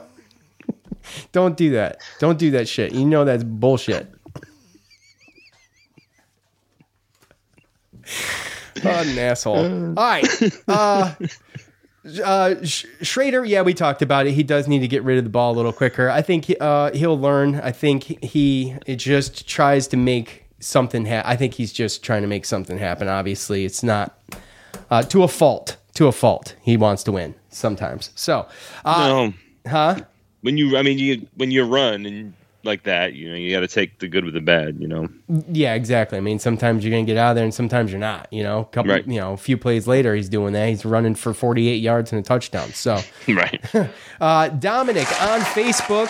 don't 1.32 1.56
do 1.56 1.70
that. 1.72 2.02
Don't 2.20 2.40
do 2.40 2.50
that 2.52 2.68
shit. 2.68 2.92
You 2.92 3.06
know 3.06 3.24
that's 3.24 3.44
bullshit. 3.44 4.08
What 8.82 9.06
an 9.06 9.20
asshole. 9.20 9.58
All 9.58 9.94
right. 9.94 10.28
Uh, 10.68 11.14
uh, 12.24 12.56
Sh- 12.64 12.86
Shrader, 13.02 13.48
yeah, 13.48 13.62
we 13.62 13.76
talked 13.76 14.02
about 14.02 14.26
it. 14.26 14.32
He 14.32 14.42
does 14.42 14.68
need 14.68 14.80
to 14.80 14.88
get 14.88 15.04
rid 15.04 15.20
of 15.20 15.24
the 15.24 15.30
ball 15.30 15.54
a 15.54 15.56
little 15.56 15.74
quicker. 15.74 16.10
I 16.10 16.24
think 16.24 16.46
he, 16.46 16.58
uh, 16.58 16.92
he'll 16.94 17.20
learn. 17.20 17.56
I 17.56 17.72
think 17.72 18.04
he 18.24 18.76
it 18.88 18.96
just 18.96 19.48
tries 19.48 19.88
to 19.90 19.98
make 19.98 20.41
something 20.62 21.06
happen. 21.06 21.30
I 21.30 21.36
think 21.36 21.54
he's 21.56 21.74
just 21.74 22.04
trying 22.04 22.22
to 22.22 22.28
make 22.28 22.46
something 22.46 22.78
happen. 22.78 23.08
Obviously, 23.08 23.66
it's 23.66 23.84
not 23.84 24.18
uh, 24.90 25.04
to 25.04 25.24
a 25.24 25.28
fault. 25.28 25.78
To 25.96 26.08
a 26.08 26.12
fault, 26.14 26.56
he 26.62 26.78
wants 26.78 27.04
to 27.04 27.12
win 27.12 27.36
sometimes. 27.50 28.12
So, 28.16 28.48
uh, 28.86 29.08
no. 29.08 29.34
huh? 29.70 30.00
When 30.42 30.58
you, 30.58 30.78
I 30.78 30.84
mean, 30.84 30.98
you 30.98 31.28
when 31.36 31.52
you 31.52 31.64
run 31.66 32.06
and 32.06 32.34
like 32.64 32.84
that, 32.84 33.14
you 33.14 33.28
know, 33.30 33.36
you 33.36 33.52
got 33.52 33.60
to 33.60 33.68
take 33.68 34.00
the 34.00 34.08
good 34.08 34.24
with 34.24 34.34
the 34.34 34.40
bad. 34.42 34.80
You 34.80 34.88
know. 34.88 35.10
Yeah, 35.52 35.74
exactly. 35.74 36.18
I 36.18 36.22
mean, 36.22 36.40
sometimes 36.40 36.86
you're 36.86 36.92
gonna 36.92 37.04
get 37.06 37.18
out 37.18 37.32
of 37.32 37.36
there, 37.36 37.44
and 37.44 37.54
sometimes 37.54 37.92
you're 37.92 38.00
not. 38.00 38.28
You 38.32 38.44
know, 38.44 38.60
a 38.62 38.66
couple, 38.66 38.94
Right. 38.94 39.06
you 39.06 39.20
know, 39.20 39.34
a 39.34 39.38
few 39.38 39.58
plays 39.58 39.86
later, 39.86 40.16
he's 40.16 40.30
doing 40.30 40.54
that. 40.54 40.70
He's 40.70 40.86
running 40.86 41.16
for 41.16 41.34
48 41.34 41.76
yards 41.76 42.14
and 42.14 42.20
a 42.20 42.24
touchdown. 42.24 42.70
So, 42.70 43.00
right. 43.28 43.62
uh, 44.22 44.48
Dominic 44.48 45.08
on 45.22 45.42
Facebook. 45.42 46.08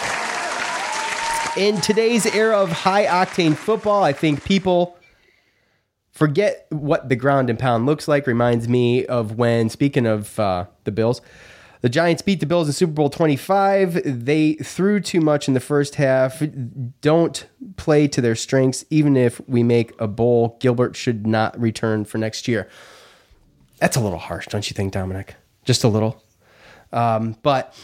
In 1.58 1.82
today's 1.82 2.26
era 2.26 2.58
of 2.58 2.72
high 2.72 3.06
octane 3.06 3.58
football, 3.58 4.04
I 4.06 4.14
think 4.14 4.46
people 4.46 4.98
forget 6.14 6.66
what 6.70 7.10
the 7.10 7.16
ground 7.18 7.50
and 7.50 7.60
pound 7.60 7.86
looks 7.86 8.08
like. 8.08 8.26
Reminds 8.26 8.70
me 8.70 9.06
of 9.06 9.38
when, 9.38 9.70
speaking 9.70 10.06
of 10.06 10.40
uh, 10.40 10.66
the 10.86 10.94
Bills, 10.94 11.22
the 11.82 11.90
Giants 11.90 12.22
beat 12.22 12.40
the 12.40 12.46
Bills 12.46 12.68
in 12.68 12.74
Super 12.74 12.94
Bowl 12.94 13.10
25. 13.10 14.02
They 14.06 14.54
threw 14.54 15.02
too 15.02 15.20
much 15.20 15.50
in 15.50 15.54
the 15.54 15.60
first 15.60 15.96
half. 15.96 16.42
Don't 17.02 17.46
play 17.76 18.08
to 18.08 18.22
their 18.22 18.36
strengths. 18.36 18.86
Even 18.90 19.18
if 19.18 19.42
we 19.50 19.62
make 19.62 19.92
a 20.00 20.08
bowl, 20.08 20.58
Gilbert 20.62 20.96
should 20.96 21.28
not 21.28 21.60
return 21.60 22.06
for 22.06 22.18
next 22.18 22.48
year. 22.48 22.70
That's 23.80 23.98
a 23.98 24.00
little 24.00 24.20
harsh, 24.20 24.48
don't 24.48 24.70
you 24.70 24.74
think, 24.74 24.94
Dominic? 24.94 25.36
Just 25.66 25.84
a 25.84 25.90
little. 25.90 26.24
Um, 26.94 27.36
but 27.42 27.76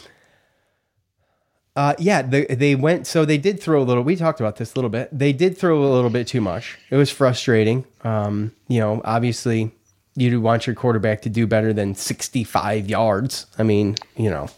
uh, 1.78 1.94
yeah, 2.00 2.24
they, 2.24 2.46
they 2.46 2.74
went. 2.74 3.06
So 3.06 3.24
they 3.24 3.38
did 3.38 3.62
throw 3.62 3.84
a 3.84 3.86
little. 3.86 4.02
We 4.02 4.16
talked 4.16 4.40
about 4.40 4.56
this 4.56 4.74
a 4.74 4.76
little 4.76 4.90
bit. 4.90 5.10
They 5.12 5.32
did 5.32 5.56
throw 5.56 5.84
a 5.84 5.94
little 5.94 6.10
bit 6.10 6.26
too 6.26 6.42
much. 6.42 6.76
It 6.90 6.96
was 6.96 7.12
frustrating. 7.12 7.86
Um, 8.04 8.52
you 8.68 8.80
know, 8.80 9.00
obviously, 9.06 9.72
you 10.16 10.32
do 10.32 10.42
want 10.42 10.66
your 10.66 10.76
quarterback 10.76 11.22
to 11.22 11.30
do 11.30 11.46
better 11.46 11.74
than 11.74 11.94
65 11.94 12.90
yards. 12.90 13.46
I 13.60 13.64
mean, 13.64 13.96
you 14.16 14.32
know, 14.32 14.50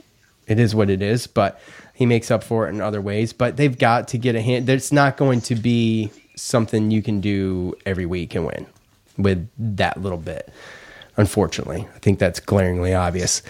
it 0.47 0.59
is 0.59 0.73
what 0.73 0.89
it 0.89 1.01
is. 1.01 1.27
But 1.27 1.59
he 1.93 2.05
makes 2.05 2.31
up 2.31 2.41
for 2.41 2.67
it 2.67 2.69
in 2.69 2.79
other 2.79 3.01
ways. 3.01 3.33
But 3.33 3.57
they've 3.57 3.77
got 3.77 4.07
to 4.07 4.17
get 4.17 4.35
a 4.35 4.41
hand. 4.41 4.65
There's 4.65 4.93
not 4.93 5.17
going 5.17 5.41
to 5.41 5.55
be 5.55 6.11
something 6.37 6.89
you 6.89 7.01
can 7.01 7.19
do 7.19 7.73
every 7.85 8.05
week 8.05 8.33
and 8.33 8.45
win 8.45 8.65
with 9.17 9.49
that 9.57 10.01
little 10.01 10.17
bit. 10.17 10.49
Unfortunately, 11.19 11.85
I 11.93 11.99
think 11.99 12.17
that's 12.17 12.39
glaringly 12.39 12.93
obvious. 12.93 13.43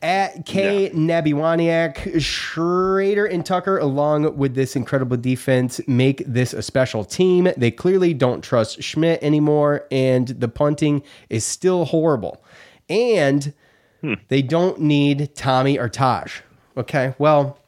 At 0.00 0.46
K 0.46 0.90
Nabiwaniak, 0.94 1.96
Shrader 2.14 3.30
and 3.30 3.44
Tucker, 3.44 3.76
along 3.76 4.38
with 4.38 4.54
this 4.54 4.74
incredible 4.74 5.18
defense, 5.18 5.82
make 5.86 6.24
this 6.26 6.54
a 6.54 6.62
special 6.62 7.04
team. 7.04 7.52
They 7.58 7.70
clearly 7.72 8.14
don't 8.14 8.42
trust 8.42 8.80
Szmyt 8.80 9.18
anymore, 9.20 9.86
and 9.90 10.28
the 10.28 10.48
punting 10.48 11.02
is 11.28 11.44
still 11.44 11.84
horrible. 11.84 12.42
And 12.88 13.52
hmm. 14.00 14.14
they 14.28 14.40
don't 14.40 14.80
need 14.80 15.34
Tommy 15.34 15.78
or 15.78 15.90
Taj. 15.90 16.40
Okay, 16.78 17.14
well, 17.18 17.58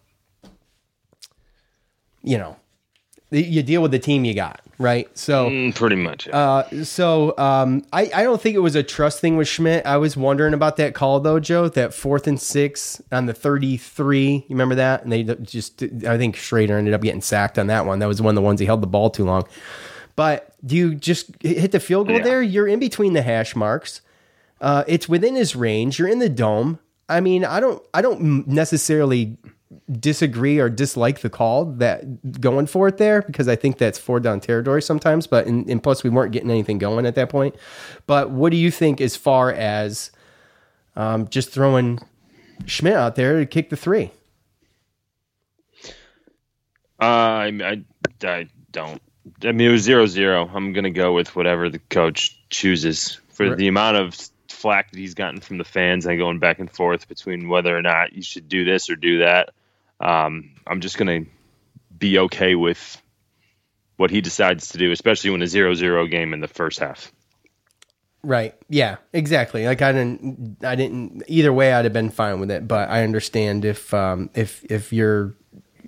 you 2.22 2.38
know, 2.38 2.56
you 3.30 3.62
deal 3.62 3.82
with 3.82 3.90
the 3.90 3.98
team 3.98 4.24
you 4.24 4.32
got, 4.32 4.62
right? 4.82 5.08
So 5.16 5.48
Mm, 5.48 5.74
pretty 5.74 5.96
much. 5.96 6.26
yeah. 6.26 6.38
uh, 6.38 6.84
so 6.84 7.34
um, 7.38 7.84
I, 7.92 8.10
I 8.14 8.22
don't 8.24 8.40
think 8.40 8.56
it 8.56 8.60
was 8.60 8.74
a 8.74 8.82
trust 8.82 9.20
thing 9.20 9.36
with 9.36 9.48
Szmyt. 9.48 9.86
I 9.86 9.96
was 9.96 10.16
wondering 10.16 10.52
about 10.54 10.76
that 10.76 10.94
call 10.94 11.20
though, 11.20 11.40
Joe. 11.40 11.68
That 11.68 11.94
fourth 11.94 12.26
and 12.26 12.40
six 12.40 13.00
on 13.10 13.26
the 13.26 13.32
thirty-three. 13.34 14.30
You 14.32 14.44
remember 14.50 14.74
that? 14.74 15.02
And 15.04 15.12
they 15.12 15.22
just, 15.24 15.82
I 15.82 16.18
think 16.18 16.36
Shrader 16.36 16.76
ended 16.78 16.92
up 16.94 17.00
getting 17.02 17.20
sacked 17.22 17.58
on 17.58 17.68
that 17.68 17.86
one. 17.86 18.00
That 18.00 18.06
was 18.06 18.20
one 18.20 18.32
of 18.32 18.36
the 18.36 18.42
ones 18.42 18.60
he 18.60 18.66
held 18.66 18.82
the 18.82 18.86
ball 18.86 19.08
too 19.10 19.24
long. 19.24 19.44
But 20.16 20.54
do 20.66 20.76
you 20.76 20.94
just 20.94 21.30
hit 21.40 21.72
the 21.72 21.80
field 21.80 22.08
goal 22.08 22.18
Yeah. 22.18 22.22
there? 22.24 22.42
You're 22.42 22.68
in 22.68 22.78
between 22.80 23.14
the 23.14 23.22
hash 23.22 23.56
marks. 23.56 24.02
Uh, 24.60 24.84
it's 24.86 25.08
within 25.08 25.34
his 25.36 25.56
range. 25.56 25.98
You're 25.98 26.08
in 26.08 26.18
the 26.18 26.28
dome. 26.28 26.78
I 27.08 27.20
mean, 27.20 27.44
I 27.44 27.60
don't, 27.60 27.82
I 27.94 28.00
don't 28.02 28.46
necessarily 28.46 29.36
disagree 29.90 30.58
or 30.58 30.68
dislike 30.68 31.20
the 31.20 31.30
call 31.30 31.64
that 31.64 32.40
going 32.40 32.66
for 32.66 32.88
it 32.88 32.98
there 32.98 33.22
because 33.22 33.48
I 33.48 33.56
think 33.56 33.78
that's 33.78 33.98
four 33.98 34.20
down 34.20 34.40
territory 34.40 34.82
sometimes. 34.82 35.26
But 35.26 35.46
and, 35.46 35.68
and 35.68 35.82
plus 35.82 36.02
we 36.02 36.10
weren't 36.10 36.32
getting 36.32 36.50
anything 36.50 36.78
going 36.78 37.06
at 37.06 37.14
that 37.14 37.28
point. 37.28 37.54
But 38.06 38.30
what 38.30 38.50
do 38.50 38.56
you 38.56 38.70
think 38.70 39.00
as 39.00 39.16
far 39.16 39.50
as 39.52 40.10
um, 40.96 41.28
just 41.28 41.50
throwing 41.50 41.98
Szmyt 42.64 42.92
out 42.94 43.16
there 43.16 43.38
to 43.38 43.46
kick 43.46 43.70
the 43.70 43.76
three? 43.76 44.10
Uh, 47.00 47.04
I, 47.04 47.46
I, 47.64 47.82
I 48.26 48.48
don't. 48.70 49.02
I 49.44 49.52
mean, 49.52 49.68
it 49.68 49.72
was 49.72 49.82
zero 49.82 50.06
zero. 50.06 50.50
I'm 50.52 50.72
gonna 50.72 50.90
go 50.90 51.12
with 51.12 51.34
whatever 51.34 51.68
the 51.68 51.78
coach 51.78 52.38
chooses 52.50 53.18
for 53.30 53.48
Right. 53.48 53.58
the 53.58 53.68
amount 53.68 53.96
of 53.96 54.16
flack 54.48 54.90
that 54.92 54.98
he's 54.98 55.14
gotten 55.14 55.40
from 55.40 55.58
the 55.58 55.64
fans 55.64 56.06
and 56.06 56.18
going 56.18 56.38
back 56.38 56.58
and 56.60 56.70
forth 56.70 57.08
between 57.08 57.48
whether 57.48 57.76
or 57.76 57.82
not 57.82 58.12
you 58.12 58.22
should 58.22 58.48
do 58.48 58.64
this 58.64 58.88
or 58.90 58.94
do 58.96 59.18
that. 59.18 59.50
Um, 60.02 60.50
I'm 60.66 60.80
just 60.80 60.98
gonna 60.98 61.20
be 61.96 62.18
okay 62.18 62.54
with 62.54 63.00
what 63.96 64.10
he 64.10 64.20
decides 64.20 64.70
to 64.70 64.78
do, 64.78 64.90
especially 64.90 65.30
when 65.30 65.42
a 65.42 65.46
zero 65.46 65.74
zero 65.74 66.06
game 66.06 66.34
in 66.34 66.40
the 66.40 66.48
first 66.48 66.80
half. 66.80 67.12
Right. 68.24 68.54
Yeah. 68.68 68.96
Exactly. 69.12 69.66
Like 69.66 69.82
I 69.82 69.92
didn't. 69.92 70.58
I 70.64 70.74
didn't. 70.76 71.22
Either 71.26 71.52
way, 71.52 71.72
I'd 71.72 71.84
have 71.84 71.92
been 71.92 72.10
fine 72.10 72.38
with 72.40 72.50
it. 72.50 72.68
But 72.68 72.88
I 72.88 73.02
understand 73.02 73.64
if 73.64 73.92
um, 73.92 74.30
if 74.34 74.64
if 74.70 74.92
your 74.92 75.34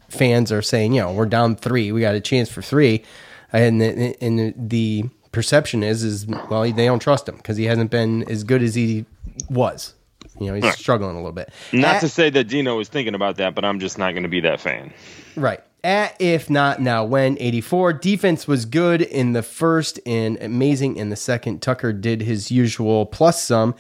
fans 0.08 0.50
are 0.50 0.62
saying, 0.62 0.94
you 0.94 1.00
know, 1.00 1.12
we're 1.12 1.26
down 1.26 1.56
three, 1.56 1.92
we 1.92 2.00
got 2.00 2.14
a 2.14 2.20
chance 2.20 2.48
for 2.48 2.62
three, 2.62 3.04
and 3.52 3.80
the, 3.80 4.16
and 4.20 4.54
the 4.70 5.04
perception 5.32 5.82
is 5.82 6.02
is 6.02 6.26
well, 6.26 6.62
they 6.62 6.86
don't 6.86 7.00
trust 7.00 7.28
him 7.28 7.36
because 7.36 7.56
he 7.56 7.64
hasn't 7.64 7.90
been 7.90 8.28
as 8.28 8.44
good 8.44 8.62
as 8.62 8.74
he 8.74 9.04
was. 9.48 9.94
You 10.40 10.48
know, 10.48 10.54
he's 10.54 10.64
Right. 10.64 10.74
struggling 10.74 11.12
a 11.12 11.18
little 11.18 11.32
bit. 11.32 11.50
Not 11.72 11.96
At- 11.96 12.00
to 12.00 12.08
say 12.08 12.30
that 12.30 12.44
Dino 12.44 12.76
was 12.76 12.88
thinking 12.88 13.14
about 13.14 13.36
that, 13.36 13.54
but 13.54 13.64
I'm 13.64 13.78
just 13.80 13.98
not 13.98 14.12
going 14.12 14.22
to 14.24 14.28
be 14.28 14.40
that 14.40 14.60
fan. 14.60 14.92
Right. 15.36 15.60
At 15.84 16.16
if 16.20 16.48
not 16.48 16.80
now 16.80 17.04
when 17.04 17.36
84 17.38 17.92
defense 17.92 18.48
was 18.48 18.64
good 18.64 19.02
in 19.02 19.32
the 19.34 19.42
first 19.42 20.00
and 20.06 20.38
amazing 20.40 20.96
in 20.96 21.10
the 21.10 21.16
second. 21.16 21.60
Tucker 21.60 21.92
did 21.92 22.22
his 22.22 22.50
usual 22.50 23.04
plus 23.06 23.42
some. 23.42 23.74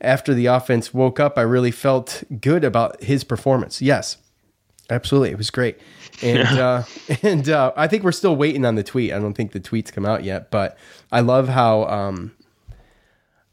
After 0.00 0.34
the 0.34 0.46
offense 0.46 0.92
woke 0.92 1.18
up, 1.20 1.38
I 1.38 1.42
really 1.42 1.70
felt 1.70 2.24
good 2.40 2.64
about 2.64 3.02
his 3.02 3.22
performance. 3.24 3.80
Yes. 3.80 4.16
Absolutely. 4.90 5.30
It 5.30 5.38
was 5.38 5.50
great. 5.50 5.78
And 6.22 6.58
uh 6.60 6.82
and 7.22 7.48
uh 7.48 7.72
I 7.76 7.88
think 7.88 8.04
we're 8.04 8.12
still 8.12 8.36
waiting 8.36 8.64
on 8.64 8.76
the 8.76 8.84
tweet. 8.84 9.12
I 9.12 9.18
don't 9.18 9.34
think 9.34 9.50
the 9.50 9.58
tweet's 9.58 9.90
come 9.90 10.06
out 10.06 10.22
yet, 10.22 10.50
but 10.52 10.78
I 11.10 11.20
love 11.20 11.48
how 11.48 11.86
um 11.86 12.30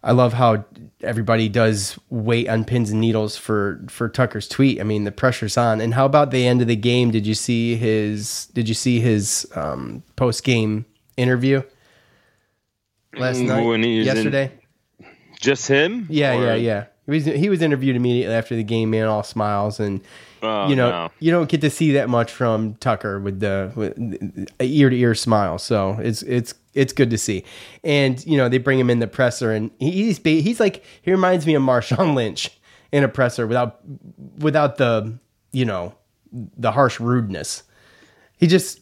I 0.04 0.14
love 0.14 0.34
how 0.34 0.66
everybody 1.02 1.47
does 1.47 1.97
wait 2.10 2.49
on 2.49 2.64
pins 2.66 2.89
and 2.89 2.99
needles 2.99 3.38
for 3.38 3.84
for 3.88 4.10
Tucker's 4.10 4.47
tweet. 4.47 4.80
I 4.80 4.84
mean, 4.84 5.04
the 5.04 5.12
pressure's 5.12 5.58
on. 5.58 5.80
And 5.80 5.93
how 5.93 6.06
about 6.06 6.32
the 6.32 6.47
end 6.47 6.62
of 6.62 6.68
the 6.68 6.76
game? 6.76 7.12
Did 7.12 7.28
you 7.28 7.36
see 7.36 7.76
his 7.76 8.47
Did 8.54 8.68
you 8.68 8.74
see 8.76 8.99
his 8.99 9.45
um, 9.56 10.02
post 10.16 10.43
game 10.43 10.86
interview 11.18 11.62
last 13.16 13.39
night? 13.39 13.62
he 13.62 13.99
in- 13.99 14.06
yesterday. 14.06 14.52
Just 15.39 15.68
him? 15.68 16.08
yeah, 16.10 16.36
Or- 16.36 16.45
yeah, 16.45 16.56
yeah. 16.56 16.86
He 17.12 17.18
was 17.18 17.26
he 17.26 17.49
was 17.49 17.62
interviewed 17.62 17.95
immediately 17.95 18.34
after 18.34 18.55
the 18.55 18.64
game, 18.64 18.91
man, 18.91 19.07
all 19.07 19.24
smiles 19.24 19.80
and. 19.80 20.01
Oh, 20.43 20.68
you 20.68 20.76
know, 20.76 20.89
no. 20.89 21.12
you 21.20 21.30
don't 21.30 21.47
get 21.47 21.62
to 21.62 21.70
see 21.70 21.91
that 21.91 22.09
much 22.09 22.32
from 22.32 22.74
Tucker 22.80 23.20
with 23.20 23.41
the 23.41 23.72
ear 24.59 24.89
to 24.89 24.97
ear 24.97 25.14
smile. 25.14 25.59
So 25.59 25.99
it's 26.01 26.24
it's 26.24 26.55
it's 26.74 26.93
good 26.93 27.12
to 27.12 27.18
see. 27.20 27.43
And 27.84 28.26
you 28.26 28.38
know, 28.38 28.49
they 28.49 28.57
bring 28.57 28.80
him 28.80 28.89
in 28.89 28.97
the 28.97 29.07
presser, 29.07 29.51
and 29.51 29.70
he's 29.78 30.20
he's 30.24 30.59
like 30.59 30.84
he 31.03 31.12
reminds 31.12 31.45
me 31.45 31.53
of 31.53 31.62
Marshawn 31.62 32.16
Lynch 32.16 32.49
in 32.91 33.03
a 33.03 33.07
presser 33.07 33.45
without 33.45 33.82
without 34.39 34.78
the 34.78 35.20
you 35.51 35.66
know 35.66 35.93
the 36.32 36.72
harsh 36.72 36.99
rudeness. 36.99 37.64
He 38.38 38.47
just 38.47 38.81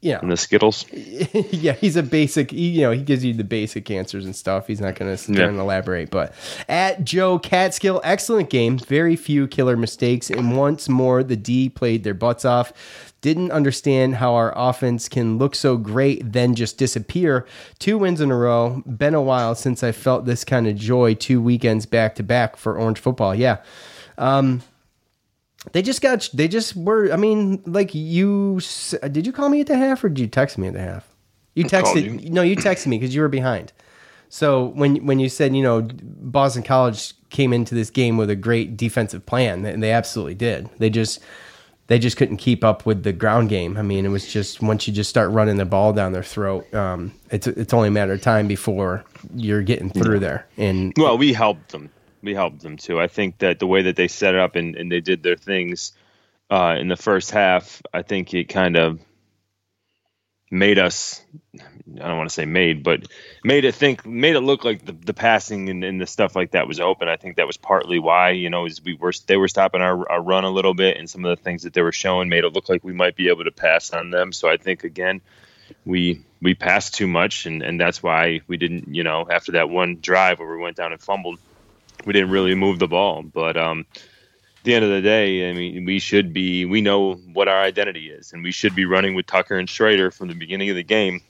you 0.00 0.12
know 0.12 0.18
And 0.20 0.30
the 0.32 0.36
Skittles. 0.36 0.86
yeah, 0.92 1.72
he's 1.72 1.96
a 1.96 2.02
basic. 2.02 2.50
he- 2.50 2.68
You 2.70 2.82
know, 2.82 2.90
he 2.92 3.02
gives 3.02 3.24
you 3.24 3.34
the 3.34 3.44
basic 3.44 3.90
answers 3.90 4.24
and 4.24 4.34
stuff. 4.36 4.66
He's 4.66 4.80
not 4.80 4.94
going 4.94 5.10
to 5.10 5.16
sit 5.16 5.34
there 5.34 5.48
and 5.48 5.58
elaborate. 5.58 6.10
But 6.10 6.34
at 6.68 7.04
Joe 7.04 7.38
Catskill, 7.38 8.00
excellent 8.04 8.50
game. 8.50 8.78
Very 8.78 9.16
few 9.16 9.46
killer 9.48 9.76
mistakes, 9.76 10.30
and 10.30 10.56
once 10.56 10.88
more 10.88 11.22
the 11.22 11.36
D 11.36 11.68
played 11.68 12.04
their 12.04 12.14
butts 12.14 12.44
off. 12.44 12.72
Didn't 13.20 13.50
understand 13.50 14.14
how 14.14 14.34
our 14.36 14.52
offense 14.56 15.08
can 15.08 15.38
look 15.38 15.56
so 15.56 15.76
great 15.76 16.32
then 16.32 16.54
just 16.54 16.78
disappear. 16.78 17.46
Two 17.80 17.98
wins 17.98 18.20
in 18.20 18.30
a 18.30 18.36
row. 18.36 18.80
Been 18.86 19.14
a 19.14 19.20
while 19.20 19.56
since 19.56 19.82
I 19.82 19.90
felt 19.90 20.24
this 20.24 20.44
kind 20.44 20.68
of 20.68 20.76
joy. 20.76 21.14
Two 21.14 21.42
weekends 21.42 21.84
back 21.84 22.14
to 22.14 22.22
back 22.22 22.56
for 22.56 22.78
Orange 22.78 23.00
football. 23.00 23.34
Yeah. 23.34 23.56
Um, 24.18 24.62
they 25.72 25.82
just 25.82 26.00
got. 26.00 26.28
They 26.32 26.48
just 26.48 26.76
were. 26.76 27.12
I 27.12 27.16
mean, 27.16 27.62
like 27.66 27.94
you. 27.94 28.60
Did 29.10 29.26
you 29.26 29.32
call 29.32 29.48
me 29.48 29.60
at 29.60 29.66
the 29.66 29.76
half 29.76 30.02
or 30.04 30.08
did 30.08 30.20
you 30.20 30.26
text 30.26 30.58
me 30.58 30.68
at 30.68 30.74
the 30.74 30.80
half? 30.80 31.08
You 31.54 31.64
texted. 31.64 32.30
No, 32.30 32.42
you 32.42 32.56
texted 32.56 32.86
me 32.86 32.98
because 32.98 33.14
you 33.14 33.20
were 33.20 33.28
behind. 33.28 33.72
So 34.28 34.66
when 34.66 35.06
when 35.06 35.18
you 35.18 35.28
said 35.28 35.56
you 35.56 35.62
know 35.62 35.88
Boston 35.92 36.62
College 36.62 37.14
came 37.30 37.52
into 37.52 37.74
this 37.74 37.90
game 37.90 38.16
with 38.16 38.30
a 38.30 38.36
great 38.36 38.76
defensive 38.76 39.26
plan, 39.26 39.64
and 39.64 39.82
they 39.82 39.90
absolutely 39.90 40.34
did. 40.34 40.68
They 40.78 40.90
just 40.90 41.20
they 41.88 41.98
just 41.98 42.16
couldn't 42.18 42.36
keep 42.36 42.62
up 42.62 42.84
with 42.86 43.02
the 43.02 43.12
ground 43.12 43.48
game. 43.48 43.76
I 43.76 43.82
mean, 43.82 44.04
it 44.04 44.10
was 44.10 44.30
just 44.30 44.62
once 44.62 44.86
you 44.86 44.92
just 44.92 45.10
start 45.10 45.30
running 45.30 45.56
the 45.56 45.64
ball 45.64 45.92
down 45.92 46.12
their 46.12 46.22
throat, 46.22 46.72
um, 46.74 47.12
it's 47.30 47.46
it's 47.46 47.72
only 47.72 47.88
a 47.88 47.90
matter 47.90 48.12
of 48.12 48.22
time 48.22 48.46
before 48.46 49.04
you're 49.34 49.62
getting 49.62 49.90
through 49.90 50.20
there. 50.20 50.46
And 50.56 50.92
Well, 50.96 51.18
we 51.18 51.32
helped 51.32 51.72
them. 51.72 51.90
We 52.22 52.34
helped 52.34 52.60
them 52.60 52.76
too. 52.76 53.00
I 53.00 53.08
think 53.08 53.38
that 53.38 53.58
the 53.58 53.66
way 53.66 53.82
that 53.82 53.96
they 53.96 54.08
set 54.08 54.34
it 54.34 54.40
up 54.40 54.56
and, 54.56 54.76
and 54.76 54.90
they 54.90 55.00
did 55.00 55.22
their 55.22 55.36
things 55.36 55.92
uh, 56.50 56.76
in 56.78 56.88
the 56.88 56.96
first 56.96 57.30
half, 57.30 57.82
I 57.92 58.02
think 58.02 58.34
it 58.34 58.44
kind 58.44 58.76
of 58.76 59.00
made 60.50 60.78
us 60.78 61.22
I 61.96 62.06
don't 62.06 62.18
want 62.18 62.28
to 62.28 62.34
say 62.34 62.44
made, 62.44 62.82
but 62.82 63.06
made 63.44 63.64
it 63.64 63.74
think 63.74 64.04
made 64.06 64.36
it 64.36 64.40
look 64.40 64.64
like 64.64 64.84
the, 64.84 64.92
the 64.92 65.14
passing 65.14 65.68
and, 65.68 65.82
and 65.82 66.00
the 66.00 66.06
stuff 66.06 66.36
like 66.36 66.52
that 66.52 66.68
was 66.68 66.80
open. 66.80 67.08
I 67.08 67.16
think 67.16 67.36
that 67.36 67.46
was 67.46 67.56
partly 67.56 67.98
why, 67.98 68.30
you 68.30 68.50
know, 68.50 68.66
is 68.66 68.82
we 68.82 68.94
were 68.94 69.12
they 69.26 69.36
were 69.36 69.48
stopping 69.48 69.80
our, 69.80 70.10
our 70.10 70.22
run 70.22 70.44
a 70.44 70.50
little 70.50 70.74
bit 70.74 70.96
and 70.98 71.08
some 71.08 71.24
of 71.24 71.36
the 71.36 71.42
things 71.42 71.62
that 71.62 71.72
they 71.72 71.82
were 71.82 71.92
showing 71.92 72.28
made 72.28 72.44
it 72.44 72.52
look 72.52 72.68
like 72.68 72.84
we 72.84 72.92
might 72.92 73.16
be 73.16 73.28
able 73.28 73.44
to 73.44 73.50
pass 73.50 73.90
on 73.90 74.10
them. 74.10 74.32
So 74.32 74.48
I 74.48 74.58
think 74.58 74.84
again, 74.84 75.20
we 75.84 76.22
we 76.42 76.54
passed 76.54 76.94
too 76.94 77.06
much 77.06 77.46
and, 77.46 77.62
and 77.62 77.80
that's 77.80 78.02
why 78.02 78.40
we 78.46 78.56
didn't, 78.56 78.94
you 78.94 79.02
know, 79.02 79.26
after 79.28 79.52
that 79.52 79.70
one 79.70 79.98
drive 80.00 80.38
where 80.38 80.50
we 80.50 80.62
went 80.62 80.76
down 80.76 80.92
and 80.92 81.00
fumbled, 81.00 81.38
we 82.04 82.12
didn't 82.12 82.30
really 82.30 82.54
move 82.54 82.78
the 82.78 82.88
ball. 82.88 83.22
But 83.22 83.56
um 83.56 83.86
at 84.58 84.64
the 84.64 84.74
end 84.74 84.84
of 84.84 84.90
the 84.90 85.00
day, 85.00 85.48
I 85.48 85.52
mean, 85.52 85.84
we 85.84 86.00
should 86.00 86.32
be, 86.32 86.64
we 86.64 86.80
know 86.80 87.14
what 87.14 87.46
our 87.46 87.60
identity 87.62 88.10
is, 88.10 88.32
and 88.32 88.42
we 88.42 88.50
should 88.50 88.74
be 88.74 88.86
running 88.86 89.14
with 89.14 89.26
Tucker 89.26 89.56
and 89.56 89.68
Shrader 89.68 90.12
from 90.12 90.26
the 90.28 90.34
beginning 90.34 90.68
of 90.68 90.76
the 90.76 90.82
game 90.82 91.20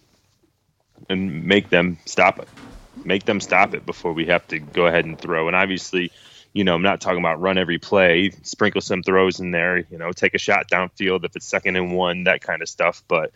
and 1.11 1.45
make 1.45 1.69
them 1.69 1.99
stop 2.07 2.39
it. 2.39 2.49
Make 3.05 3.27
them 3.27 3.41
stop 3.41 3.75
it 3.75 3.85
before 3.85 4.14
we 4.14 4.27
have 4.27 4.47
to 4.49 4.59
go 4.59 4.87
ahead 4.87 5.05
and 5.05 5.21
throw. 5.21 5.47
And 5.47 5.57
obviously, 5.57 6.11
you 6.55 6.64
know, 6.64 6.75
I'm 6.75 6.83
not 6.83 7.01
talking 7.01 7.21
about 7.21 7.41
run 7.41 7.59
every 7.59 7.79
play, 7.79 8.31
sprinkle 8.43 8.81
some 8.81 9.03
throws 9.03 9.41
in 9.41 9.51
there, 9.51 9.79
you 9.91 9.99
know, 9.99 10.12
take 10.12 10.35
a 10.35 10.39
shot 10.39 10.69
downfield 10.71 11.25
if 11.25 11.37
it's 11.37 11.47
second 11.47 11.77
and 11.77 11.93
one, 11.93 12.25
that 12.25 12.41
kind 12.41 12.62
of 12.62 12.69
stuff. 12.69 13.03
But 13.09 13.33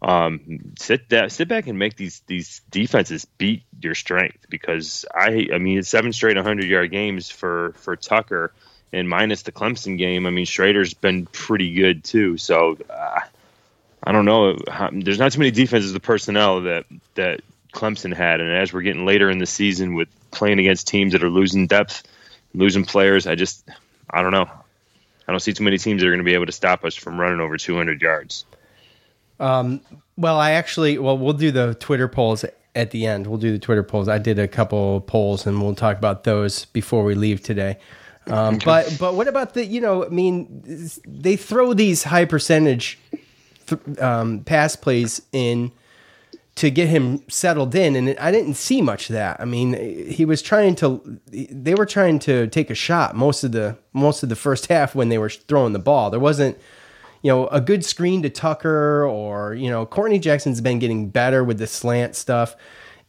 um, 0.00 0.72
sit 0.78 1.08
that, 1.08 1.32
sit 1.32 1.48
back 1.48 1.66
and 1.66 1.78
make 1.78 1.96
these 1.96 2.22
these 2.26 2.60
defenses 2.70 3.24
beat 3.24 3.64
your 3.80 3.94
strength 3.94 4.46
because 4.48 5.04
I 5.12 5.48
I 5.52 5.58
mean 5.58 5.78
it's 5.78 5.88
seven 5.88 6.12
straight 6.12 6.36
100 6.36 6.66
yard 6.66 6.90
games 6.90 7.30
for 7.30 7.72
for 7.78 7.96
Tucker 7.96 8.52
and 8.92 9.08
minus 9.08 9.42
the 9.42 9.52
Clemson 9.52 9.98
game. 9.98 10.26
I 10.26 10.30
mean 10.30 10.46
Shrader's 10.46 10.94
been 10.94 11.26
pretty 11.26 11.74
good 11.74 12.04
too. 12.04 12.36
So 12.36 12.78
uh, 12.88 13.20
I 14.02 14.12
don't 14.12 14.24
know. 14.24 14.56
There's 14.92 15.18
not 15.18 15.32
too 15.32 15.40
many 15.40 15.50
defenses 15.50 15.92
the 15.92 16.00
personnel 16.00 16.62
that 16.62 16.86
that 17.14 17.40
Clemson 17.74 18.14
had, 18.14 18.40
and 18.40 18.50
as 18.50 18.72
we're 18.72 18.82
getting 18.82 19.04
later 19.04 19.28
in 19.28 19.38
the 19.38 19.46
season 19.46 19.94
with 19.94 20.08
playing 20.30 20.58
against 20.60 20.86
teams 20.86 21.12
that 21.12 21.24
are 21.24 21.30
losing 21.30 21.66
depth, 21.66 22.04
losing 22.54 22.84
players, 22.84 23.26
I 23.26 23.34
just 23.34 23.68
I 24.08 24.22
don't 24.22 24.32
know. 24.32 24.48
I 25.26 25.32
don't 25.32 25.40
see 25.40 25.52
too 25.52 25.64
many 25.64 25.76
teams 25.76 26.00
that 26.00 26.08
are 26.08 26.10
going 26.10 26.20
to 26.20 26.24
be 26.24 26.34
able 26.34 26.46
to 26.46 26.52
stop 26.52 26.84
us 26.84 26.94
from 26.94 27.20
running 27.20 27.40
over 27.40 27.58
200 27.58 28.00
yards. 28.00 28.46
Um, 29.40 29.80
well, 30.16 30.38
I 30.38 30.52
actually, 30.52 30.98
well, 30.98 31.16
we'll 31.16 31.32
do 31.32 31.50
the 31.50 31.74
Twitter 31.74 32.08
polls 32.08 32.44
at 32.74 32.90
the 32.90 33.06
end. 33.06 33.26
We'll 33.26 33.38
do 33.38 33.52
the 33.52 33.58
Twitter 33.58 33.82
polls. 33.82 34.08
I 34.08 34.18
did 34.18 34.38
a 34.38 34.48
couple 34.48 35.00
polls, 35.02 35.46
and 35.46 35.62
we'll 35.62 35.74
talk 35.74 35.96
about 35.96 36.24
those 36.24 36.64
before 36.66 37.04
we 37.04 37.14
leave 37.14 37.42
today. 37.42 37.78
Um, 38.26 38.58
but 38.64 38.94
but 39.00 39.14
what 39.14 39.26
about 39.26 39.54
the 39.54 39.64
you 39.64 39.80
know 39.80 40.04
I 40.04 40.10
mean 40.10 40.62
they 41.06 41.36
throw 41.36 41.72
these 41.72 42.02
high 42.02 42.26
percentage 42.26 42.98
th- 43.66 43.98
um, 44.00 44.40
pass 44.40 44.76
plays 44.76 45.22
in 45.32 45.72
to 46.56 46.70
get 46.70 46.88
him 46.88 47.22
settled 47.28 47.72
in, 47.76 47.94
and 47.94 48.18
I 48.18 48.32
didn't 48.32 48.54
see 48.54 48.82
much 48.82 49.08
of 49.08 49.14
that. 49.14 49.40
I 49.40 49.44
mean, 49.44 49.74
he 50.10 50.24
was 50.24 50.42
trying 50.42 50.74
to, 50.76 51.20
they 51.30 51.76
were 51.76 51.86
trying 51.86 52.18
to 52.20 52.48
take 52.48 52.68
a 52.68 52.74
shot 52.74 53.14
most 53.14 53.44
of 53.44 53.52
the 53.52 53.78
most 53.92 54.24
of 54.24 54.28
the 54.28 54.34
first 54.34 54.66
half 54.66 54.92
when 54.92 55.08
they 55.08 55.18
were 55.18 55.30
throwing 55.30 55.72
the 55.72 55.78
ball. 55.78 56.10
There 56.10 56.18
wasn't, 56.18 56.58
you 57.22 57.30
know, 57.30 57.46
a 57.48 57.60
good 57.60 57.84
screen 57.84 58.22
to 58.22 58.30
Tucker 58.30 59.06
or 59.06 59.54
you 59.54 59.70
know, 59.70 59.86
Courtney 59.86 60.18
Jackson's 60.18 60.60
been 60.60 60.78
getting 60.78 61.10
better 61.10 61.42
with 61.44 61.58
the 61.58 61.66
slant 61.66 62.16
stuff, 62.16 62.56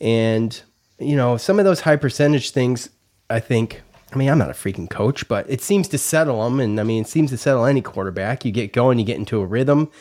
and 0.01 0.61
you 0.99 1.15
know, 1.15 1.37
some 1.37 1.59
of 1.59 1.65
those 1.65 1.81
high 1.81 1.97
percentage 1.97 2.51
things. 2.51 2.89
I 3.29 3.39
think 3.39 3.81
I 4.11 4.17
mean, 4.17 4.29
I'm 4.29 4.39
not 4.39 4.49
a 4.49 4.53
freaking 4.53 4.89
coach, 4.89 5.27
but 5.27 5.47
it 5.49 5.61
seems 5.61 5.87
to 5.89 5.97
settle 5.97 6.43
them. 6.43 6.59
And 6.59 6.79
I 6.79 6.83
mean, 6.83 7.03
it 7.03 7.07
seems 7.07 7.29
to 7.29 7.37
settle 7.37 7.65
any 7.65 7.81
quarterback. 7.81 8.43
You 8.43 8.51
get 8.51 8.73
going, 8.73 8.97
you 8.97 9.05
get 9.05 9.17
into 9.17 9.39
a 9.39 9.45
rhythm 9.45 9.91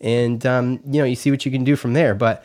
and 0.00 0.44
um, 0.46 0.80
you 0.86 1.00
know 1.00 1.04
you 1.04 1.16
see 1.16 1.30
what 1.30 1.44
you 1.44 1.52
can 1.52 1.64
do 1.64 1.76
from 1.76 1.92
there. 1.92 2.14
But 2.14 2.44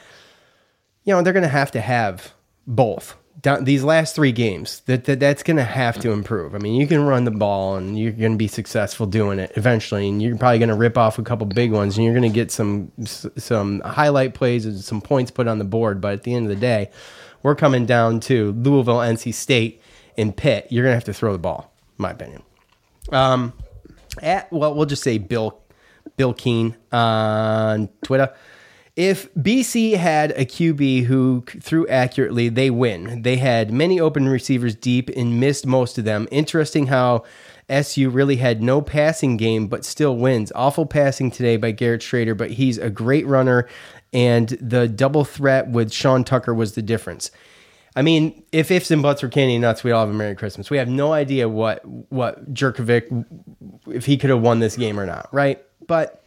you 1.04 1.14
know 1.14 1.22
they're 1.22 1.34
going 1.34 1.44
to 1.44 1.50
have 1.50 1.72
to 1.72 1.82
have 1.82 2.34
both. 2.68 3.16
Down, 3.44 3.66
these 3.66 3.84
last 3.84 4.16
three 4.16 4.32
games, 4.32 4.80
that, 4.86 5.04
that 5.04 5.20
that's 5.20 5.44
going 5.44 5.58
to 5.58 5.66
have 5.66 6.00
to 6.00 6.12
improve. 6.12 6.56
I 6.56 6.60
mean, 6.60 6.76
you 6.76 6.88
can 6.88 7.04
run 7.04 7.26
the 7.26 7.32
ball 7.32 7.76
and 7.76 8.00
you're 8.00 8.14
going 8.14 8.32
to 8.32 8.38
be 8.38 8.48
successful 8.48 9.06
doing 9.06 9.38
it 9.38 9.52
eventually, 9.58 10.08
and 10.08 10.22
you're 10.22 10.38
probably 10.38 10.60
going 10.60 10.70
to 10.70 10.76
rip 10.76 10.98
off 10.98 11.20
a 11.20 11.24
couple 11.24 11.46
big 11.46 11.74
ones, 11.74 11.98
and 11.98 12.06
you're 12.06 12.14
going 12.14 12.32
to 12.32 12.34
get 12.34 12.52
some 12.52 12.92
some 13.06 13.82
highlight 13.82 14.34
plays 14.34 14.66
and 14.66 14.80
some 14.80 15.02
points 15.02 15.30
put 15.30 15.48
on 15.48 15.60
the 15.60 15.66
board. 15.66 16.00
But 16.00 16.14
at 16.14 16.24
the 16.24 16.34
end 16.34 16.46
of 16.46 16.50
the 16.50 16.56
day, 16.56 16.90
we're 17.44 17.56
coming 17.56 17.86
down 17.86 18.22
to 18.22 18.54
Louisville, 18.54 19.00
NC 19.00 19.34
State, 19.34 19.82
and 20.18 20.36
Pitt. 20.36 20.68
You're 20.70 20.86
going 20.86 20.94
to 20.94 20.98
have 20.98 21.04
to 21.04 21.14
throw 21.14 21.34
the 21.34 21.38
ball, 21.38 21.74
my 21.98 22.12
opinion. 22.12 22.44
Um, 23.12 23.52
at 24.22 24.52
well, 24.54 24.74
we'll 24.74 24.86
just 24.86 25.04
say 25.04 25.18
Bill 25.18 25.60
Bill 26.16 26.34
Keen 26.34 26.76
on 26.94 27.90
Twitter. 28.04 28.34
If 28.96 29.34
BC 29.34 29.96
had 29.96 30.32
a 30.32 30.46
QB 30.46 31.06
who 31.06 31.44
threw 31.48 31.88
accurately, 31.88 32.50
they 32.50 32.70
win. 32.70 33.24
They 33.24 33.38
had 33.38 33.74
many 33.74 34.00
open 34.00 34.30
receivers 34.30 34.76
deep 34.76 35.10
and 35.10 35.40
missed 35.40 35.66
most 35.66 35.98
of 35.98 36.06
them. 36.06 36.28
Interesting 36.30 36.88
how 36.88 37.24
SU 37.70 38.10
really 38.10 38.36
had 38.36 38.62
no 38.62 38.82
passing 38.82 39.36
game, 39.38 39.68
but 39.68 39.84
still 39.84 40.16
wins. 40.16 40.52
Awful 40.54 40.86
passing 40.86 41.32
today 41.32 41.58
by 41.58 41.72
Garrett 41.72 42.02
Shrader, 42.02 42.38
but 42.38 42.52
he's 42.52 42.78
a 42.78 42.92
great 42.92 43.26
runner, 43.26 43.68
and 44.12 44.50
the 44.62 44.88
double 44.88 45.26
threat 45.26 45.70
with 45.70 45.92
Sean 45.92 46.24
Tucker 46.24 46.54
was 46.54 46.76
the 46.76 46.82
difference. 46.84 47.32
I 47.96 48.02
mean, 48.02 48.44
if 48.52 48.72
ifs 48.72 48.92
and 48.92 49.02
buts 49.02 49.22
were 49.22 49.30
candy 49.30 49.56
and 49.56 49.62
nuts, 49.62 49.84
we'd 49.84 49.92
all 49.92 50.06
have 50.06 50.10
a 50.10 50.14
Merry 50.14 50.36
Christmas. 50.36 50.70
We 50.70 50.78
have 50.78 50.88
no 50.90 51.14
idea 51.14 51.48
what 51.48 51.86
what 52.12 52.54
Jurkovec 52.54 53.26
if 53.88 54.06
he 54.06 54.18
could 54.18 54.30
have 54.30 54.42
won 54.42 54.60
this 54.60 54.76
game 54.76 55.00
or 55.00 55.06
not, 55.06 55.30
right? 55.32 55.64
But 55.88 56.23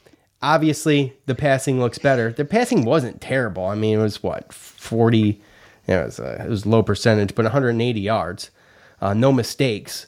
obviously, 0.47 1.13
the 1.27 1.35
passing 1.35 1.81
looks 1.81 1.99
better. 1.99 2.33
The 2.33 2.45
passing 2.45 2.85
wasn't 2.85 3.21
terrible. 3.21 3.67
I 3.67 3.75
mean, 3.75 3.99
it 3.99 4.03
was 4.03 4.23
what 4.23 4.53
forty. 4.53 5.43
You 5.89 5.95
know, 5.95 6.03
it 6.03 6.07
was 6.07 6.21
uh, 6.21 6.43
it 6.45 6.49
was 6.49 6.65
low 6.65 6.83
percentage, 6.83 7.35
but 7.35 7.45
180 7.45 8.01
yards, 8.01 8.51
uh, 9.01 9.15
no 9.15 9.33
mistakes. 9.33 10.07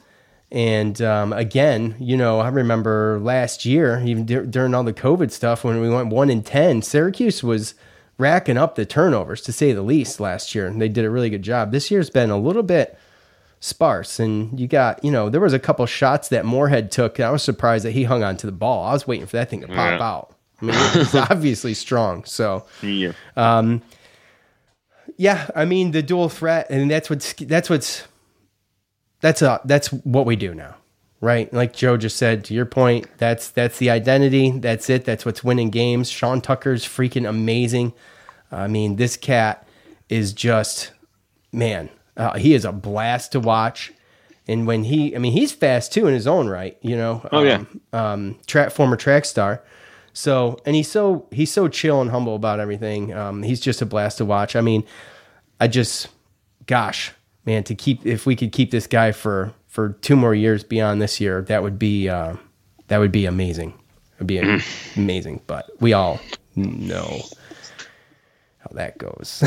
And 0.50 1.02
um, 1.02 1.32
again, 1.32 1.94
you 1.98 2.16
know, 2.16 2.40
I 2.40 2.48
remember 2.48 3.20
last 3.20 3.66
year, 3.66 4.02
even 4.04 4.24
d- 4.24 4.46
during 4.48 4.74
all 4.74 4.82
the 4.82 4.94
COVID 4.94 5.30
stuff, 5.30 5.62
when 5.62 5.80
we 5.80 5.90
went 5.90 6.08
one 6.08 6.30
in 6.30 6.42
ten, 6.42 6.80
Syracuse 6.82 7.42
was 7.42 7.74
racking 8.16 8.56
up 8.56 8.74
the 8.74 8.86
turnovers 8.86 9.42
to 9.42 9.52
say 9.52 9.72
the 9.72 9.82
least 9.82 10.20
last 10.20 10.54
year, 10.54 10.66
and 10.66 10.80
they 10.80 10.88
did 10.88 11.04
a 11.04 11.10
really 11.10 11.30
good 11.30 11.42
job. 11.42 11.70
This 11.70 11.90
year's 11.90 12.10
been 12.10 12.30
a 12.30 12.38
little 12.38 12.62
bit 12.62 12.98
sparse. 13.60 14.20
And 14.20 14.58
you 14.58 14.66
got, 14.66 15.02
you 15.04 15.10
know, 15.10 15.28
there 15.28 15.40
was 15.40 15.52
a 15.52 15.58
couple 15.58 15.84
shots 15.86 16.28
that 16.28 16.44
Morehead 16.44 16.90
took. 16.90 17.18
And 17.18 17.26
I 17.26 17.30
was 17.30 17.42
surprised 17.42 17.84
that 17.84 17.92
he 17.92 18.04
hung 18.04 18.22
on 18.22 18.36
to 18.38 18.46
the 18.46 18.52
ball. 18.52 18.84
I 18.84 18.92
was 18.92 19.06
waiting 19.06 19.26
for 19.26 19.36
that 19.36 19.50
thing 19.50 19.60
to 19.60 19.66
pop 19.68 19.76
yeah. 19.76 20.02
out. 20.02 20.34
I 20.60 20.64
mean, 20.64 20.76
it's 20.76 21.14
obviously 21.30 21.74
strong. 21.74 22.24
So, 22.24 22.66
yeah. 22.82 23.12
Um, 23.36 23.82
yeah, 25.18 25.50
I 25.54 25.64
mean 25.64 25.90
the 25.90 26.02
dual 26.02 26.28
threat, 26.28 26.70
and 26.70 26.90
that's 26.90 27.10
what's 27.10 27.34
that's 27.34 27.68
what's 27.68 28.06
that's 29.20 29.42
a 29.42 29.60
that's 29.64 29.88
what 29.92 30.24
we 30.24 30.36
do 30.36 30.54
now, 30.54 30.76
right? 31.20 31.52
Like 31.52 31.74
Joe 31.74 31.96
just 31.96 32.16
said, 32.16 32.44
to 32.44 32.54
your 32.54 32.64
point, 32.64 33.06
that's 33.18 33.50
that's 33.50 33.78
the 33.78 33.90
identity. 33.90 34.52
That's 34.52 34.88
it. 34.88 35.04
That's 35.04 35.26
what's 35.26 35.42
winning 35.42 35.70
games. 35.70 36.08
Sean 36.08 36.40
Tucker's 36.40 36.84
freaking 36.84 37.28
amazing. 37.28 37.92
I 38.50 38.68
mean, 38.68 38.96
this 38.96 39.16
cat 39.16 39.66
is 40.08 40.32
just 40.32 40.92
man. 41.52 41.90
Uh, 42.18 42.36
he 42.36 42.52
is 42.52 42.64
a 42.64 42.72
blast 42.72 43.32
to 43.32 43.40
watch. 43.40 43.92
And 44.46 44.66
when 44.66 44.84
he, 44.84 45.14
I 45.14 45.18
mean, 45.18 45.32
he's 45.32 45.52
fast 45.52 45.92
too 45.92 46.06
in 46.06 46.14
his 46.14 46.26
own 46.26 46.48
right, 46.48 46.76
you 46.82 46.96
know. 46.96 47.26
Oh 47.32 47.42
yeah. 47.42 47.64
Um, 47.92 48.00
um 48.00 48.38
track 48.46 48.72
former 48.72 48.96
track 48.96 49.24
star. 49.24 49.62
So, 50.12 50.58
and 50.66 50.74
he's 50.74 50.90
so 50.90 51.28
he's 51.30 51.52
so 51.52 51.68
chill 51.68 52.00
and 52.00 52.10
humble 52.10 52.34
about 52.34 52.58
everything. 52.58 53.14
Um, 53.14 53.42
he's 53.42 53.60
just 53.60 53.80
a 53.82 53.86
blast 53.86 54.18
to 54.18 54.24
watch. 54.24 54.56
I 54.56 54.60
mean, 54.60 54.84
I 55.60 55.68
just, 55.68 56.08
gosh, 56.66 57.12
man, 57.44 57.62
to 57.64 57.74
keep 57.74 58.04
if 58.04 58.26
we 58.26 58.34
could 58.34 58.50
keep 58.50 58.70
this 58.70 58.86
guy 58.86 59.12
for 59.12 59.54
for 59.68 59.90
two 60.00 60.16
more 60.16 60.34
years 60.34 60.64
beyond 60.64 61.00
this 61.00 61.20
year, 61.20 61.42
that 61.42 61.62
would 61.62 61.78
be 61.78 62.08
uh, 62.08 62.34
that 62.88 62.98
would 62.98 63.12
be 63.12 63.26
amazing. 63.26 63.74
It'd 64.16 64.26
be 64.26 64.36
mm-hmm. 64.38 65.00
amazing. 65.00 65.40
But 65.46 65.70
we 65.78 65.92
all 65.92 66.18
know 66.56 67.20
how 68.68 68.76
that 68.76 68.98
goes. 68.98 69.42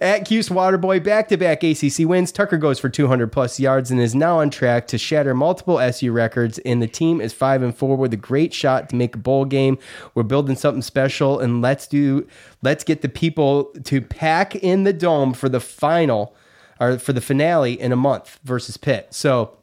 at 0.00 0.24
Cuse 0.26 0.48
Waterboy, 0.48 1.02
back 1.02 1.28
to 1.28 1.36
back 1.36 1.62
ACC 1.62 2.08
wins. 2.08 2.32
Tucker 2.32 2.56
goes 2.56 2.78
for 2.78 2.88
200 2.88 3.30
plus 3.32 3.58
yards 3.58 3.90
and 3.90 4.00
is 4.00 4.14
now 4.14 4.38
on 4.38 4.50
track 4.50 4.86
to 4.88 4.98
shatter 4.98 5.34
multiple 5.34 5.78
SU 5.78 6.12
records. 6.12 6.58
And 6.60 6.82
the 6.82 6.86
team 6.86 7.20
is 7.20 7.32
five 7.32 7.62
and 7.62 7.76
four 7.76 7.96
with 7.96 8.12
a 8.12 8.16
great 8.16 8.54
shot 8.54 8.88
to 8.90 8.96
make 8.96 9.14
a 9.14 9.18
bowl 9.18 9.44
game. 9.44 9.78
We're 10.14 10.22
building 10.22 10.56
something 10.56 10.82
special, 10.82 11.40
and 11.40 11.62
let's 11.62 11.86
do 11.86 12.26
let's 12.62 12.84
get 12.84 13.02
the 13.02 13.08
people 13.08 13.64
to 13.84 14.00
pack 14.00 14.54
in 14.56 14.84
the 14.84 14.92
dome 14.92 15.32
for 15.32 15.48
the 15.48 15.60
final 15.60 16.34
or 16.78 16.98
for 16.98 17.12
the 17.12 17.20
finale 17.20 17.78
in 17.78 17.92
a 17.92 17.96
month 17.96 18.38
versus 18.44 18.76
Pitt. 18.76 19.08
So, 19.10 19.56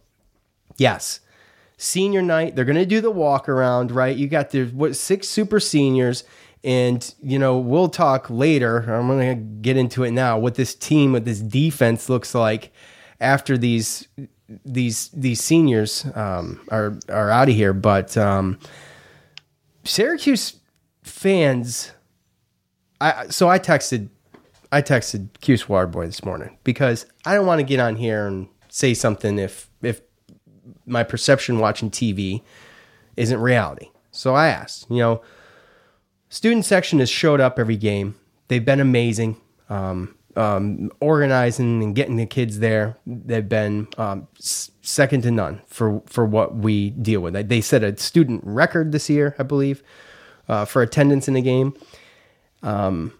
yes 0.77 1.21
senior 1.77 2.21
night. 2.23 2.55
They're 2.55 2.65
going 2.65 2.75
to 2.75 2.85
do 2.85 3.01
the 3.01 3.11
walk 3.11 3.47
around, 3.47 3.91
right? 3.91 4.15
You 4.15 4.27
got 4.27 4.49
the 4.49 4.65
what 4.65 4.95
six 4.95 5.27
super 5.27 5.59
seniors. 5.59 6.23
And, 6.63 7.13
you 7.21 7.39
know, 7.39 7.57
we'll 7.57 7.89
talk 7.89 8.29
later. 8.29 8.79
I'm 8.91 9.07
going 9.07 9.35
to 9.37 9.61
get 9.61 9.77
into 9.77 10.03
it 10.03 10.11
now 10.11 10.37
what 10.37 10.55
this 10.55 10.75
team, 10.75 11.13
what 11.13 11.25
this 11.25 11.39
defense 11.39 12.09
looks 12.09 12.35
like 12.35 12.71
after 13.19 13.57
these 13.57 14.07
these 14.65 15.09
these 15.09 15.41
seniors 15.41 16.05
um, 16.15 16.61
are 16.69 16.97
are 17.09 17.29
out 17.29 17.49
of 17.49 17.55
here, 17.55 17.73
but 17.73 18.17
um, 18.17 18.59
Syracuse 19.83 20.57
fans. 21.03 21.91
I 22.99 23.27
so 23.27 23.49
I 23.49 23.59
texted 23.59 24.09
I 24.71 24.81
texted 24.81 25.29
Cuse 25.41 25.65
Waterboy 25.65 26.07
this 26.07 26.23
morning 26.23 26.57
because 26.63 27.05
I 27.25 27.35
don't 27.35 27.45
want 27.45 27.59
to 27.59 27.65
get 27.65 27.79
on 27.79 27.95
here 27.95 28.27
and 28.27 28.47
say 28.69 28.93
something 28.93 29.37
if 29.37 29.69
if 29.81 30.01
my 30.85 31.03
perception 31.03 31.59
watching 31.59 31.91
TV 31.91 32.41
isn't 33.17 33.39
reality. 33.39 33.89
So 34.11 34.33
I 34.33 34.47
asked, 34.47 34.89
you 34.89 34.97
know, 34.97 35.21
student 36.29 36.65
section 36.65 36.99
has 36.99 37.09
showed 37.09 37.39
up 37.39 37.59
every 37.59 37.77
game. 37.77 38.15
They've 38.47 38.63
been 38.63 38.79
amazing, 38.79 39.37
um, 39.69 40.15
um, 40.35 40.91
organizing 40.99 41.83
and 41.83 41.95
getting 41.95 42.15
the 42.15 42.25
kids 42.25 42.59
there. 42.59 42.97
They've 43.05 43.47
been 43.47 43.87
um, 43.97 44.27
second 44.39 45.23
to 45.23 45.31
none 45.31 45.61
for 45.67 46.01
for 46.05 46.25
what 46.25 46.55
we 46.55 46.91
deal 46.91 47.21
with. 47.21 47.49
They 47.49 47.61
set 47.61 47.83
a 47.83 47.97
student 47.97 48.41
record 48.43 48.91
this 48.91 49.09
year, 49.09 49.35
I 49.39 49.43
believe, 49.43 49.83
uh, 50.47 50.65
for 50.65 50.81
attendance 50.81 51.27
in 51.27 51.33
the 51.33 51.41
game. 51.41 51.75
Um, 52.63 53.13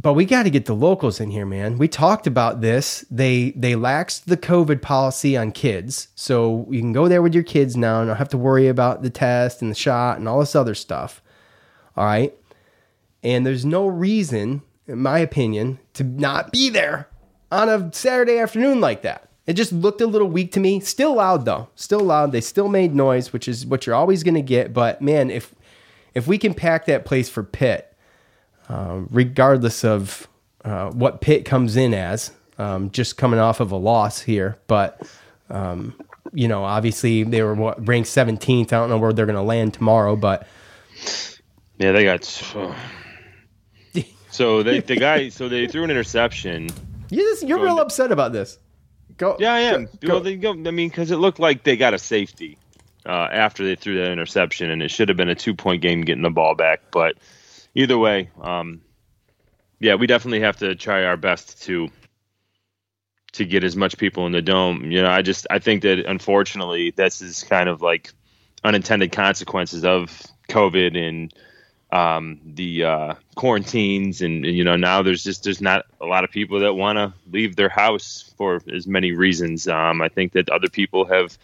but 0.00 0.12
we 0.12 0.24
got 0.24 0.44
to 0.44 0.50
get 0.50 0.66
the 0.66 0.76
locals 0.76 1.18
in 1.18 1.30
here, 1.30 1.44
man. 1.44 1.76
We 1.76 1.88
talked 1.88 2.28
about 2.28 2.60
this. 2.60 3.04
They 3.10 3.50
they 3.50 3.72
laxed 3.72 4.26
the 4.26 4.36
COVID 4.36 4.80
policy 4.80 5.36
on 5.36 5.50
kids, 5.50 6.08
so 6.14 6.66
you 6.70 6.80
can 6.80 6.92
go 6.92 7.08
there 7.08 7.20
with 7.20 7.34
your 7.34 7.42
kids 7.42 7.76
now 7.76 8.00
and 8.00 8.08
don't 8.08 8.16
have 8.16 8.28
to 8.30 8.38
worry 8.38 8.68
about 8.68 9.02
the 9.02 9.10
test 9.10 9.60
and 9.60 9.70
the 9.70 9.74
shot 9.74 10.18
and 10.18 10.28
all 10.28 10.38
this 10.38 10.54
other 10.54 10.76
stuff. 10.76 11.20
All 11.98 12.04
right, 12.04 12.32
and 13.22 13.44
there's 13.44 13.64
no 13.64 13.86
reason, 13.88 14.62
in 14.86 15.02
my 15.02 15.18
opinion, 15.18 15.80
to 15.94 16.04
not 16.04 16.52
be 16.52 16.70
there 16.70 17.08
on 17.50 17.68
a 17.68 17.92
Saturday 17.92 18.38
afternoon 18.38 18.80
like 18.80 19.02
that. 19.02 19.28
It 19.46 19.54
just 19.54 19.72
looked 19.72 20.00
a 20.00 20.06
little 20.06 20.28
weak 20.28 20.52
to 20.52 20.60
me. 20.60 20.78
Still 20.80 21.16
loud 21.16 21.44
though, 21.44 21.68
still 21.74 22.00
loud. 22.00 22.32
They 22.32 22.40
still 22.40 22.68
made 22.68 22.94
noise, 22.94 23.32
which 23.32 23.48
is 23.48 23.66
what 23.66 23.84
you're 23.84 23.96
always 23.96 24.22
going 24.22 24.34
to 24.36 24.42
get. 24.42 24.72
But 24.72 25.02
man, 25.02 25.30
if 25.30 25.54
if 26.14 26.26
we 26.26 26.38
can 26.38 26.54
pack 26.54 26.86
that 26.86 27.04
place 27.04 27.28
for 27.28 27.42
Pitt 27.42 27.88
uh, 28.68 29.00
regardless 29.10 29.84
of 29.84 30.28
uh, 30.64 30.90
what 30.90 31.20
Pitt 31.20 31.44
comes 31.44 31.76
in 31.76 31.94
as, 31.94 32.32
um, 32.58 32.90
just 32.90 33.16
coming 33.16 33.40
off 33.40 33.60
of 33.60 33.72
a 33.72 33.76
loss 33.76 34.20
here. 34.20 34.58
But, 34.66 35.08
um, 35.48 35.94
you 36.32 36.48
know, 36.48 36.64
obviously 36.64 37.22
they 37.22 37.42
were 37.42 37.54
ranked 37.54 38.10
17th. 38.10 38.66
I 38.66 38.76
don't 38.76 38.90
know 38.90 38.98
where 38.98 39.12
they're 39.12 39.26
going 39.26 39.36
to 39.36 39.42
land 39.42 39.74
tomorrow, 39.74 40.16
but. 40.16 40.46
Yeah, 41.78 41.92
they 41.92 42.04
got. 42.04 42.52
oh. 42.54 42.74
So 44.30 44.62
they 44.62 44.80
the 44.80 44.96
guy 44.96 45.30
so 45.30 45.48
they 45.48 45.66
threw 45.66 45.84
an 45.84 45.90
interception. 45.90 46.68
You're, 47.10 47.24
just, 47.30 47.48
you're 47.48 47.58
real 47.60 47.80
upset 47.80 48.12
about 48.12 48.32
this. 48.32 48.58
Go. 49.16 49.36
Yeah, 49.40 49.54
I 49.54 49.60
am. 49.60 49.88
go- 50.00 50.14
Well, 50.14 50.20
they 50.20 50.36
go. 50.36 50.50
I 50.52 50.54
mean, 50.70 50.90
because 50.90 51.10
it 51.10 51.16
looked 51.16 51.38
like 51.40 51.64
they 51.64 51.76
got 51.78 51.94
a 51.94 51.98
safety 51.98 52.58
uh, 53.06 53.28
after 53.32 53.64
they 53.64 53.74
threw 53.74 53.96
that 53.98 54.12
interception, 54.12 54.70
and 54.70 54.82
it 54.82 54.90
should 54.90 55.08
have 55.08 55.16
been 55.16 55.30
a 55.30 55.34
two 55.34 55.54
point 55.54 55.80
game 55.80 56.02
getting 56.02 56.22
the 56.22 56.30
ball 56.30 56.54
back. 56.54 56.82
But 56.92 57.16
either 57.74 57.96
way, 57.96 58.28
um, 58.40 58.82
yeah, 59.80 59.94
we 59.94 60.06
definitely 60.06 60.40
have 60.40 60.58
to 60.58 60.74
try 60.74 61.04
our 61.04 61.16
best 61.16 61.62
to 61.62 61.88
to 63.32 63.44
get 63.46 63.64
as 63.64 63.76
much 63.76 63.96
people 63.96 64.26
in 64.26 64.32
the 64.32 64.42
dome. 64.42 64.90
You 64.92 65.02
know, 65.02 65.10
I 65.10 65.22
just 65.22 65.46
I 65.50 65.58
think 65.58 65.82
that 65.82 66.00
unfortunately 66.06 66.90
this 66.94 67.22
is 67.22 67.42
kind 67.44 67.68
of 67.70 67.80
like 67.80 68.12
unintended 68.62 69.10
consequences 69.10 69.84
of 69.86 70.22
COVID 70.50 70.96
and 70.96 71.32
um, 71.90 72.40
the 72.44 72.84
uh, 72.84 73.14
quarantines, 73.34 74.20
and, 74.20 74.44
and 74.44 74.56
you 74.56 74.64
know 74.64 74.76
now 74.76 75.02
there's 75.02 75.24
just 75.24 75.44
there's 75.44 75.60
not 75.60 75.86
a 76.00 76.06
lot 76.06 76.24
of 76.24 76.30
people 76.30 76.60
that 76.60 76.74
want 76.74 76.96
to 76.96 77.14
leave 77.30 77.56
their 77.56 77.68
house 77.68 78.32
for 78.36 78.60
as 78.72 78.86
many 78.86 79.12
reasons. 79.12 79.68
Um, 79.68 80.02
I 80.02 80.08
think 80.08 80.32
that 80.32 80.50
other 80.50 80.68
people 80.68 81.06
have 81.06 81.36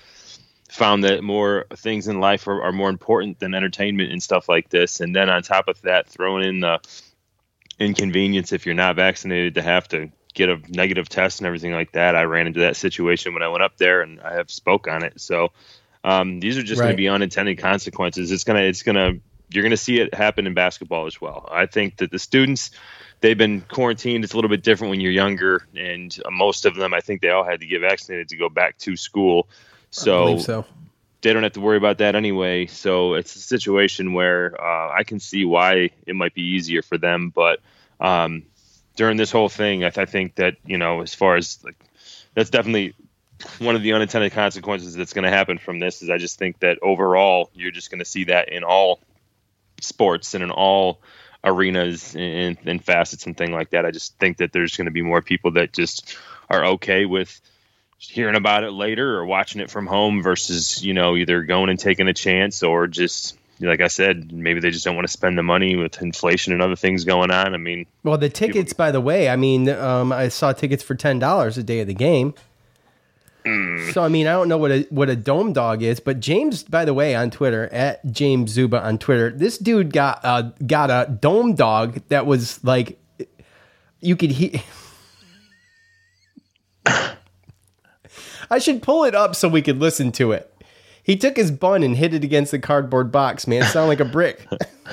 found 0.68 1.05
that 1.05 1.22
more 1.22 1.66
things 1.76 2.09
in 2.09 2.20
life 2.20 2.49
are, 2.49 2.62
are 2.62 2.72
more 2.72 2.90
important 2.90 3.38
than 3.38 3.55
entertainment 3.55 4.11
and 4.11 4.22
stuff 4.22 4.49
like 4.49 4.68
this. 4.70 5.01
And 5.01 5.14
then 5.14 5.30
on 5.30 5.42
top 5.42 5.68
of 5.68 5.80
that, 5.82 6.09
throwing 6.09 6.45
in 6.47 6.61
the 6.61 6.80
inconvenience 7.78 8.53
if 8.53 8.66
you're 8.66 8.74
not 8.74 8.97
vaccinated 8.97 9.55
to 9.55 9.62
have 9.62 9.88
to 9.88 10.11
get 10.34 10.49
a 10.49 10.61
negative 10.68 11.09
test 11.09 11.40
and 11.40 11.47
everything 11.47 11.72
like 11.72 11.92
that. 11.92 12.16
I 12.16 12.24
ran 12.24 12.47
into 12.47 12.61
that 12.61 12.76
situation 12.76 13.32
when 13.32 13.42
I 13.42 13.49
went 13.49 13.62
up 13.62 13.76
there, 13.78 14.03
and 14.03 14.20
I 14.20 14.34
have 14.34 14.51
spoke 14.51 14.88
on 14.88 15.05
it. 15.05 15.20
So 15.20 15.53
um, 16.03 16.40
these 16.40 16.59
are 16.59 16.62
just 16.62 16.80
going 16.80 16.92
to 16.92 16.97
be 16.97 17.09
unintended 17.09 17.59
consequences. 17.59 18.30
It's 18.30 18.45
gonna, 18.45 18.62
it's 18.62 18.82
gonna, 18.82 19.14
you're 19.55 19.63
gonna 19.63 19.77
see 19.77 20.01
it 20.01 20.15
happen 20.15 20.47
in 20.47 20.55
basketball 20.55 21.07
as 21.07 21.21
well. 21.21 21.49
I 21.51 21.67
think 21.67 21.99
that 21.99 22.11
the 22.11 22.19
students. 22.19 22.71
They've 23.21 23.39
been 23.39 23.63
quarantined. 23.63 24.23
It's 24.23 24.35
a 24.35 24.37
little 24.37 24.51
bit 24.51 24.63
different 24.63 24.91
when 24.91 25.01
you're 25.01 25.11
younger, 25.11 25.67
and 25.75 26.15
uh, 26.27 26.31
most 26.31 26.67
of 26.67 26.75
them, 26.75 26.93
I 26.93 27.01
think, 27.01 27.23
they 27.23 27.31
all 27.31 27.45
had 27.45 27.61
to 27.61 27.67
get 27.67 27.81
vaccinated 27.81 28.29
to 28.31 28.37
go 28.37 28.51
back 28.51 28.77
to 28.79 28.97
school. 28.97 29.49
So, 29.89 30.37
so. 30.39 30.67
they 31.23 31.33
don't 31.33 31.43
have 31.43 31.53
to 31.53 31.61
worry 31.61 31.79
about 31.79 31.99
that 31.99 32.17
anyway. 32.17 32.67
So 32.67 33.15
it's 33.15 33.35
a 33.35 33.39
situation 33.39 34.13
where 34.13 34.61
uh, 34.61 34.93
I 34.93 35.05
can 35.05 35.21
see 35.21 35.47
why 35.47 35.91
it 36.07 36.15
might 36.15 36.35
be 36.35 36.43
easier 36.43 36.83
for 36.83 36.99
them. 36.99 37.31
But 37.31 37.61
um, 37.99 38.43
during 38.97 39.17
this 39.17 39.31
whole 39.31 39.49
thing, 39.49 39.85
I, 39.85 39.91
th- 39.91 40.07
I 40.07 40.11
think 40.11 40.35
that 40.35 40.57
you 40.67 40.77
know, 40.77 41.01
as 41.01 41.15
far 41.15 41.37
as 41.37 41.65
like, 41.65 41.83
that's 42.35 42.51
definitely 42.51 42.95
one 43.59 43.75
of 43.75 43.83
the 43.83 43.95
unintended 43.95 44.33
consequences 44.33 44.95
that's 44.95 45.15
going 45.15 45.25
to 45.25 45.31
happen 45.31 45.57
from 45.57 45.79
this. 45.79 46.03
Is 46.03 46.11
I 46.11 46.19
just 46.19 46.39
think 46.39 46.59
that 46.59 46.79
overall, 46.83 47.49
you're 47.55 47.71
just 47.71 47.91
going 47.91 48.01
to 48.01 48.05
see 48.05 48.25
that 48.25 48.51
in 48.51 48.65
all 48.65 49.01
sports 49.81 50.35
and 50.35 50.43
in 50.43 50.51
all 50.51 51.01
arenas 51.45 52.16
and, 52.16 52.57
and 52.64 52.83
facets 52.83 53.27
and 53.27 53.37
thing 53.37 53.53
like 53.53 53.70
that. 53.70 53.85
I 53.85 53.91
just 53.91 54.18
think 54.18 54.39
that 54.39 54.53
there's 54.53 54.77
going 54.77 54.87
to 54.87 54.91
be 54.91 55.03
more 55.03 55.22
people 55.22 55.53
that 55.53 55.72
just 55.72 56.16
are 56.49 56.64
okay 56.64 57.05
with 57.05 57.41
hearing 57.99 58.37
about 58.37 58.64
it 58.64 58.72
later 58.72 59.16
or 59.16 59.25
watching 59.25 59.61
it 59.61 59.70
from 59.70 59.87
home 59.87 60.22
versus 60.22 60.85
you 60.85 60.93
know 60.93 61.16
either 61.16 61.43
going 61.43 61.70
and 61.70 61.79
taking 61.79 62.09
a 62.09 62.12
chance 62.12 62.62
or 62.62 62.87
just 62.87 63.39
like 63.61 63.81
I 63.81 63.87
said, 63.87 64.33
maybe 64.33 64.61
they 64.61 64.70
just 64.70 64.85
don't 64.85 64.97
want 64.97 65.07
to 65.07 65.12
spend 65.12 65.39
the 65.39 65.43
money 65.43 65.77
with 65.77 66.03
inflation 66.03 66.53
and 66.53 66.61
other 66.61 66.75
things 66.75 67.05
going 67.05 67.31
on. 67.31 67.55
I 67.55 67.57
mean, 67.57 67.87
Well, 68.03 68.18
the 68.18 68.29
tickets, 68.29 68.72
by 68.72 68.91
the 68.91 69.01
way, 69.01 69.29
I 69.29 69.37
mean, 69.37 69.68
um, 69.68 70.12
I 70.12 70.29
saw 70.29 70.53
tickets 70.53 70.83
for 70.83 70.95
ten 70.95 71.18
dollars 71.18 71.57
a 71.57 71.62
day 71.62 71.81
of 71.81 71.87
the 71.87 71.95
game. 71.95 72.35
So 73.92 74.03
I 74.03 74.09
mean, 74.09 74.26
I 74.26 74.32
don't 74.32 74.49
know 74.49 74.57
what 74.57 74.70
a 74.70 74.86
what 74.88 75.11
a 75.11 75.16
dome 75.16 75.53
dog 75.53 75.82
is, 75.82 76.01
but 76.01 76.18
James, 76.18 76.62
by 76.62 76.86
the 76.86 76.95
way, 76.95 77.14
on 77.14 77.30
Twitter 77.30 77.68
at 77.72 78.05
James 78.11 78.51
Zuba 78.51 78.82
on 78.82 78.97
Twitter, 78.97 79.30
this 79.30 79.59
dude 79.59 79.92
got 79.92 80.20
uh, 80.24 80.51
got 80.66 80.90
a 80.90 81.11
dome 81.12 81.55
dog 81.55 82.01
that 82.09 82.24
was 82.24 82.64
like 82.64 82.99
you 84.01 84.16
could 84.16 84.30
hear. 84.30 84.62
I 88.51 88.59
should 88.59 88.82
pull 88.82 89.05
it 89.05 89.14
up 89.14 89.34
so 89.34 89.49
we 89.49 89.62
could 89.62 89.78
listen 89.78 90.12
to 90.12 90.32
it. 90.32 90.51
He 91.03 91.16
took 91.16 91.36
his 91.36 91.51
bun 91.51 91.82
and 91.82 91.97
hit 91.97 92.14
it 92.14 92.24
against 92.24 92.51
the 92.51 92.59
cardboard 92.59 93.12
box. 93.12 93.47
Man, 93.47 93.62
it 93.62 93.66
sounded 93.66 93.88
like 93.88 94.01
a 94.01 94.07
brick. 94.07 94.47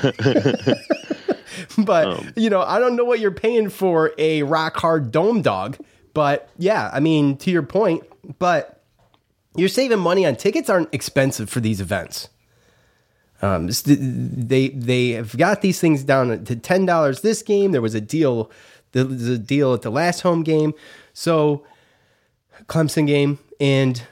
but 1.77 2.37
you 2.37 2.49
know, 2.49 2.61
I 2.61 2.79
don't 2.79 2.95
know 2.95 3.05
what 3.05 3.19
you're 3.19 3.31
paying 3.31 3.69
for 3.69 4.11
a 4.17 4.43
rock 4.43 4.77
hard 4.77 5.11
dome 5.11 5.41
dog. 5.41 5.77
But 6.13 6.49
yeah, 6.57 6.89
I 6.93 6.99
mean, 6.99 7.37
to 7.37 7.51
your 7.51 7.63
point, 7.63 8.03
but 8.39 8.81
you're 9.55 9.69
saving 9.69 9.99
money 9.99 10.25
on 10.25 10.35
tickets 10.35 10.69
aren't 10.69 10.93
expensive 10.93 11.49
for 11.49 11.59
these 11.59 11.81
events. 11.81 12.29
Um, 13.41 13.69
they 13.85 14.69
they 14.69 15.09
have 15.11 15.35
got 15.35 15.61
these 15.61 15.79
things 15.79 16.03
down 16.03 16.45
to 16.45 16.55
ten 16.55 16.85
dollars 16.85 17.21
this 17.21 17.41
game. 17.41 17.71
There 17.71 17.81
was 17.81 17.95
a 17.95 18.01
deal, 18.01 18.51
there 18.91 19.05
was 19.05 19.27
a 19.27 19.37
deal 19.37 19.73
at 19.73 19.81
the 19.81 19.89
last 19.89 20.21
home 20.21 20.43
game, 20.43 20.73
so 21.13 21.65
Clemson 22.67 23.07
game, 23.07 23.39
and 23.59 24.03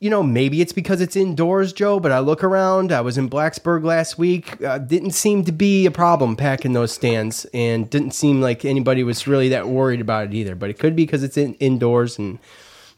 you 0.00 0.10
know 0.10 0.22
maybe 0.22 0.60
it's 0.60 0.72
because 0.72 1.00
it's 1.00 1.16
indoors, 1.16 1.72
Joe. 1.72 2.00
But 2.00 2.12
I 2.12 2.20
look 2.20 2.44
around. 2.44 2.92
I 2.92 3.00
was 3.00 3.18
in 3.18 3.28
Blacksburg 3.28 3.84
last 3.84 4.18
week. 4.18 4.62
Uh, 4.62 4.78
didn't 4.78 5.12
seem 5.12 5.44
to 5.44 5.52
be 5.52 5.86
a 5.86 5.90
problem 5.90 6.36
packing 6.36 6.72
those 6.72 6.92
stands, 6.92 7.46
and 7.52 7.88
didn't 7.90 8.12
seem 8.12 8.40
like 8.40 8.64
anybody 8.64 9.02
was 9.02 9.26
really 9.26 9.48
that 9.50 9.68
worried 9.68 10.00
about 10.00 10.26
it 10.26 10.34
either. 10.34 10.54
But 10.54 10.70
it 10.70 10.78
could 10.78 10.94
be 10.94 11.04
because 11.04 11.22
it's 11.22 11.36
in, 11.36 11.54
indoors, 11.54 12.18
and 12.18 12.38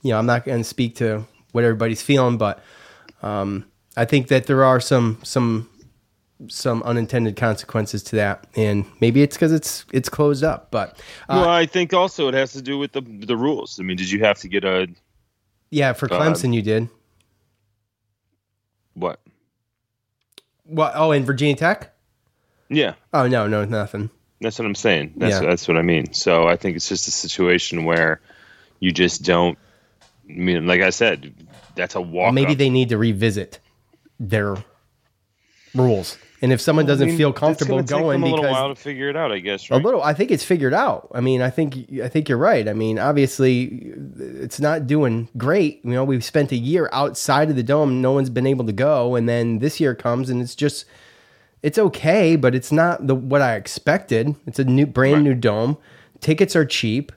you 0.03 0.11
know 0.11 0.19
I'm 0.19 0.27
not 0.27 0.45
going 0.45 0.59
to 0.59 0.65
speak 0.65 0.97
to 0.97 1.27
what 1.53 1.65
everybody's 1.65 2.03
feeling, 2.03 2.39
but 2.39 2.63
um, 3.23 3.67
I 3.97 4.05
think 4.05 4.29
that 4.29 4.47
there 4.47 4.65
are 4.65 4.81
some 4.81 5.19
some 5.23 5.69
some 6.49 6.83
unintended 6.85 7.37
consequences 7.37 8.03
to 8.03 8.17
that, 8.17 8.47
and 8.57 8.85
maybe 9.01 9.23
it's 9.23 9.37
because 9.37 9.53
it's 9.53 9.85
it's 9.93 10.09
closed 10.09 10.45
up. 10.45 10.71
But 10.71 10.99
uh, 11.29 11.41
well, 11.41 11.49
I 11.49 11.67
think 11.67 11.93
also 11.93 12.29
it 12.29 12.35
has 12.35 12.53
to 12.53 12.63
do 12.63 12.79
with 12.79 12.93
the 12.93 13.01
the 13.01 13.37
rules. 13.37 13.79
I 13.81 13.83
mean, 13.83 13.97
did 13.97 14.11
you 14.11 14.21
have 14.21 14.39
to 14.41 14.49
get 14.49 14.65
a 14.65 14.89
yeah, 15.71 15.93
for 15.93 16.09
Clemson, 16.09 16.53
you 16.55 16.63
did. 16.63 16.89
what? 18.95 19.21
What? 20.65 20.93
Oh, 20.95 21.13
in 21.13 21.25
Virginia 21.25 21.57
Tech? 21.57 21.93
Yeah, 22.69 22.95
Oh 23.13 23.27
no, 23.27 23.47
no, 23.49 23.65
nothing. 23.65 24.11
that's 24.41 24.59
what 24.59 24.67
I'm 24.67 24.75
saying. 24.77 25.15
That's 25.17 25.41
Yeah. 25.43 25.49
that's 25.49 25.67
what 25.67 25.77
I 25.77 25.83
mean. 25.83 26.13
So 26.13 26.47
I 26.47 26.57
think 26.57 26.77
it's 26.77 26.89
just 26.89 27.09
a 27.09 27.11
situation 27.11 27.85
where 27.85 28.21
you 28.79 28.93
just 28.93 29.23
don't. 29.25 29.59
I 30.29 30.33
mean, 30.35 30.67
like 30.69 30.81
I 30.81 30.91
said, 30.91 31.35
that's 31.75 31.97
a 31.97 32.01
walk. 32.01 32.25
Well, 32.27 32.33
maybe 32.33 32.55
they 32.55 32.71
need 32.71 32.91
to 32.91 32.99
revisit 32.99 33.59
their 34.21 34.57
rules 35.75 36.17
And 36.43 36.53
if 36.53 36.61
someone 36.61 36.87
doesn't 36.87 37.09
I 37.09 37.11
mean, 37.11 37.19
feel 37.19 37.33
comfortable 37.35 37.83
going 37.83 38.23
a 38.23 38.25
little 38.25 38.41
because 38.41 38.53
while 38.53 38.69
to 38.71 38.75
figure 38.75 39.11
it 39.11 39.17
out, 39.17 39.31
I 39.31 39.41
guess. 39.41 39.69
a 39.69 39.77
little, 39.77 40.03
I 40.03 40.15
think 40.15 40.31
it's 40.31 40.45
figured 40.45 40.73
out. 40.73 41.11
I 41.15 41.21
mean, 41.21 41.43
I 41.43 41.51
think 41.51 41.77
I 42.03 42.09
think 42.09 42.31
you're 42.31 42.39
right. 42.39 42.67
I 42.67 42.73
mean, 42.73 42.99
obviously, 42.99 43.93
it's 44.19 44.59
not 44.59 44.87
doing 44.87 45.29
great. 45.37 45.85
You 45.85 45.91
know, 45.91 46.05
we've 46.05 46.25
spent 46.25 46.51
a 46.51 46.57
year 46.57 46.89
outside 46.93 47.51
of 47.51 47.57
the 47.57 47.63
dome. 47.63 48.01
No 48.01 48.13
one's 48.13 48.31
been 48.31 48.47
able 48.47 48.65
to 48.65 48.73
go, 48.73 49.17
and 49.17 49.29
then 49.29 49.59
this 49.59 49.81
year 49.81 49.95
comes, 49.95 50.31
and 50.31 50.41
it's 50.41 50.55
just 50.55 50.87
it's 51.63 51.79
okay, 51.79 52.37
but 52.37 52.55
it's 52.55 52.73
not 52.73 53.07
the 53.07 53.15
what 53.15 53.43
I 53.43 53.57
expected. 53.57 54.35
It's 54.47 54.59
a 54.59 54.65
new, 54.65 54.87
brand 54.87 55.25
new 55.25 55.35
dome. 55.35 55.77
Tickets 56.21 56.57
are 56.57 56.65
cheap. 56.65 57.13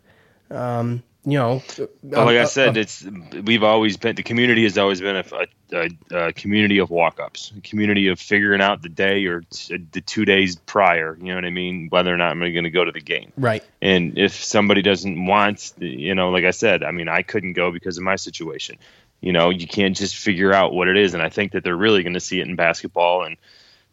Um, 0.52 1.04
you 1.26 1.38
know, 1.38 1.64
Well, 2.02 2.26
like 2.26 2.38
uh, 2.38 2.42
I 2.42 2.46
said, 2.46 2.78
uh, 2.78 2.82
it's 2.82 3.06
we've 3.46 3.64
always 3.64 3.98
been 3.98 4.16
the 4.16 4.24
community 4.24 4.64
has 4.64 4.78
always 4.78 5.00
been 5.00 5.16
a, 5.16 5.26
a, 5.32 5.90
a, 6.12 6.28
a 6.28 6.34
community 6.34 6.80
of 6.80 6.90
walk-ups, 6.90 7.54
a 7.58 7.62
community 7.62 8.10
of 8.10 8.20
figuring 8.20 8.62
out 8.62 8.82
the 8.82 8.90
day 8.90 9.26
or 9.26 9.42
t- 9.42 9.78
the 9.92 10.02
two 10.02 10.26
days 10.26 10.58
prior. 10.58 11.18
You 11.18 11.28
know 11.28 11.36
what 11.36 11.46
I 11.46 11.50
mean? 11.50 11.88
Whether 11.90 12.14
or 12.14 12.18
not 12.18 12.32
I'm 12.32 12.40
going 12.40 12.64
to 12.66 12.70
go 12.70 12.84
to 12.84 12.92
the 12.92 13.02
game. 13.02 13.32
right. 13.38 13.64
And 13.82 14.18
if 14.18 14.44
somebody 14.44 14.82
doesn't 14.82 15.26
want, 15.26 15.74
you 15.80 16.14
know, 16.14 16.30
like 16.30 16.44
I 16.44 16.52
said, 16.52 16.84
I 16.84 16.92
mean, 16.92 17.08
I 17.08 17.22
couldn't 17.22 17.54
go 17.54 17.72
because 17.72 17.98
of 17.98 18.04
my 18.04 18.18
situation. 18.18 18.78
You 19.22 19.32
know, 19.32 19.50
you 19.50 19.68
can't 19.68 19.96
just 19.96 20.18
figure 20.18 20.54
out 20.54 20.74
what 20.74 20.90
it 20.90 20.98
is. 20.98 21.14
And 21.14 21.24
I 21.24 21.30
think 21.30 21.54
that 21.54 21.64
they're 21.64 21.78
really 21.78 22.04
going 22.04 22.16
to 22.16 22.20
see 22.20 22.42
it 22.42 22.48
in 22.48 22.58
basketball 22.58 23.24
and 23.24 23.38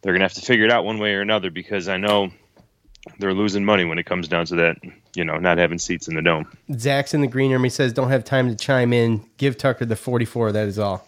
they're 0.01 0.11
going 0.11 0.19
to 0.19 0.25
have 0.25 0.33
to 0.33 0.41
figure 0.41 0.65
it 0.65 0.71
out 0.71 0.83
one 0.83 0.99
way 0.99 1.13
or 1.13 1.21
another 1.21 1.49
because 1.49 1.87
I 1.87 1.95
know 1.95 2.31
they're 3.19 3.33
losing 3.33 3.65
money 3.65 3.85
when 3.85 3.97
it 3.97 4.05
comes 4.05 4.27
down 4.27 4.45
to 4.47 4.55
that, 4.55 4.77
you 5.15 5.23
know, 5.25 5.37
not 5.37 5.57
having 5.57 5.77
seats 5.79 6.07
in 6.07 6.15
the 6.15 6.21
dome. 6.21 6.45
Zach's 6.77 7.13
in 7.13 7.21
the 7.21 7.27
green 7.27 7.51
room. 7.51 7.63
He 7.63 7.69
says, 7.69 7.93
"Don't 7.93 8.09
have 8.09 8.23
time 8.23 8.49
to 8.49 8.55
chime 8.55 8.93
in. 8.93 9.23
Give 9.37 9.57
Tucker 9.57 9.85
the 9.85 9.95
44. 9.95 10.51
That 10.53 10.67
is 10.67 10.79
all." 10.79 11.07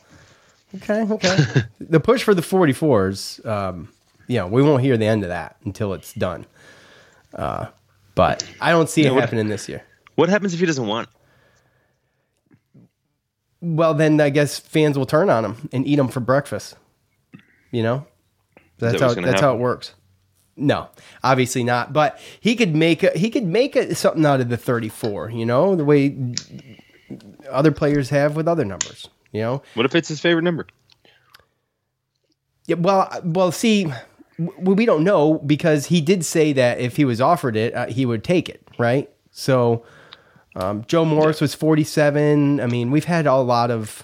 Okay, 0.76 1.02
okay. 1.04 1.38
the 1.80 2.00
push 2.00 2.24
for 2.24 2.34
the 2.34 2.42
44s. 2.42 3.46
Um, 3.46 3.90
you 4.28 4.38
know, 4.38 4.48
we 4.48 4.62
won't 4.64 4.82
hear 4.82 4.98
the 4.98 5.06
end 5.06 5.22
of 5.24 5.30
that 5.30 5.56
until 5.66 5.94
it's 5.94 6.14
done. 6.14 6.46
Uh, 7.34 7.68
but 8.16 8.48
I 8.60 8.72
don't 8.72 8.90
see 8.90 9.04
Yeah, 9.04 9.10
it 9.10 9.14
what- 9.14 9.22
happening 9.22 9.48
this 9.50 9.70
year. 9.70 9.84
What 10.16 10.30
happens 10.30 10.54
if 10.54 10.60
he 10.60 10.66
doesn't 10.66 10.86
want? 10.88 11.10
Well, 13.62 13.94
then 13.94 14.20
I 14.20 14.30
guess 14.30 14.60
fans 14.60 14.98
will 14.98 15.06
turn 15.06 15.30
on 15.30 15.46
him 15.46 15.70
and 15.72 15.88
eat 15.88 15.98
him 15.98 16.08
for 16.08 16.20
breakfast. 16.20 16.76
You 17.72 17.82
know, 17.82 18.06
that's 18.78 19.00
that 19.00 19.02
how 19.02 19.14
that's 19.22 19.42
how 19.42 19.54
it 19.56 19.60
works. 19.60 19.94
No, 20.56 20.90
obviously 21.24 21.64
not. 21.64 21.94
But 21.94 22.20
he 22.40 22.56
could 22.56 22.76
make 22.76 23.04
a, 23.04 23.12
he 23.18 23.30
could 23.30 23.46
make 23.46 23.76
a, 23.76 23.96
something 23.96 24.26
out 24.26 24.40
of 24.42 24.50
the 24.50 24.58
34. 24.58 25.32
You 25.32 25.46
know, 25.46 25.76
the 25.76 25.86
way 25.86 26.16
other 27.50 27.72
players 27.72 28.10
have 28.10 28.36
with 28.36 28.48
other 28.48 28.66
numbers. 28.66 29.10
You 29.32 29.42
know, 29.42 29.64
What 29.74 29.86
if 29.86 29.96
it's 29.96 30.10
his 30.10 30.20
favorite 30.20 30.44
number? 30.44 30.68
Yeah, 32.68 32.76
well, 32.78 33.10
well, 33.24 33.52
see, 33.52 33.92
we 34.38 34.86
don't 34.86 35.04
know 35.04 35.40
because 35.40 35.88
he 35.88 36.02
did 36.02 36.24
say 36.24 36.54
that 36.54 36.80
if 36.80 36.96
he 36.98 37.04
was 37.04 37.20
offered 37.20 37.56
it, 37.56 37.74
uh, 37.74 37.88
he 37.88 38.06
would 38.06 38.24
take 38.24 38.48
it, 38.48 38.66
right? 38.78 39.10
So, 39.32 39.86
um, 40.56 40.86
Joe 40.88 41.04
Morris 41.04 41.42
was 41.42 41.56
47. 41.56 42.60
I 42.60 42.68
mean, 42.68 42.92
we've 42.92 43.06
had 43.06 43.26
a 43.26 43.36
lot 43.38 43.72
of 43.72 44.04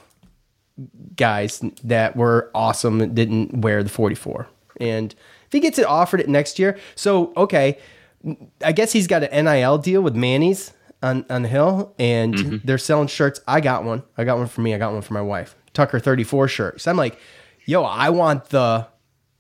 guys 1.15 1.61
that 1.83 2.15
were 2.15 2.49
awesome 2.55 2.97
that 2.99 3.13
didn't 3.13 3.61
wear 3.61 3.83
the 3.83 3.89
44. 3.89 4.47
And 4.79 5.13
if 5.49 5.53
he 5.53 5.59
gets 5.59 5.79
it 5.79 5.85
offered 5.85 6.19
it 6.19 6.29
next 6.29 6.59
year, 6.59 6.77
so 6.93 7.33
okay, 7.35 7.79
I 8.63 8.71
guess 8.71 8.91
he's 8.91 9.07
got 9.07 9.23
an 9.23 9.45
NIL 9.45 9.79
deal 9.79 10.01
with 10.01 10.15
Manny's 10.15 10.73
on, 11.01 11.25
on 11.27 11.41
the 11.41 11.47
hill 11.47 11.95
and 11.97 12.35
mm-hmm. 12.35 12.57
they're 12.63 12.77
selling 12.77 13.07
shirts. 13.07 13.41
I 13.47 13.59
got 13.59 13.83
one. 13.83 14.03
I 14.15 14.25
got 14.25 14.37
one 14.37 14.45
for 14.45 14.61
me. 14.61 14.75
I 14.75 14.77
got 14.77 14.93
one 14.93 15.01
for 15.01 15.15
my 15.15 15.21
wife. 15.21 15.55
Tucker 15.73 15.99
34 15.99 16.47
shirt. 16.49 16.81
So 16.81 16.91
I'm 16.91 16.97
like, 16.97 17.17
yo, 17.65 17.83
I 17.83 18.11
want 18.11 18.49
the 18.49 18.87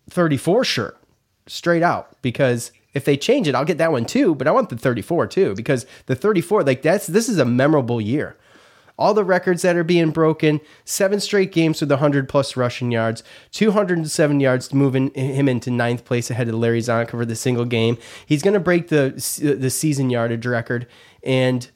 34 0.09 0.63
shirt 0.63 0.97
straight 1.45 1.83
out 1.83 2.19
because 2.23 2.71
if 2.95 3.05
they 3.05 3.17
change 3.17 3.47
it, 3.47 3.53
I'll 3.53 3.65
get 3.65 3.77
that 3.77 3.91
one 3.91 4.05
too. 4.05 4.33
But 4.33 4.47
I 4.47 4.51
want 4.51 4.69
the 4.69 4.77
34 4.77 5.27
too 5.27 5.53
because 5.53 5.85
the 6.07 6.15
34, 6.15 6.63
like 6.63 6.81
that's 6.81 7.05
this 7.05 7.29
is 7.29 7.37
a 7.37 7.45
memorable 7.45 8.01
year. 8.01 8.35
All 8.99 9.13
the 9.13 9.23
records 9.23 9.61
that 9.61 9.75
are 9.77 9.83
being 9.85 10.11
broken, 10.11 10.59
seven 10.83 11.19
straight 11.21 11.51
games 11.53 11.79
with 11.79 11.89
100 11.89 12.27
plus 12.27 12.57
rushing 12.57 12.91
yards, 12.91 13.23
207 13.51 14.39
yards, 14.41 14.73
moving 14.73 15.09
him 15.13 15.47
into 15.47 15.71
ninth 15.71 16.03
place 16.03 16.29
ahead 16.29 16.49
of 16.49 16.55
Larry 16.55 16.81
Csonka 16.81 17.11
for 17.11 17.25
the 17.25 17.35
single 17.35 17.63
game. 17.65 17.97
He's 18.25 18.41
going 18.43 18.55
to 18.55 18.59
break 18.59 18.89
the 18.89 19.11
the 19.57 19.69
season 19.69 20.09
yardage 20.09 20.45
record, 20.45 20.85
and 21.23 21.69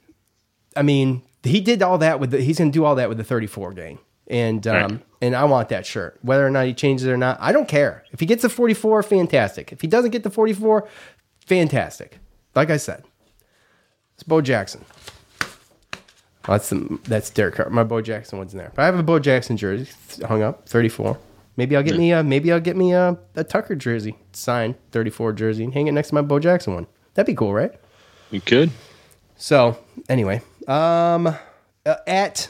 I 0.76 0.82
mean 0.82 1.22
he 1.44 1.60
did 1.62 1.82
all 1.82 1.98
that 1.98 2.20
with 2.20 2.32
the, 2.32 2.42
he's 2.42 2.58
going 2.58 2.72
to 2.72 2.78
do 2.78 2.86
all 2.86 2.96
that 2.96 3.08
with 3.10 3.18
the 3.18 3.24
34 3.24 3.72
game, 3.74 4.00
and 4.28 4.68
um, 4.68 4.76
Right. 4.76 5.02
and 5.22 5.36
I 5.36 5.46
want 5.46 5.70
that 5.70 5.86
shirt. 5.86 6.20
Whether 6.22 6.46
or 6.46 6.50
not 6.52 6.66
he 6.66 6.74
changes 6.74 7.08
it 7.08 7.12
or 7.12 7.18
not, 7.18 7.38
I 7.42 7.52
don't 7.54 7.68
care. 7.70 8.04
If 8.12 8.20
he 8.20 8.26
gets 8.26 8.42
the 8.42 8.50
44, 8.50 9.02
fantastic. 9.04 9.72
If 9.72 9.80
he 9.82 9.88
doesn't 9.88 10.12
get 10.12 10.24
the 10.24 10.30
44, 10.30 10.88
fantastic. 11.46 12.20
Like 12.56 12.70
I 12.70 12.78
said, 12.78 13.04
it's 14.14 14.24
Bo 14.24 14.42
Jackson. 14.42 14.84
Oh, 16.48 16.52
that's 16.54 16.70
the, 16.70 17.00
that's 17.04 17.30
Derek 17.30 17.56
Carr. 17.56 17.70
My 17.70 17.84
Bo 17.84 18.02
Jackson 18.02 18.38
one's 18.38 18.54
in 18.54 18.60
there. 18.60 18.72
But 18.76 18.82
I 18.82 18.86
have 18.86 19.00
a 19.00 19.04
Bo 19.04 19.20
Jackson 19.20 19.56
jersey 19.56 19.92
hung 20.26 20.44
up, 20.44 20.68
34. 20.68 21.18
Maybe 21.56 21.76
I'll 21.78 21.84
get 21.84 21.98
me 21.98 22.12
a 22.12 22.24
maybe 22.24 22.52
I'll 22.52 22.60
get 22.60 22.76
me 22.76 22.94
a, 22.94 23.18
a 23.36 23.44
Tucker 23.44 23.76
jersey 23.76 24.18
signed, 24.32 24.76
34 24.92 25.34
jersey, 25.34 25.64
and 25.64 25.74
hang 25.74 25.88
it 25.88 25.92
next 25.92 26.10
to 26.10 26.16
my 26.16 26.22
Bo 26.22 26.40
Jackson 26.40 26.74
one. 26.74 26.88
That'd 27.14 27.28
be 27.28 27.36
cool, 27.36 27.54
right? 27.54 27.72
You 28.32 28.42
could. 28.42 28.72
So 29.38 29.78
anyway, 30.10 30.42
um, 30.68 31.28
uh, 31.28 31.96
at 32.08 32.50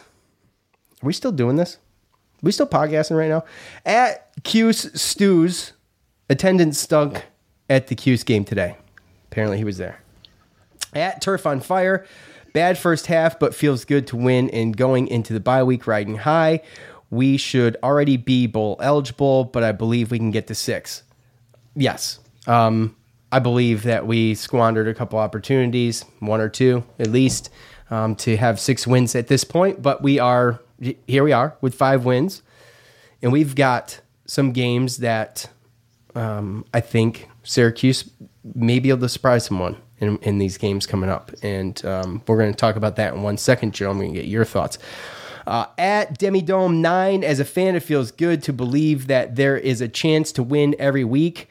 are 1.01 1.05
we 1.05 1.13
still 1.13 1.33
doing 1.33 1.57
this? 1.57 1.77
we 2.43 2.51
still 2.51 2.67
podcasting 2.67 3.17
right 3.17 3.29
now? 3.29 3.45
At 3.85 4.29
Cuse 4.43 4.91
Stews, 5.01 5.71
attendance 6.29 6.77
stunk 6.77 7.25
at 7.69 7.87
the 7.87 7.95
Cuse 7.95 8.23
game 8.23 8.43
today. 8.43 8.75
Apparently 9.31 9.57
he 9.57 9.63
was 9.63 9.77
there. 9.77 10.01
At 10.93 11.21
Turf 11.21 11.47
on 11.47 11.61
Fire, 11.61 12.05
bad 12.53 12.77
first 12.77 13.07
half, 13.07 13.39
but 13.39 13.53
feels 13.53 13.83
good 13.83 14.07
to 14.07 14.15
win 14.15 14.49
and 14.51 14.77
going 14.77 15.07
into 15.07 15.33
the 15.33 15.39
bye 15.39 15.63
week 15.63 15.87
riding 15.87 16.17
high. 16.17 16.61
We 17.09 17.37
should 17.37 17.77
already 17.83 18.17
be 18.17 18.47
bowl 18.47 18.77
eligible, 18.79 19.45
but 19.45 19.63
I 19.63 19.71
believe 19.71 20.11
we 20.11 20.17
can 20.17 20.31
get 20.31 20.47
to 20.47 20.55
six. 20.55 21.03
Yes. 21.75 22.19
Um, 22.47 22.95
I 23.31 23.39
believe 23.39 23.83
that 23.83 24.05
we 24.05 24.35
squandered 24.35 24.87
a 24.87 24.93
couple 24.93 25.19
opportunities, 25.19 26.05
one 26.19 26.39
or 26.39 26.49
two 26.49 26.83
at 26.99 27.07
least, 27.07 27.49
um, 27.89 28.15
to 28.17 28.37
have 28.37 28.59
six 28.59 28.85
wins 28.85 29.15
at 29.15 29.27
this 29.27 29.43
point. 29.43 29.81
But 29.81 30.01
we 30.01 30.19
are 30.19 30.61
here. 31.07 31.23
We 31.23 31.31
are 31.31 31.55
with 31.61 31.73
five 31.75 32.05
wins, 32.05 32.43
and 33.21 33.31
we've 33.31 33.55
got 33.55 34.01
some 34.25 34.51
games 34.51 34.97
that 34.97 35.49
um, 36.15 36.65
I 36.73 36.79
think 36.79 37.29
Syracuse 37.43 38.09
may 38.43 38.79
be 38.79 38.89
able 38.89 39.01
to 39.01 39.09
surprise 39.09 39.45
someone 39.45 39.77
in, 40.03 40.17
in 40.17 40.37
these 40.37 40.57
games 40.57 40.85
coming 40.85 41.09
up. 41.09 41.31
And 41.41 41.83
um, 41.85 42.21
we're 42.27 42.37
going 42.37 42.51
to 42.51 42.57
talk 42.57 42.75
about 42.75 42.95
that 42.97 43.13
in 43.13 43.23
one 43.23 43.37
second, 43.37 43.73
Joe. 43.73 43.91
I'm 43.91 43.97
going 43.97 44.13
to 44.13 44.19
get 44.19 44.27
your 44.27 44.45
thoughts. 44.45 44.77
Uh, 45.45 45.65
at 45.77 46.17
Demidome 46.19 46.77
9, 46.77 47.23
as 47.23 47.39
a 47.39 47.45
fan, 47.45 47.75
it 47.75 47.81
feels 47.81 48.11
good 48.11 48.41
to 48.43 48.53
believe 48.53 49.07
that 49.07 49.35
there 49.35 49.57
is 49.57 49.81
a 49.81 49.87
chance 49.87 50.31
to 50.33 50.43
win 50.43 50.75
every 50.79 51.03
week. 51.03 51.49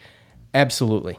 Absolutely. 0.55 1.19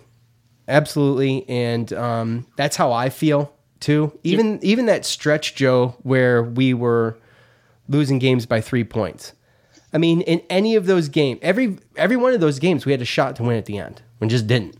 Absolutely. 0.67 1.47
And 1.47 1.91
um, 1.93 2.47
that's 2.55 2.75
how 2.75 2.91
I 2.91 3.09
feel 3.09 3.53
too. 3.79 4.17
Even 4.23 4.59
even 4.63 4.85
that 4.85 5.05
stretch, 5.05 5.55
Joe, 5.55 5.95
where 6.03 6.41
we 6.41 6.73
were 6.73 7.17
losing 7.89 8.17
games 8.17 8.45
by 8.45 8.61
three 8.61 8.83
points. 8.83 9.33
I 9.91 9.97
mean, 9.97 10.21
in 10.21 10.41
any 10.49 10.75
of 10.75 10.85
those 10.85 11.09
games, 11.09 11.39
every 11.43 11.77
every 11.95 12.15
one 12.15 12.33
of 12.33 12.39
those 12.39 12.59
games, 12.59 12.85
we 12.85 12.93
had 12.93 13.01
a 13.01 13.05
shot 13.05 13.35
to 13.35 13.43
win 13.43 13.57
at 13.57 13.65
the 13.65 13.77
end, 13.77 14.01
and 14.21 14.29
just 14.29 14.47
didn't. 14.47 14.77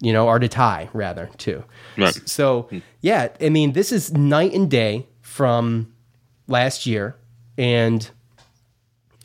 You 0.00 0.12
know, 0.12 0.28
or 0.28 0.38
to 0.38 0.48
tie 0.48 0.88
rather 0.92 1.28
too. 1.38 1.64
Right. 1.96 2.20
So 2.28 2.68
yeah, 3.00 3.28
I 3.40 3.48
mean, 3.48 3.72
this 3.72 3.90
is 3.90 4.12
night 4.12 4.52
and 4.54 4.70
day 4.70 5.08
from 5.22 5.92
last 6.46 6.86
year, 6.86 7.16
and 7.56 8.08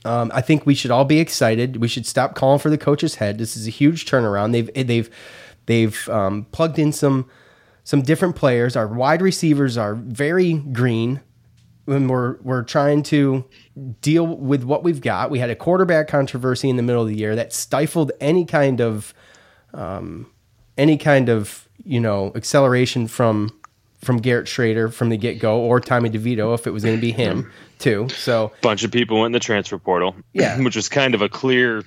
um, 0.05 0.31
I 0.33 0.41
think 0.41 0.65
we 0.65 0.75
should 0.75 0.91
all 0.91 1.05
be 1.05 1.19
excited. 1.19 1.77
We 1.77 1.87
should 1.87 2.05
stop 2.05 2.35
calling 2.35 2.59
for 2.59 2.69
the 2.69 2.77
coach's 2.77 3.15
head. 3.15 3.37
This 3.37 3.55
is 3.55 3.67
a 3.67 3.69
huge 3.69 4.05
turnaround. 4.05 4.51
They've 4.51 4.87
they've 4.87 5.09
they've 5.65 6.09
um, 6.09 6.45
plugged 6.51 6.79
in 6.79 6.91
some 6.91 7.29
some 7.83 8.01
different 8.01 8.35
players. 8.35 8.75
Our 8.75 8.87
wide 8.87 9.21
receivers 9.21 9.77
are 9.77 9.95
very 9.95 10.53
green. 10.53 11.21
When 11.85 12.07
we're 12.07 12.37
we're 12.41 12.63
trying 12.63 13.03
to 13.03 13.45
deal 14.01 14.25
with 14.25 14.63
what 14.63 14.83
we've 14.83 15.01
got, 15.01 15.29
we 15.29 15.39
had 15.39 15.49
a 15.49 15.55
quarterback 15.55 16.07
controversy 16.07 16.69
in 16.69 16.77
the 16.77 16.83
middle 16.83 17.01
of 17.01 17.07
the 17.07 17.17
year 17.17 17.35
that 17.35 17.53
stifled 17.53 18.11
any 18.21 18.45
kind 18.45 18.79
of 18.79 19.13
um, 19.73 20.31
any 20.77 20.97
kind 20.97 21.29
of 21.29 21.67
you 21.83 21.99
know 21.99 22.31
acceleration 22.35 23.07
from 23.07 23.51
from 24.03 24.17
Garrett 24.17 24.47
Shrader 24.47 24.91
from 24.93 25.09
the 25.09 25.17
get 25.17 25.39
go 25.39 25.59
or 25.61 25.79
Tommy 25.79 26.09
DeVito 26.09 26.53
if 26.53 26.67
it 26.67 26.71
was 26.71 26.83
going 26.83 26.95
to 26.97 27.01
be 27.01 27.11
him 27.11 27.51
too. 27.79 28.09
So 28.09 28.51
bunch 28.61 28.83
of 28.83 28.91
people 28.91 29.17
went 29.17 29.27
in 29.27 29.31
the 29.31 29.39
transfer 29.39 29.77
portal. 29.77 30.15
Yeah. 30.33 30.59
which 30.63 30.75
was 30.75 30.89
kind 30.89 31.15
of 31.15 31.21
a 31.21 31.29
clear, 31.29 31.83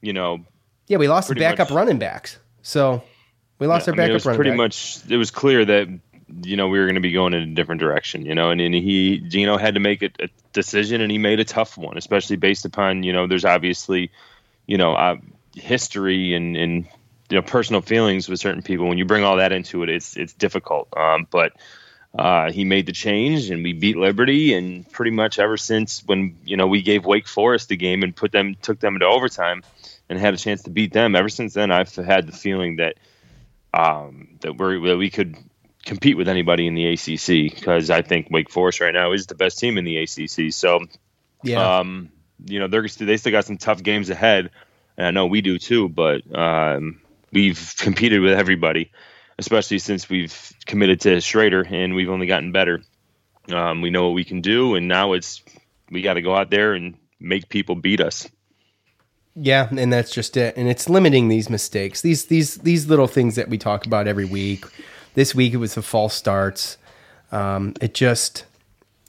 you 0.00 0.12
know. 0.12 0.44
yeah, 0.86 0.98
we 0.98 1.08
lost 1.08 1.28
the 1.28 1.34
backup 1.34 1.70
much- 1.70 1.76
running 1.76 1.98
backs. 1.98 2.38
So 2.62 3.02
we 3.58 3.66
lost 3.66 3.88
I 3.88 3.92
our 3.92 3.94
mean, 3.94 3.98
backup 3.98 4.10
it 4.10 4.14
was 4.14 4.26
running 4.26 4.36
pretty 4.38 4.50
back. 4.50 4.58
much. 4.58 4.98
It 5.08 5.16
was 5.16 5.30
clear 5.30 5.64
that 5.64 5.88
you 6.44 6.56
know 6.56 6.68
we 6.68 6.78
were 6.78 6.84
going 6.84 6.94
to 6.94 7.00
be 7.00 7.12
going 7.12 7.34
in 7.34 7.42
a 7.42 7.54
different 7.54 7.80
direction. 7.80 8.24
You 8.24 8.34
know, 8.34 8.50
and, 8.50 8.60
and 8.60 8.74
he 8.74 9.18
Dino 9.18 9.56
had 9.56 9.74
to 9.74 9.80
make 9.80 10.02
a, 10.02 10.10
a 10.20 10.28
decision, 10.52 11.00
and 11.00 11.10
he 11.10 11.18
made 11.18 11.40
a 11.40 11.44
tough 11.44 11.76
one, 11.76 11.96
especially 11.96 12.36
based 12.36 12.64
upon 12.64 13.02
you 13.02 13.12
know 13.12 13.26
there's 13.26 13.44
obviously 13.44 14.10
you 14.66 14.76
know 14.78 14.94
uh, 14.94 15.16
history 15.54 16.34
and 16.34 16.56
and 16.56 16.86
you 17.30 17.36
know 17.36 17.42
personal 17.42 17.80
feelings 17.80 18.28
with 18.28 18.40
certain 18.40 18.62
people. 18.62 18.88
When 18.88 18.98
you 18.98 19.04
bring 19.04 19.24
all 19.24 19.36
that 19.36 19.52
into 19.52 19.82
it, 19.82 19.88
it's 19.88 20.16
it's 20.16 20.32
difficult. 20.34 20.88
Um, 20.96 21.26
but 21.30 21.52
uh, 22.18 22.50
he 22.50 22.64
made 22.64 22.86
the 22.86 22.92
change, 22.92 23.50
and 23.50 23.62
we 23.62 23.72
beat 23.72 23.96
Liberty, 23.96 24.52
and 24.54 24.90
pretty 24.90 25.12
much 25.12 25.38
ever 25.38 25.56
since 25.56 26.02
when 26.04 26.36
you 26.44 26.56
know 26.56 26.66
we 26.66 26.82
gave 26.82 27.04
Wake 27.04 27.28
Forest 27.28 27.68
the 27.68 27.76
game 27.76 28.02
and 28.02 28.14
put 28.14 28.32
them 28.32 28.56
took 28.60 28.80
them 28.80 28.94
into 28.96 29.06
overtime 29.06 29.62
and 30.08 30.18
had 30.18 30.34
a 30.34 30.36
chance 30.36 30.62
to 30.62 30.70
beat 30.70 30.92
them. 30.92 31.14
Ever 31.14 31.28
since 31.28 31.54
then, 31.54 31.70
I've 31.70 31.94
had 31.94 32.26
the 32.26 32.32
feeling 32.32 32.76
that 32.76 32.96
um, 33.72 34.38
that 34.40 34.58
we 34.58 34.88
that 34.88 34.96
we 34.96 35.10
could 35.10 35.36
compete 35.84 36.16
with 36.16 36.28
anybody 36.28 36.66
in 36.66 36.74
the 36.74 36.86
ACC 36.92 37.54
because 37.54 37.90
I 37.90 38.02
think 38.02 38.28
Wake 38.30 38.50
Forest 38.50 38.80
right 38.80 38.92
now 38.92 39.12
is 39.12 39.26
the 39.26 39.34
best 39.34 39.58
team 39.58 39.78
in 39.78 39.84
the 39.84 39.98
ACC. 39.98 40.52
So, 40.52 40.80
Yeah. 41.42 41.78
um, 41.78 42.10
you 42.44 42.58
know, 42.58 42.66
they're 42.66 42.86
they 42.88 43.16
still 43.16 43.32
got 43.32 43.44
some 43.44 43.56
tough 43.56 43.82
games 43.82 44.10
ahead, 44.10 44.50
and 44.96 45.06
I 45.06 45.10
know 45.12 45.26
we 45.26 45.42
do 45.42 45.58
too. 45.58 45.88
But 45.88 46.22
um, 46.36 47.00
we've 47.32 47.74
competed 47.78 48.20
with 48.20 48.38
everybody, 48.38 48.90
especially 49.38 49.78
since 49.78 50.08
we've 50.08 50.52
committed 50.66 51.00
to 51.02 51.16
Shrader, 51.16 51.70
and 51.70 51.94
we've 51.94 52.10
only 52.10 52.26
gotten 52.26 52.52
better. 52.52 52.82
Um, 53.48 53.80
we 53.82 53.90
know 53.90 54.06
what 54.06 54.14
we 54.14 54.24
can 54.24 54.40
do, 54.40 54.74
and 54.74 54.88
now 54.88 55.12
it's 55.12 55.42
we 55.90 56.02
got 56.02 56.14
to 56.14 56.22
go 56.22 56.34
out 56.34 56.50
there 56.50 56.74
and 56.74 56.96
make 57.18 57.48
people 57.48 57.74
beat 57.74 58.00
us. 58.00 58.28
Yeah, 59.34 59.68
and 59.76 59.92
that's 59.92 60.10
just 60.10 60.36
it. 60.36 60.56
And 60.56 60.68
it's 60.68 60.88
limiting 60.88 61.28
these 61.28 61.48
mistakes. 61.48 62.02
These 62.02 62.26
these 62.26 62.56
these 62.56 62.88
little 62.88 63.06
things 63.06 63.36
that 63.36 63.48
we 63.48 63.58
talk 63.58 63.86
about 63.86 64.06
every 64.06 64.24
week. 64.24 64.64
This 65.14 65.34
week 65.34 65.52
it 65.52 65.58
was 65.58 65.74
the 65.74 65.82
false 65.82 66.14
starts. 66.14 66.78
Um, 67.32 67.74
it 67.80 67.94
just 67.94 68.44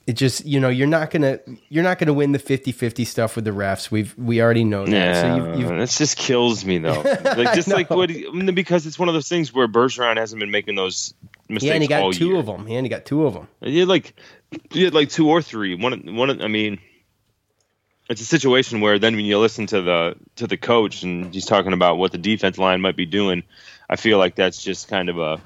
it 0.06 0.14
just 0.14 0.44
you 0.44 0.58
know 0.58 0.68
you're 0.68 0.86
not 0.86 1.10
gonna 1.10 1.38
you're 1.68 1.84
not 1.84 1.98
gonna 1.98 2.12
win 2.12 2.32
the 2.32 2.38
50-50 2.38 3.06
stuff 3.06 3.36
with 3.36 3.44
the 3.44 3.50
refs. 3.50 3.90
We've 3.90 4.14
we 4.18 4.42
already 4.42 4.64
know 4.64 4.84
that. 4.84 4.92
Yeah, 4.92 5.20
So 5.20 5.36
you've, 5.36 5.60
you've 5.60 5.68
that 5.68 5.90
just 5.90 6.16
kills 6.16 6.64
me 6.64 6.78
though. 6.78 7.02
Like 7.32 7.54
just 7.54 7.68
like 7.68 7.88
what 7.88 8.10
I 8.10 8.50
because 8.52 8.86
it's 8.86 8.98
one 8.98 9.08
of 9.08 9.14
those 9.14 9.28
things 9.28 9.52
where 9.54 9.68
Bergeron 9.68 10.16
hasn't 10.16 10.40
been 10.40 10.50
making 10.50 10.74
those 10.74 11.14
mistakes 11.48 11.68
yeah, 11.68 11.74
and 11.74 11.82
he 11.82 11.88
got 11.88 12.12
two 12.12 12.28
year. 12.28 12.36
of 12.36 12.46
them. 12.46 12.68
Yeah, 12.68 12.78
and 12.78 12.86
he 12.86 12.90
got 12.90 13.04
two 13.04 13.26
of 13.26 13.34
them. 13.34 13.48
He 13.60 13.78
had 13.78 13.88
like 13.88 14.14
he 14.70 14.84
had 14.84 14.94
like 14.94 15.08
two 15.08 15.28
or 15.28 15.40
three. 15.40 15.74
One 15.74 16.14
one 16.14 16.42
I 16.42 16.48
mean 16.48 16.78
it's 18.08 18.20
a 18.20 18.26
situation 18.26 18.80
where 18.80 18.98
then 18.98 19.16
when 19.16 19.24
you 19.24 19.38
listen 19.38 19.66
to 19.68 19.80
the 19.80 20.16
to 20.36 20.46
the 20.46 20.56
coach 20.56 21.02
and 21.02 21.32
he's 21.32 21.46
talking 21.46 21.72
about 21.72 21.96
what 21.96 22.12
the 22.12 22.18
defense 22.18 22.58
line 22.58 22.80
might 22.80 22.96
be 22.96 23.06
doing, 23.06 23.42
I 23.88 23.96
feel 23.96 24.18
like 24.18 24.34
that's 24.34 24.62
just 24.62 24.88
kind 24.88 25.08
of 25.08 25.18
a 25.18 25.40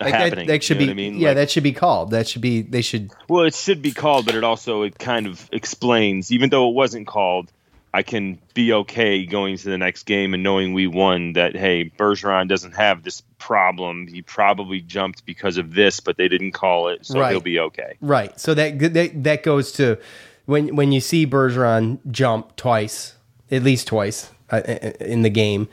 Like 0.00 0.12
that, 0.12 0.20
happening. 0.20 0.46
that 0.48 0.62
should 0.62 0.76
you 0.76 0.78
be 0.80 0.86
know 0.86 0.90
what 0.90 0.92
I 0.92 1.10
mean? 1.10 1.18
yeah, 1.18 1.28
Like, 1.28 1.36
that 1.36 1.50
should 1.50 1.62
be 1.62 1.72
called. 1.72 2.10
That 2.10 2.28
should 2.28 2.42
be 2.42 2.62
they 2.62 2.82
should 2.82 3.10
well, 3.28 3.44
it 3.44 3.54
should 3.54 3.82
be 3.82 3.92
called, 3.92 4.26
but 4.26 4.34
it 4.34 4.44
also 4.44 4.82
it 4.82 4.98
kind 4.98 5.26
of 5.26 5.48
explains, 5.52 6.30
even 6.32 6.50
though 6.50 6.68
it 6.68 6.74
wasn't 6.74 7.06
called. 7.06 7.50
I 7.94 8.02
can 8.02 8.38
be 8.52 8.74
okay 8.74 9.24
going 9.24 9.56
to 9.56 9.70
the 9.70 9.78
next 9.78 10.02
game 10.02 10.34
and 10.34 10.42
knowing 10.42 10.74
we 10.74 10.86
won. 10.86 11.32
That 11.32 11.56
hey, 11.56 11.90
Bergeron 11.98 12.46
doesn't 12.46 12.72
have 12.72 13.02
this 13.02 13.22
problem. 13.38 14.06
He 14.06 14.20
probably 14.20 14.82
jumped 14.82 15.24
because 15.24 15.56
of 15.56 15.72
this, 15.72 16.00
but 16.00 16.18
they 16.18 16.28
didn't 16.28 16.52
call 16.52 16.88
it, 16.88 17.06
so 17.06 17.18
Right. 17.20 17.30
he'll 17.30 17.40
be 17.40 17.58
okay. 17.58 17.96
Right. 18.02 18.38
So 18.38 18.52
that 18.52 18.78
that 18.92 19.24
that 19.24 19.42
goes 19.42 19.72
to 19.72 19.96
when 20.44 20.76
when 20.76 20.92
you 20.92 21.00
see 21.00 21.26
Bergeron 21.26 21.98
jump 22.10 22.56
twice, 22.56 23.14
at 23.50 23.62
least 23.62 23.86
twice 23.86 24.30
uh, 24.50 24.60
in 25.00 25.22
the 25.22 25.30
game. 25.30 25.68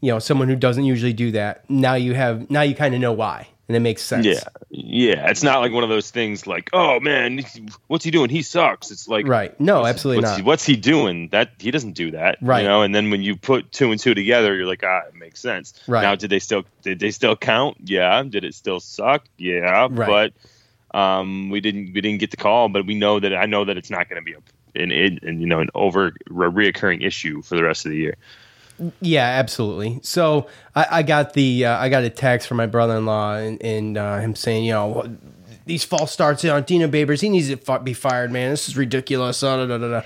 You 0.00 0.12
know, 0.12 0.18
someone 0.18 0.48
who 0.48 0.56
doesn't 0.56 0.84
usually 0.84 1.12
do 1.12 1.32
that. 1.32 1.68
Now 1.68 1.94
you 1.94 2.14
have 2.14 2.50
now 2.50 2.62
you 2.62 2.74
kind 2.74 2.94
of 2.94 3.00
know 3.00 3.12
why, 3.12 3.48
and 3.66 3.76
it 3.76 3.80
makes 3.80 4.02
sense. 4.02 4.24
Yeah, 4.26 4.40
yeah. 4.70 5.28
It's 5.28 5.42
not 5.42 5.58
like 5.60 5.72
one 5.72 5.82
of 5.82 5.88
those 5.88 6.10
things 6.10 6.46
like, 6.46 6.70
oh 6.72 7.00
man, 7.00 7.40
what's 7.88 8.04
he 8.04 8.10
doing? 8.12 8.30
He 8.30 8.42
sucks. 8.42 8.90
It's 8.92 9.08
like 9.08 9.26
Right. 9.26 9.58
No, 9.60 9.80
what's- 9.80 9.90
absolutely 9.94 10.22
what's 10.24 10.38
not. 10.38 10.46
What's 10.46 10.64
he 10.64 10.76
doing? 10.76 11.28
That 11.30 11.50
he 11.58 11.70
doesn't 11.72 11.92
do 11.92 12.12
that. 12.12 12.38
Right. 12.40 12.62
You 12.62 12.68
know. 12.68 12.82
And 12.82 12.94
then 12.94 13.10
when 13.10 13.22
you 13.22 13.34
put 13.36 13.72
two 13.72 13.90
and 13.90 13.98
two 14.00 14.14
together, 14.14 14.54
you're 14.54 14.66
like, 14.66 14.84
ah, 14.84 15.02
it 15.08 15.16
makes 15.16 15.40
sense. 15.40 15.74
Right. 15.88 16.02
Now, 16.02 16.14
did 16.14 16.30
they 16.30 16.38
still 16.38 16.64
did 16.82 17.00
they 17.00 17.10
still 17.10 17.34
count? 17.34 17.78
Yeah. 17.82 18.22
Did 18.22 18.44
it 18.44 18.54
still 18.54 18.78
suck? 18.80 19.24
Yeah. 19.36 19.88
Right. 19.90 20.32
But 20.92 20.98
um, 20.98 21.50
we 21.50 21.60
didn't 21.60 21.92
we 21.92 22.00
didn't 22.00 22.18
get 22.20 22.30
the 22.30 22.36
call, 22.36 22.68
but 22.68 22.86
we 22.86 22.94
know 22.94 23.18
that 23.20 23.34
I 23.34 23.46
know 23.46 23.64
that 23.64 23.76
it's 23.76 23.90
not 23.90 24.08
going 24.08 24.22
to 24.22 24.24
be 24.24 24.32
a, 24.34 24.80
an, 24.80 24.90
an, 24.92 25.18
an 25.22 25.40
you 25.40 25.46
know 25.46 25.58
an 25.60 25.70
over 25.74 26.06
a 26.06 26.12
reoccurring 26.30 27.04
issue 27.04 27.42
for 27.42 27.56
the 27.56 27.64
rest 27.64 27.84
of 27.84 27.90
the 27.90 27.98
year. 27.98 28.14
Yeah, 29.00 29.24
absolutely. 29.24 30.00
So 30.02 30.46
I, 30.74 30.86
I 30.90 31.02
got 31.02 31.32
the 31.32 31.64
uh, 31.64 31.78
I 31.78 31.88
got 31.88 32.04
a 32.04 32.10
text 32.10 32.48
from 32.48 32.56
my 32.58 32.66
brother 32.66 32.96
in 32.96 33.06
law 33.06 33.34
and, 33.34 33.60
and 33.62 33.96
uh, 33.98 34.18
him 34.18 34.34
saying, 34.34 34.64
you 34.64 34.72
know, 34.72 35.16
these 35.66 35.84
false 35.84 36.12
starts 36.12 36.44
on 36.44 36.62
Dino 36.62 36.88
Babers, 36.88 37.20
he 37.20 37.28
needs 37.28 37.54
to 37.54 37.78
be 37.80 37.92
fired, 37.92 38.32
man. 38.32 38.50
This 38.50 38.68
is 38.68 38.76
ridiculous. 38.76 39.42
Uh, 39.42 39.66
da, 39.66 39.78
da, 39.78 39.88
da. 39.88 40.02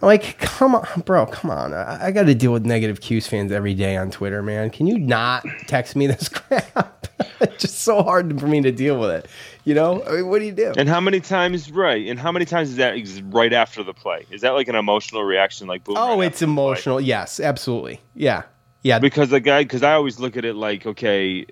I'm 0.00 0.06
like, 0.06 0.38
come 0.38 0.74
on, 0.74 1.02
bro, 1.04 1.26
come 1.26 1.50
on. 1.50 1.74
I, 1.74 2.06
I 2.06 2.10
got 2.12 2.24
to 2.26 2.34
deal 2.34 2.52
with 2.52 2.64
negative 2.64 3.00
Cuse 3.00 3.26
fans 3.26 3.50
every 3.50 3.74
day 3.74 3.96
on 3.96 4.10
Twitter, 4.10 4.42
man. 4.42 4.70
Can 4.70 4.86
you 4.86 4.98
not 4.98 5.44
text 5.66 5.96
me 5.96 6.06
this 6.06 6.28
crap? 6.28 7.08
it's 7.40 7.62
just 7.62 7.80
so 7.80 8.02
hard 8.02 8.38
for 8.40 8.46
me 8.46 8.60
to 8.62 8.70
deal 8.70 8.98
with 8.98 9.10
it. 9.10 9.26
You 9.68 9.74
know, 9.74 10.02
I 10.02 10.12
mean, 10.12 10.28
what 10.28 10.38
do 10.38 10.46
you 10.46 10.52
do? 10.52 10.72
And 10.78 10.88
how 10.88 10.98
many 10.98 11.20
times, 11.20 11.70
right? 11.70 12.06
And 12.06 12.18
how 12.18 12.32
many 12.32 12.46
times 12.46 12.70
is 12.70 12.76
that 12.76 12.94
right 13.24 13.52
after 13.52 13.82
the 13.82 13.92
play? 13.92 14.24
Is 14.30 14.40
that 14.40 14.52
like 14.52 14.66
an 14.68 14.74
emotional 14.74 15.22
reaction, 15.24 15.66
like 15.66 15.84
boom? 15.84 15.96
Oh, 15.98 16.18
right 16.18 16.28
it's 16.28 16.40
emotional. 16.40 16.98
Yes, 16.98 17.38
absolutely. 17.38 18.00
Yeah, 18.14 18.44
yeah. 18.82 18.98
Because 18.98 19.28
the 19.28 19.40
guy, 19.40 19.64
because 19.64 19.82
I 19.82 19.92
always 19.92 20.18
look 20.18 20.38
at 20.38 20.46
it 20.46 20.54
like, 20.54 20.86
okay, 20.86 21.44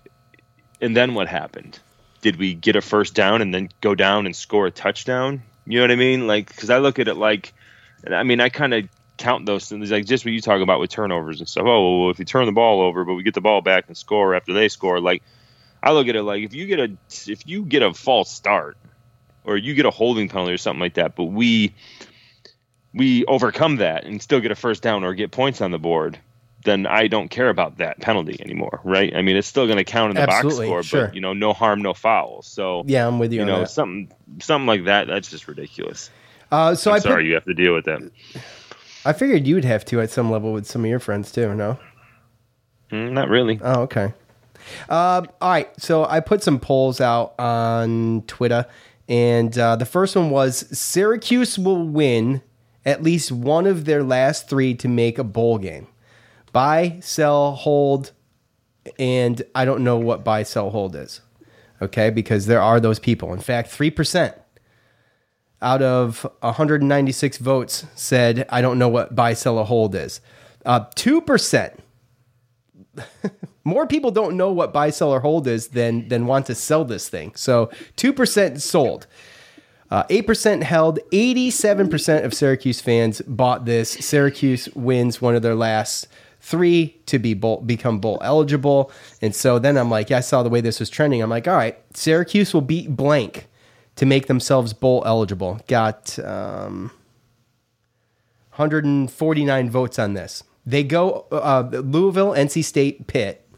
and 0.80 0.96
then 0.96 1.12
what 1.12 1.28
happened? 1.28 1.78
Did 2.22 2.36
we 2.36 2.54
get 2.54 2.74
a 2.74 2.80
first 2.80 3.14
down 3.14 3.42
and 3.42 3.52
then 3.52 3.68
go 3.82 3.94
down 3.94 4.24
and 4.24 4.34
score 4.34 4.66
a 4.66 4.70
touchdown? 4.70 5.42
You 5.66 5.80
know 5.80 5.82
what 5.82 5.90
I 5.90 5.96
mean? 5.96 6.26
Like, 6.26 6.48
because 6.48 6.70
I 6.70 6.78
look 6.78 6.98
at 6.98 7.08
it 7.08 7.16
like, 7.16 7.52
and 8.02 8.14
I 8.14 8.22
mean, 8.22 8.40
I 8.40 8.48
kind 8.48 8.72
of 8.72 8.88
count 9.18 9.44
those 9.44 9.68
things, 9.68 9.90
like 9.90 10.06
just 10.06 10.24
what 10.24 10.32
you 10.32 10.40
talk 10.40 10.62
about 10.62 10.80
with 10.80 10.88
turnovers 10.88 11.40
and 11.40 11.48
stuff. 11.50 11.64
Oh, 11.66 12.00
well, 12.00 12.10
if 12.12 12.18
you 12.18 12.24
turn 12.24 12.46
the 12.46 12.52
ball 12.52 12.80
over, 12.80 13.04
but 13.04 13.12
we 13.12 13.24
get 13.24 13.34
the 13.34 13.42
ball 13.42 13.60
back 13.60 13.84
and 13.88 13.94
score 13.94 14.34
after 14.34 14.54
they 14.54 14.68
score, 14.70 15.00
like, 15.00 15.22
I 15.82 15.92
look 15.92 16.08
at 16.08 16.16
it 16.16 16.22
like 16.22 16.42
if 16.42 16.54
you 16.54 16.66
get 16.66 16.80
a 16.80 16.96
if 17.26 17.46
you 17.46 17.64
get 17.64 17.82
a 17.82 17.92
false 17.94 18.30
start 18.30 18.76
or 19.44 19.56
you 19.56 19.74
get 19.74 19.86
a 19.86 19.90
holding 19.90 20.28
penalty 20.28 20.52
or 20.52 20.58
something 20.58 20.80
like 20.80 20.94
that, 20.94 21.14
but 21.16 21.24
we 21.24 21.74
we 22.94 23.24
overcome 23.26 23.76
that 23.76 24.04
and 24.04 24.20
still 24.22 24.40
get 24.40 24.50
a 24.50 24.54
first 24.56 24.82
down 24.82 25.04
or 25.04 25.14
get 25.14 25.30
points 25.30 25.60
on 25.60 25.70
the 25.70 25.78
board, 25.78 26.18
then 26.64 26.86
I 26.86 27.08
don't 27.08 27.28
care 27.28 27.48
about 27.50 27.78
that 27.78 28.00
penalty 28.00 28.36
anymore, 28.40 28.80
right? 28.84 29.14
I 29.14 29.22
mean, 29.22 29.36
it's 29.36 29.46
still 29.46 29.66
going 29.66 29.76
to 29.76 29.84
count 29.84 30.10
in 30.10 30.16
the 30.16 30.22
Absolutely, 30.22 30.66
box 30.66 30.66
score, 30.68 30.82
sure. 30.82 31.06
but 31.08 31.14
you 31.14 31.20
know, 31.20 31.34
no 31.34 31.52
harm, 31.52 31.82
no 31.82 31.92
foul. 31.94 32.42
So 32.42 32.82
Yeah, 32.86 33.06
I'm 33.06 33.18
with 33.18 33.32
you 33.32 33.36
You 33.40 33.42
on 33.42 33.48
know, 33.48 33.60
that. 33.60 33.70
something 33.70 34.10
something 34.40 34.66
like 34.66 34.84
that. 34.86 35.06
That's 35.08 35.30
just 35.30 35.46
ridiculous. 35.46 36.10
Uh, 36.50 36.74
so 36.74 36.90
I'm 36.90 36.94
I 36.96 36.98
put- 36.98 37.02
sorry 37.04 37.26
you 37.28 37.34
have 37.34 37.44
to 37.44 37.54
deal 37.54 37.74
with 37.74 37.84
that. 37.84 38.10
I 39.04 39.12
figured 39.12 39.46
you 39.46 39.54
would 39.56 39.64
have 39.64 39.84
to 39.86 40.00
at 40.00 40.10
some 40.10 40.30
level 40.32 40.52
with 40.52 40.66
some 40.66 40.82
of 40.82 40.90
your 40.90 40.98
friends 40.98 41.30
too. 41.30 41.54
No. 41.54 41.78
Mm, 42.90 43.12
not 43.12 43.28
really. 43.28 43.60
Oh, 43.62 43.82
okay. 43.82 44.12
Um, 44.88 45.28
all 45.40 45.50
right. 45.50 45.68
So 45.80 46.04
I 46.04 46.20
put 46.20 46.42
some 46.42 46.58
polls 46.58 47.00
out 47.00 47.34
on 47.38 48.22
Twitter, 48.26 48.66
and 49.08 49.56
uh, 49.58 49.76
the 49.76 49.86
first 49.86 50.16
one 50.16 50.30
was 50.30 50.66
Syracuse 50.76 51.58
will 51.58 51.86
win 51.86 52.42
at 52.84 53.02
least 53.02 53.32
one 53.32 53.66
of 53.66 53.84
their 53.84 54.02
last 54.02 54.48
three 54.48 54.74
to 54.74 54.88
make 54.88 55.18
a 55.18 55.24
bowl 55.24 55.58
game. 55.58 55.88
Buy, 56.52 56.98
sell, 57.00 57.52
hold, 57.52 58.12
and 58.98 59.42
I 59.54 59.64
don't 59.64 59.82
know 59.82 59.96
what 59.96 60.24
buy, 60.24 60.42
sell, 60.44 60.70
hold 60.70 60.94
is. 60.96 61.20
Okay, 61.82 62.10
because 62.10 62.46
there 62.46 62.62
are 62.62 62.80
those 62.80 62.98
people. 62.98 63.32
In 63.32 63.40
fact, 63.40 63.68
three 63.68 63.90
percent 63.90 64.34
out 65.62 65.82
of 65.82 66.26
196 66.40 67.38
votes 67.38 67.86
said 67.94 68.46
I 68.50 68.60
don't 68.60 68.78
know 68.78 68.88
what 68.88 69.14
buy, 69.14 69.34
sell, 69.34 69.58
or 69.58 69.64
hold 69.66 69.94
is. 69.94 70.20
Uh, 70.64 70.84
Two 70.94 71.20
percent 71.20 71.78
more 73.64 73.86
people 73.86 74.10
don't 74.10 74.36
know 74.36 74.52
what 74.52 74.72
buy, 74.72 74.90
sell, 74.90 75.10
or 75.10 75.20
hold 75.20 75.46
is 75.46 75.68
than 75.68 76.08
than 76.08 76.26
want 76.26 76.46
to 76.46 76.54
sell 76.54 76.84
this 76.84 77.08
thing. 77.08 77.34
So 77.34 77.70
two 77.96 78.12
percent 78.12 78.62
sold, 78.62 79.06
uh, 79.90 80.04
eight 80.10 80.26
percent 80.26 80.62
held. 80.64 80.98
Eighty-seven 81.12 81.88
percent 81.88 82.24
of 82.24 82.34
Syracuse 82.34 82.80
fans 82.80 83.20
bought 83.26 83.64
this. 83.64 83.90
Syracuse 83.90 84.68
wins 84.74 85.20
one 85.20 85.34
of 85.34 85.42
their 85.42 85.54
last 85.54 86.08
three 86.40 86.96
to 87.06 87.18
be 87.18 87.34
bowl, 87.34 87.60
become 87.62 87.98
bowl 87.98 88.18
eligible. 88.22 88.92
And 89.20 89.34
so 89.34 89.58
then 89.58 89.76
I'm 89.76 89.90
like, 89.90 90.10
yeah, 90.10 90.18
I 90.18 90.20
saw 90.20 90.44
the 90.44 90.48
way 90.48 90.60
this 90.60 90.78
was 90.78 90.88
trending. 90.88 91.20
I'm 91.20 91.28
like, 91.28 91.48
all 91.48 91.56
right, 91.56 91.76
Syracuse 91.92 92.54
will 92.54 92.60
beat 92.60 92.94
blank 92.94 93.48
to 93.96 94.06
make 94.06 94.28
themselves 94.28 94.72
bowl 94.72 95.02
eligible. 95.04 95.60
Got 95.66 96.18
um, 96.20 96.92
149 98.54 99.70
votes 99.70 99.98
on 99.98 100.14
this. 100.14 100.44
They 100.66 100.82
go 100.82 101.26
uh, 101.30 101.68
Louisville, 101.72 102.32
NC 102.32 102.64
State, 102.64 103.06
Pitt, 103.06 103.48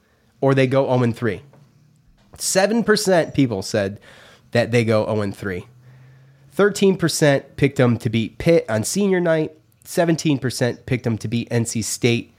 or 0.40 0.54
they 0.54 0.66
go 0.66 0.86
0 0.98 1.12
3. 1.12 1.42
7% 2.36 3.34
people 3.34 3.62
said 3.62 3.98
that 4.52 4.70
they 4.70 4.84
go 4.84 5.06
0 5.06 5.32
3. 5.32 5.66
13% 6.54 7.44
picked 7.56 7.76
them 7.76 7.96
to 7.98 8.10
beat 8.10 8.38
Pitt 8.38 8.66
on 8.68 8.84
senior 8.84 9.20
night. 9.20 9.52
17% 9.84 10.86
picked 10.86 11.04
them 11.04 11.16
to 11.16 11.28
beat 11.28 11.48
NC 11.50 11.82
State. 11.82 12.34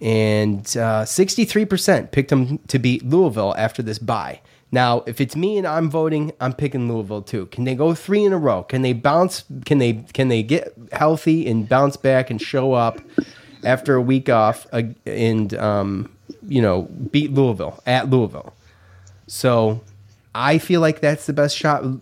And 0.00 0.60
uh, 0.76 1.04
63% 1.04 2.10
picked 2.10 2.30
them 2.30 2.58
to 2.68 2.78
beat 2.78 3.04
Louisville 3.04 3.54
after 3.56 3.82
this 3.82 3.98
bye. 3.98 4.40
Now, 4.72 5.04
if 5.06 5.20
it's 5.20 5.36
me 5.36 5.58
and 5.58 5.66
I'm 5.66 5.88
voting, 5.88 6.32
I'm 6.40 6.54
picking 6.54 6.92
Louisville 6.92 7.22
too. 7.22 7.46
Can 7.46 7.64
they 7.64 7.74
go 7.74 7.94
three 7.94 8.24
in 8.24 8.32
a 8.32 8.38
row? 8.38 8.62
Can 8.62 8.82
they 8.82 8.94
bounce? 8.94 9.44
Can 9.66 9.78
they 9.78 10.04
can 10.14 10.28
they 10.28 10.42
get 10.42 10.74
healthy 10.92 11.46
and 11.46 11.68
bounce 11.68 11.98
back 11.98 12.30
and 12.30 12.40
show 12.40 12.72
up 12.72 12.98
after 13.64 13.94
a 13.94 14.00
week 14.02 14.28
off 14.28 14.66
uh, 14.72 14.82
and 15.06 15.54
um, 15.54 16.10
you 16.46 16.62
know 16.62 16.82
beat 17.10 17.32
Louisville 17.32 17.82
at 17.86 18.10
Louisville. 18.10 18.54
So 19.26 19.82
I 20.34 20.58
feel 20.58 20.80
like 20.80 21.00
that's 21.00 21.26
the 21.26 21.32
best 21.32 21.56
shot. 21.56 21.84
You 21.84 22.00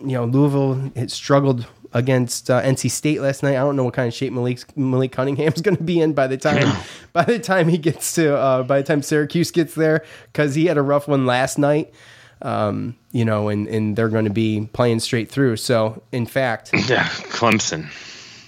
know, 0.00 0.24
Louisville 0.24 0.90
struggled 1.08 1.66
against 1.92 2.50
uh, 2.50 2.62
NC 2.62 2.90
State 2.90 3.20
last 3.20 3.42
night. 3.42 3.52
I 3.56 3.60
don't 3.60 3.76
know 3.76 3.84
what 3.84 3.94
kind 3.94 4.08
of 4.08 4.14
shape 4.14 4.32
Malik 4.32 4.76
Malik 4.76 5.12
Cunningham's 5.12 5.60
going 5.62 5.76
to 5.76 5.82
be 5.82 6.00
in 6.00 6.12
by 6.12 6.26
the 6.26 6.36
time 6.36 6.76
by 7.12 7.24
the 7.24 7.38
time 7.38 7.68
he 7.68 7.78
gets 7.78 8.14
to 8.14 8.36
uh, 8.36 8.62
by 8.62 8.78
the 8.78 8.84
time 8.84 9.02
Syracuse 9.02 9.50
gets 9.50 9.74
there 9.74 10.04
because 10.32 10.54
he 10.54 10.66
had 10.66 10.78
a 10.78 10.82
rough 10.82 11.08
one 11.08 11.26
last 11.26 11.58
night. 11.58 11.92
Um, 12.40 12.96
you 13.12 13.24
know, 13.24 13.48
and 13.48 13.68
and 13.68 13.94
they're 13.94 14.08
going 14.08 14.24
to 14.24 14.30
be 14.30 14.68
playing 14.72 15.00
straight 15.00 15.30
through. 15.30 15.58
So, 15.58 16.02
in 16.10 16.26
fact, 16.26 16.70
yeah, 16.72 17.04
Clemson. 17.06 17.88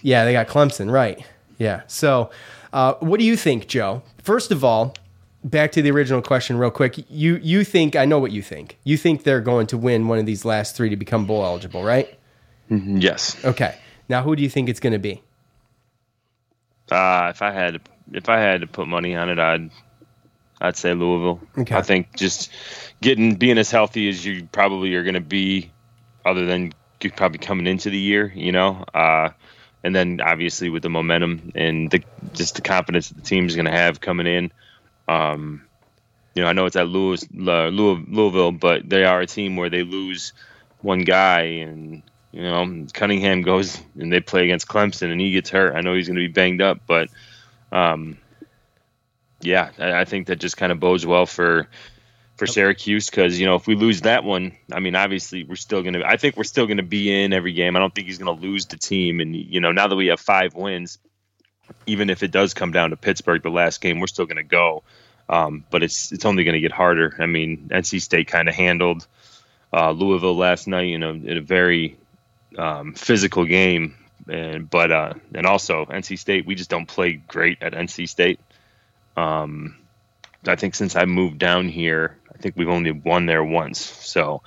Yeah, 0.03 0.25
they 0.25 0.33
got 0.33 0.49
Clemson, 0.49 0.91
right? 0.91 1.25
Yeah. 1.59 1.83
So, 1.87 2.31
uh, 2.73 2.95
what 3.01 3.21
do 3.21 3.27
you 3.27 3.37
think, 3.37 3.69
Joe? 3.69 4.03
First 4.23 4.51
of 4.51 4.65
all, 4.65 4.95
back 5.45 5.73
to 5.73 5.83
the 5.83 5.91
original 5.91 6.23
question, 6.23 6.57
real 6.59 6.71
quick. 6.71 7.05
You 7.11 7.39
you 7.43 7.65
think 7.65 7.95
I 7.97 8.05
know 8.05 8.19
what 8.19 8.33
you 8.33 8.43
think. 8.43 8.79
You 8.85 8.97
think 8.97 9.23
they're 9.25 9.41
going 9.41 9.67
to 9.69 9.79
win 9.79 10.09
one 10.09 10.19
of 10.19 10.27
these 10.27 10.45
last 10.45 10.77
three 10.77 10.89
to 10.91 10.97
become 10.97 11.27
bowl 11.27 11.45
eligible, 11.45 11.85
right? 11.85 12.09
Mhm, 12.71 13.03
Yes. 13.03 13.43
Okay. 13.45 13.75
Now, 14.09 14.23
who 14.23 14.35
do 14.37 14.43
you 14.43 14.49
think 14.49 14.69
it's 14.69 14.81
going 14.81 14.93
to 14.95 14.99
be? 14.99 15.23
Uh, 16.91 17.29
if 17.35 17.41
I 17.43 17.51
had 17.51 17.81
if 18.13 18.29
I 18.29 18.39
had 18.39 18.61
to 18.61 18.67
put 18.67 18.87
money 18.89 19.15
on 19.15 19.31
it, 19.31 19.39
I'd 19.39 19.71
I'd 20.61 20.77
say 20.77 20.95
Louisville. 20.95 21.41
Okay. 21.59 21.75
I 21.75 21.83
think 21.83 22.17
just 22.17 22.51
getting 23.01 23.37
being 23.37 23.59
as 23.59 23.71
healthy 23.71 24.09
as 24.09 24.25
you 24.25 24.49
probably 24.53 24.95
are 24.95 25.03
going 25.03 25.15
to 25.15 25.21
be, 25.21 25.71
other 26.25 26.45
than 26.47 26.73
probably 27.17 27.39
coming 27.39 27.67
into 27.67 27.91
the 27.91 27.99
year, 27.99 28.33
you 28.35 28.51
know, 28.53 28.83
uh, 28.95 29.31
and 29.85 29.95
then 29.95 30.21
obviously 30.21 30.71
with 30.71 30.83
the 30.83 30.89
momentum 30.89 31.53
and 31.55 31.91
the 31.91 32.03
just 32.33 32.57
the 32.57 32.63
confidence 32.63 33.11
that 33.11 33.17
the 33.17 33.23
team 33.23 33.47
is 33.47 33.55
going 33.55 33.67
to 33.67 33.71
have 33.71 34.01
coming 34.01 34.27
in. 34.27 34.51
Um, 35.07 35.67
you 36.35 36.43
know, 36.43 36.49
I 36.49 36.53
know 36.55 36.65
it's 36.65 36.75
at 36.75 36.89
Louis, 36.89 37.23
uh, 37.23 37.69
Louis- 37.69 38.05
Louisville, 38.09 38.51
but 38.51 38.89
they 38.89 39.05
are 39.05 39.21
a 39.21 39.27
team 39.27 39.57
where 39.57 39.71
they 39.71 39.85
lose 39.85 40.33
one 40.81 41.03
guy 41.03 41.43
and 41.43 42.03
you 42.33 42.43
know 42.43 42.87
Cunningham 42.93 43.43
goes 43.43 43.81
and 43.99 44.13
they 44.13 44.21
play 44.21 44.45
against 44.45 44.67
Clemson 44.67 45.13
and 45.13 45.21
he 45.21 45.31
gets 45.33 45.51
hurt. 45.51 45.77
I 45.77 45.83
know 45.83 45.95
he's 45.95 46.09
going 46.09 46.17
to 46.17 46.27
be 46.27 46.33
banged 46.33 46.63
up, 46.63 46.81
but 46.87 47.11
um, 47.71 48.17
yeah, 49.43 49.71
I, 49.79 50.01
I 50.01 50.05
think 50.07 50.29
that 50.29 50.37
just 50.37 50.57
kind 50.57 50.73
of 50.73 50.81
bodes 50.81 51.05
well 51.05 51.27
for 51.27 51.69
for 52.37 52.47
Syracuse 52.47 53.09
because 53.09 53.39
you 53.39 53.47
know 53.47 53.55
if 53.55 53.67
we 53.67 53.75
lose 53.75 54.03
that 54.03 54.25
one, 54.25 54.57
I 54.73 54.81
mean 54.81 54.97
obviously 54.97 55.45
we're 55.45 55.57
still 55.57 55.83
going 55.83 55.95
to. 55.95 56.05
I 56.05 56.17
think 56.17 56.37
we're 56.37 56.45
still 56.45 56.67
going 56.67 56.79
to 56.79 56.83
be 56.83 57.23
in 57.23 57.33
every 57.33 57.53
game. 57.53 57.77
I 57.77 57.79
don't 57.79 57.95
think 57.95 58.07
he's 58.07 58.19
going 58.19 58.37
to 58.37 58.43
lose 58.47 58.67
the 58.67 58.77
team, 58.77 59.21
and 59.21 59.35
you 59.35 59.61
know 59.61 59.73
now 59.73 59.87
that 59.87 59.97
we 59.97 60.09
have 60.09 60.21
five 60.21 60.55
wins, 60.55 60.99
even 61.87 62.11
if 62.11 62.23
it 62.23 62.31
does 62.31 62.55
come 62.55 62.73
down 62.73 62.91
to 62.91 62.97
Pittsburgh 62.97 63.43
the 63.43 63.51
last 63.51 63.81
game, 63.81 64.01
we're 64.01 64.07
still 64.07 64.27
going 64.27 64.37
to 64.37 64.43
go. 64.43 64.83
Um, 65.29 65.65
but 65.71 65.83
it's 65.83 66.13
it's 66.13 66.25
only 66.25 66.45
going 66.45 66.55
to 66.55 66.61
get 66.61 66.73
harder. 66.73 67.17
I 67.19 67.27
mean, 67.27 67.69
NC 67.73 68.03
State 68.03 68.29
kind 68.29 68.49
of 68.49 68.55
handled 68.55 69.07
uh, 69.73 69.91
Louisville 69.91 70.37
last 70.37 70.69
night, 70.69 70.89
you 70.89 70.99
know, 70.99 71.11
in 71.11 71.37
a 71.37 71.41
very 71.41 71.97
um, 72.59 72.95
physical 72.95 73.45
game, 73.45 73.97
and 74.29 74.69
but 74.69 74.93
uh, 74.93 75.15
and 75.35 75.47
also 75.47 75.87
NC 75.87 76.19
State, 76.19 76.47
we 76.47 76.55
just 76.55 76.69
don't 76.69 76.87
play 76.87 77.15
great 77.15 77.63
at 77.63 77.73
NC 77.73 78.09
State. 78.09 78.41
Um, 79.17 79.77
I 80.47 80.57
think 80.57 80.75
since 80.75 80.97
I 80.97 81.05
moved 81.07 81.39
down 81.39 81.69
here, 81.69 82.19
think 82.45 82.57
we've 82.57 82.69
only 82.69 82.93
won 82.93 83.27
there 83.27 83.43
once. 83.43 83.81
So 83.81 84.43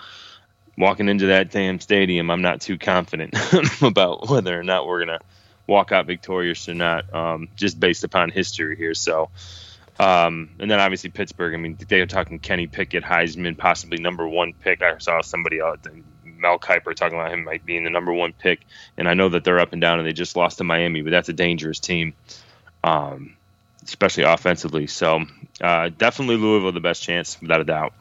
walking 0.78 1.10
into 1.10 1.28
that 1.28 1.50
damn 1.50 1.80
stadium, 1.80 2.30
I'm 2.30 2.44
not 2.44 2.62
too 2.62 2.78
confident 2.78 3.36
about 3.82 4.30
whether 4.30 4.58
or 4.58 4.64
not 4.64 4.86
we're 4.86 5.00
gonna 5.00 5.20
walk 5.66 5.92
out 5.92 6.06
victorious 6.06 6.70
or 6.70 6.76
not, 6.76 7.14
um, 7.14 7.50
just 7.56 7.80
based 7.80 8.04
upon 8.04 8.30
history 8.30 8.78
here. 8.78 8.94
So. 8.94 9.30
Um, 10.00 10.52
and 10.60 10.70
then 10.70 10.80
obviously 10.80 11.10
Pittsburgh. 11.10 11.56
I 11.56 11.58
mean, 11.58 11.76
they 11.88 12.00
were 12.00 12.06
talking 12.06 12.38
Kenny 12.38 12.68
Pickett, 12.68 13.04
Heisman, 13.04 13.58
possibly 13.58 13.98
number 13.98 14.28
one 14.28 14.54
pick. 14.54 14.84
I 14.84 15.00
saw 15.00 15.22
somebody 15.22 15.60
out, 15.60 15.88
Mel 16.24 16.60
Kiper, 16.60 16.94
talking 16.96 17.18
about 17.18 17.34
him 17.34 17.46
like 17.46 17.66
being 17.66 17.84
the 17.84 17.90
number 17.90 18.14
one 18.14 18.32
pick. 18.34 18.60
And 18.96 19.10
I 19.10 19.16
know 19.16 19.30
that 19.30 19.44
they're 19.44 19.60
up 19.60 19.74
and 19.74 19.82
down, 19.82 19.98
and 19.98 20.08
they 20.08 20.14
just 20.14 20.36
lost 20.36 20.60
to 20.60 20.64
Miami, 20.64 21.02
but 21.02 21.10
that's 21.10 21.30
a 21.30 21.34
dangerous 21.34 21.80
team, 21.80 22.14
um, 22.84 23.38
especially 23.88 24.24
offensively. 24.24 24.88
So 24.88 25.26
uh, 25.62 25.90
definitely 25.98 26.38
Louisville 26.38 26.72
the 26.72 26.80
best 26.80 27.04
chance, 27.04 27.40
without 27.42 27.62
a 27.62 27.64
doubt. 27.64 27.94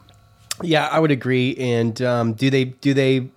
Yeah, 0.61 0.87
I 0.87 0.99
would 0.99 1.11
agree. 1.11 1.55
And 1.57 2.01
um, 2.01 2.33
do 2.33 2.49
they 2.49 2.65
do 2.65 2.93
they? 2.93 3.29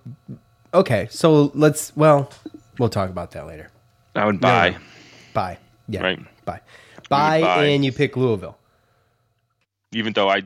Okay, 0.73 1.07
so 1.11 1.51
let's. 1.53 1.95
Well, 1.95 2.31
we'll 2.77 2.89
talk 2.89 3.09
about 3.09 3.31
that 3.31 3.45
later. 3.45 3.69
I 4.15 4.25
would 4.25 4.39
buy. 4.39 4.77
Buy. 5.33 5.57
Yeah. 5.87 6.01
Right. 6.01 6.19
Buy. 6.45 6.61
Buy, 7.09 7.41
buy. 7.41 7.65
and 7.65 7.85
you 7.85 7.91
pick 7.91 8.15
Louisville. 8.15 8.57
Even 9.91 10.13
though 10.13 10.29
I, 10.29 10.43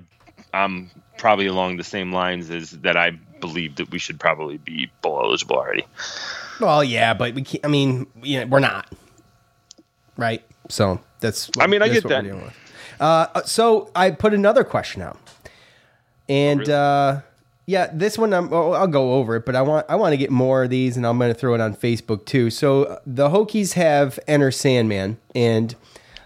I'm 0.53 0.89
probably 1.17 1.45
along 1.45 1.77
the 1.77 1.83
same 1.83 2.11
lines 2.11 2.49
as 2.49 2.71
that. 2.71 2.97
I 2.97 3.11
believe 3.39 3.75
that 3.75 3.91
we 3.91 3.99
should 3.99 4.19
probably 4.19 4.57
be 4.57 4.89
bowl 5.01 5.21
eligible 5.23 5.57
already. 5.57 5.85
Well, 6.59 6.83
yeah, 6.83 7.13
but 7.13 7.35
we 7.35 7.43
can't. 7.43 7.65
I 7.65 7.67
mean, 7.67 8.07
yeah, 8.23 8.45
we're 8.45 8.59
not. 8.59 8.91
Right. 10.17 10.43
So 10.69 11.01
that's. 11.25 11.49
I 11.59 11.67
mean, 11.67 11.81
I 11.81 11.89
get 11.89 12.07
that. 12.07 12.25
Uh, 12.99 13.41
so 13.43 13.89
I 13.95 14.11
put 14.11 14.33
another 14.33 14.63
question 14.63 15.01
out, 15.01 15.19
and 16.29 16.69
uh, 16.69 17.21
yeah, 17.65 17.89
this 17.91 18.17
one 18.17 18.33
I'm, 18.33 18.49
well, 18.49 18.73
I'll 18.73 18.87
go 18.87 19.13
over 19.15 19.35
it, 19.35 19.45
but 19.45 19.55
I 19.55 19.61
want 19.61 19.85
I 19.89 19.95
want 19.95 20.13
to 20.13 20.17
get 20.17 20.29
more 20.29 20.63
of 20.63 20.69
these, 20.69 20.97
and 20.97 21.05
I'm 21.05 21.17
going 21.17 21.33
to 21.33 21.39
throw 21.39 21.55
it 21.55 21.61
on 21.61 21.75
Facebook 21.75 22.25
too. 22.25 22.49
So 22.49 22.83
uh, 22.83 22.99
the 23.05 23.29
Hokies 23.29 23.73
have 23.73 24.19
Enter 24.27 24.51
Sandman, 24.51 25.17
and 25.33 25.75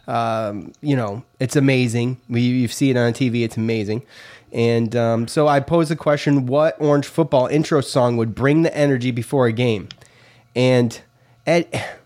um, 0.08 0.74
you 0.82 0.96
know 0.96 1.24
it's 1.40 1.56
amazing. 1.56 2.20
We 2.30 2.42
you've 2.42 2.74
seen 2.74 2.98
it 2.98 3.00
on 3.00 3.14
TV, 3.14 3.44
it's 3.44 3.58
amazing. 3.58 4.04
And 4.52 4.96
um, 4.96 5.28
so 5.28 5.48
I 5.48 5.60
posed 5.60 5.90
the 5.90 5.96
question: 5.96 6.46
What 6.46 6.80
Orange 6.82 7.08
football 7.08 7.48
intro 7.48 7.82
song 7.82 8.18
would 8.18 8.36
bring 8.36 8.64
the 8.64 8.76
energy 8.76 9.12
before 9.12 9.48
a 9.48 9.54
game? 9.54 9.88
And 10.56 11.00
Ed, 11.48 11.99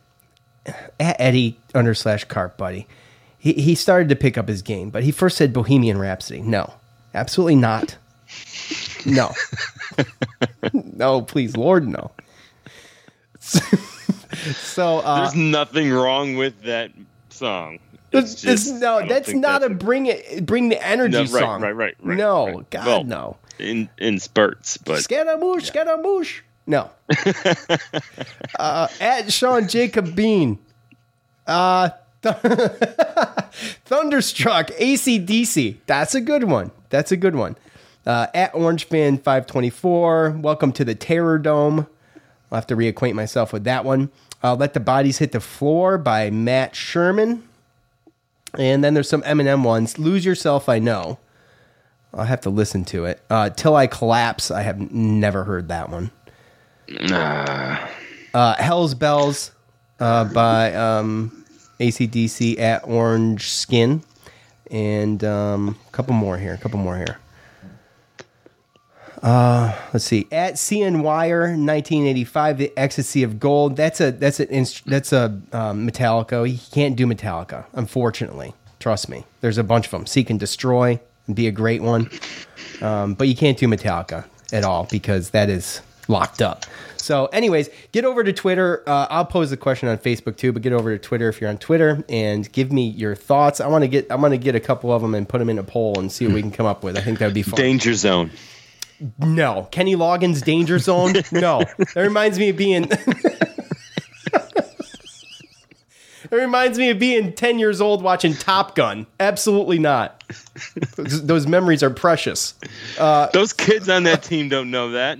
at 0.99 1.15
Eddie 1.19 1.57
under 1.73 1.93
slash 1.93 2.23
Carp 2.25 2.57
buddy, 2.57 2.87
he 3.37 3.53
he 3.53 3.75
started 3.75 4.09
to 4.09 4.15
pick 4.15 4.37
up 4.37 4.47
his 4.47 4.61
game, 4.61 4.89
but 4.89 5.03
he 5.03 5.11
first 5.11 5.37
said 5.37 5.51
Bohemian 5.53 5.97
Rhapsody. 5.97 6.41
No, 6.41 6.73
absolutely 7.13 7.55
not. 7.55 7.97
No, 9.05 9.31
no, 10.71 11.21
please, 11.21 11.57
Lord, 11.57 11.85
no. 11.85 12.11
so 13.41 14.99
uh, 14.99 15.21
There's 15.21 15.35
nothing 15.35 15.91
wrong 15.91 16.35
with 16.35 16.61
that 16.63 16.91
song. 17.29 17.79
It's, 18.11 18.41
just- 18.41 18.73
no, 18.75 19.05
that's 19.07 19.33
not 19.33 19.63
a 19.63 19.69
bring 19.69 20.05
it 20.05 20.45
bring 20.45 20.69
the 20.69 20.81
energy 20.85 21.11
No, 21.13 21.19
right, 21.21 21.29
song. 21.29 21.61
right, 21.61 21.71
right, 21.71 21.95
right, 22.01 22.17
No, 22.17 22.47
right. 22.47 22.69
God, 22.69 22.85
Well, 22.85 23.03
no. 23.03 23.37
In 23.59 23.89
in 23.97 24.19
spurts, 24.19 24.77
but 24.77 25.01
Scaramouche, 25.01 25.65
Scaramouche. 25.65 26.41
No. 26.65 26.89
uh, 28.59 28.87
at 28.99 29.31
Sean 29.31 29.67
Jacob 29.67 30.15
Bean. 30.15 30.59
Uh, 31.45 31.89
Thunderstruck, 33.85 34.67
ACDC. 34.67 35.77
That's 35.85 36.15
a 36.15 36.21
good 36.21 36.45
one. 36.45 36.71
That's 36.89 37.11
a 37.11 37.17
good 37.17 37.35
one. 37.35 37.57
Uh, 38.05 38.27
at 38.33 38.53
Orange 38.55 38.85
Fan 38.85 39.17
524. 39.17 40.37
Welcome 40.41 40.71
to 40.73 40.85
the 40.85 40.95
Terror 40.95 41.37
Dome. 41.37 41.87
I'll 42.51 42.57
have 42.57 42.67
to 42.67 42.75
reacquaint 42.75 43.13
myself 43.15 43.51
with 43.51 43.65
that 43.65 43.83
one. 43.83 44.09
Uh, 44.43 44.55
Let 44.55 44.73
the 44.73 44.79
Bodies 44.79 45.17
Hit 45.17 45.31
the 45.31 45.39
Floor 45.39 45.97
by 45.97 46.29
Matt 46.29 46.75
Sherman. 46.75 47.43
And 48.57 48.83
then 48.83 48.93
there's 48.93 49.09
some 49.09 49.23
Eminem 49.23 49.63
ones. 49.63 49.97
Lose 49.97 50.23
Yourself, 50.25 50.69
I 50.69 50.79
Know. 50.79 51.17
I'll 52.13 52.25
have 52.25 52.41
to 52.41 52.49
listen 52.49 52.85
to 52.85 53.05
it. 53.05 53.21
Uh, 53.29 53.49
Till 53.49 53.75
I 53.75 53.87
Collapse, 53.87 54.51
I 54.51 54.61
have 54.61 54.91
never 54.91 55.45
heard 55.45 55.67
that 55.69 55.89
one. 55.89 56.11
Nah. 57.01 57.87
Uh, 58.33 58.55
Hell's 58.55 58.93
Bells 58.93 59.51
uh, 59.99 60.25
by 60.25 60.73
um, 60.73 61.45
ACDC 61.79 62.59
at 62.59 62.87
Orange 62.87 63.49
Skin. 63.49 64.03
And 64.71 65.23
um, 65.23 65.77
a 65.87 65.91
couple 65.91 66.13
more 66.13 66.37
here. 66.37 66.53
A 66.53 66.57
couple 66.57 66.79
more 66.79 66.97
here. 66.97 67.19
Uh, 69.21 69.73
let's 69.93 70.03
see. 70.03 70.27
At 70.31 70.55
CN 70.55 71.01
Wire, 71.01 71.41
1985, 71.41 72.57
the 72.57 72.73
Ecstasy 72.75 73.23
of 73.23 73.39
Gold. 73.39 73.77
That's 73.77 74.01
a 74.01 74.11
that's 74.11 74.41
a 74.41 74.45
that's 74.85 75.13
a 75.13 75.39
um, 75.53 75.87
Metallica. 75.87 76.45
He 76.45 76.57
can't 76.71 76.97
do 76.97 77.05
Metallica, 77.05 77.65
unfortunately. 77.71 78.53
Trust 78.79 79.07
me. 79.07 79.23
There's 79.39 79.57
a 79.57 79.63
bunch 79.63 79.85
of 79.85 79.91
them. 79.91 80.05
Seek 80.05 80.29
and 80.29 80.37
Destroy 80.37 80.99
be 81.33 81.47
a 81.47 81.51
great 81.51 81.81
one, 81.81 82.09
um, 82.81 83.13
but 83.13 83.29
you 83.29 83.35
can't 83.35 83.57
do 83.57 83.65
Metallica 83.65 84.25
at 84.51 84.65
all 84.65 84.87
because 84.91 85.29
that 85.29 85.49
is 85.49 85.79
locked 86.07 86.41
up. 86.41 86.65
So, 86.97 87.25
anyways, 87.27 87.69
get 87.91 88.05
over 88.05 88.23
to 88.23 88.31
Twitter. 88.31 88.81
Uh, 88.87 89.07
I'll 89.09 89.25
pose 89.25 89.49
the 89.49 89.57
question 89.57 89.89
on 89.89 89.97
Facebook 89.97 90.37
too, 90.37 90.53
but 90.53 90.61
get 90.61 90.71
over 90.71 90.97
to 90.97 90.99
Twitter 91.03 91.27
if 91.27 91.41
you're 91.41 91.49
on 91.49 91.57
Twitter 91.57 92.03
and 92.07 92.49
give 92.53 92.71
me 92.71 92.87
your 92.87 93.13
thoughts. 93.15 93.59
I 93.59 93.67
want 93.67 93.83
to 93.83 93.87
get 93.89 94.07
I'm 94.09 94.21
going 94.21 94.31
to 94.31 94.37
get 94.37 94.55
a 94.55 94.59
couple 94.61 94.91
of 94.93 95.01
them 95.01 95.13
and 95.13 95.27
put 95.27 95.39
them 95.39 95.49
in 95.49 95.59
a 95.59 95.63
poll 95.63 95.99
and 95.99 96.09
see 96.11 96.25
what 96.25 96.33
we 96.35 96.41
can 96.41 96.51
come 96.51 96.65
up 96.65 96.81
with. 96.83 96.97
I 96.97 97.01
think 97.01 97.19
that 97.19 97.25
would 97.25 97.33
be 97.33 97.41
fun. 97.43 97.55
Danger 97.57 97.93
Zone. 97.93 98.31
No. 99.19 99.67
Kenny 99.71 99.95
Loggins 99.97 100.43
Danger 100.45 100.79
Zone? 100.79 101.13
No. 101.33 101.63
That 101.77 101.95
reminds 102.01 102.39
me 102.39 102.49
of 102.49 102.55
being 102.57 102.83
That 106.29 106.39
reminds 106.39 106.79
me 106.79 106.89
of 106.89 106.97
being 106.99 107.33
10 107.33 107.59
years 107.59 107.79
old 107.81 108.01
watching 108.01 108.33
Top 108.33 108.75
Gun. 108.75 109.05
Absolutely 109.19 109.77
not. 109.77 110.23
those, 110.95 111.25
those 111.25 111.45
memories 111.47 111.83
are 111.83 111.89
precious. 111.91 112.55
Uh, 112.97 113.27
Those 113.33 113.53
kids 113.53 113.87
on 113.89 114.03
that 114.03 114.23
team 114.23 114.49
don't 114.49 114.71
know 114.71 114.91
that. 114.91 115.19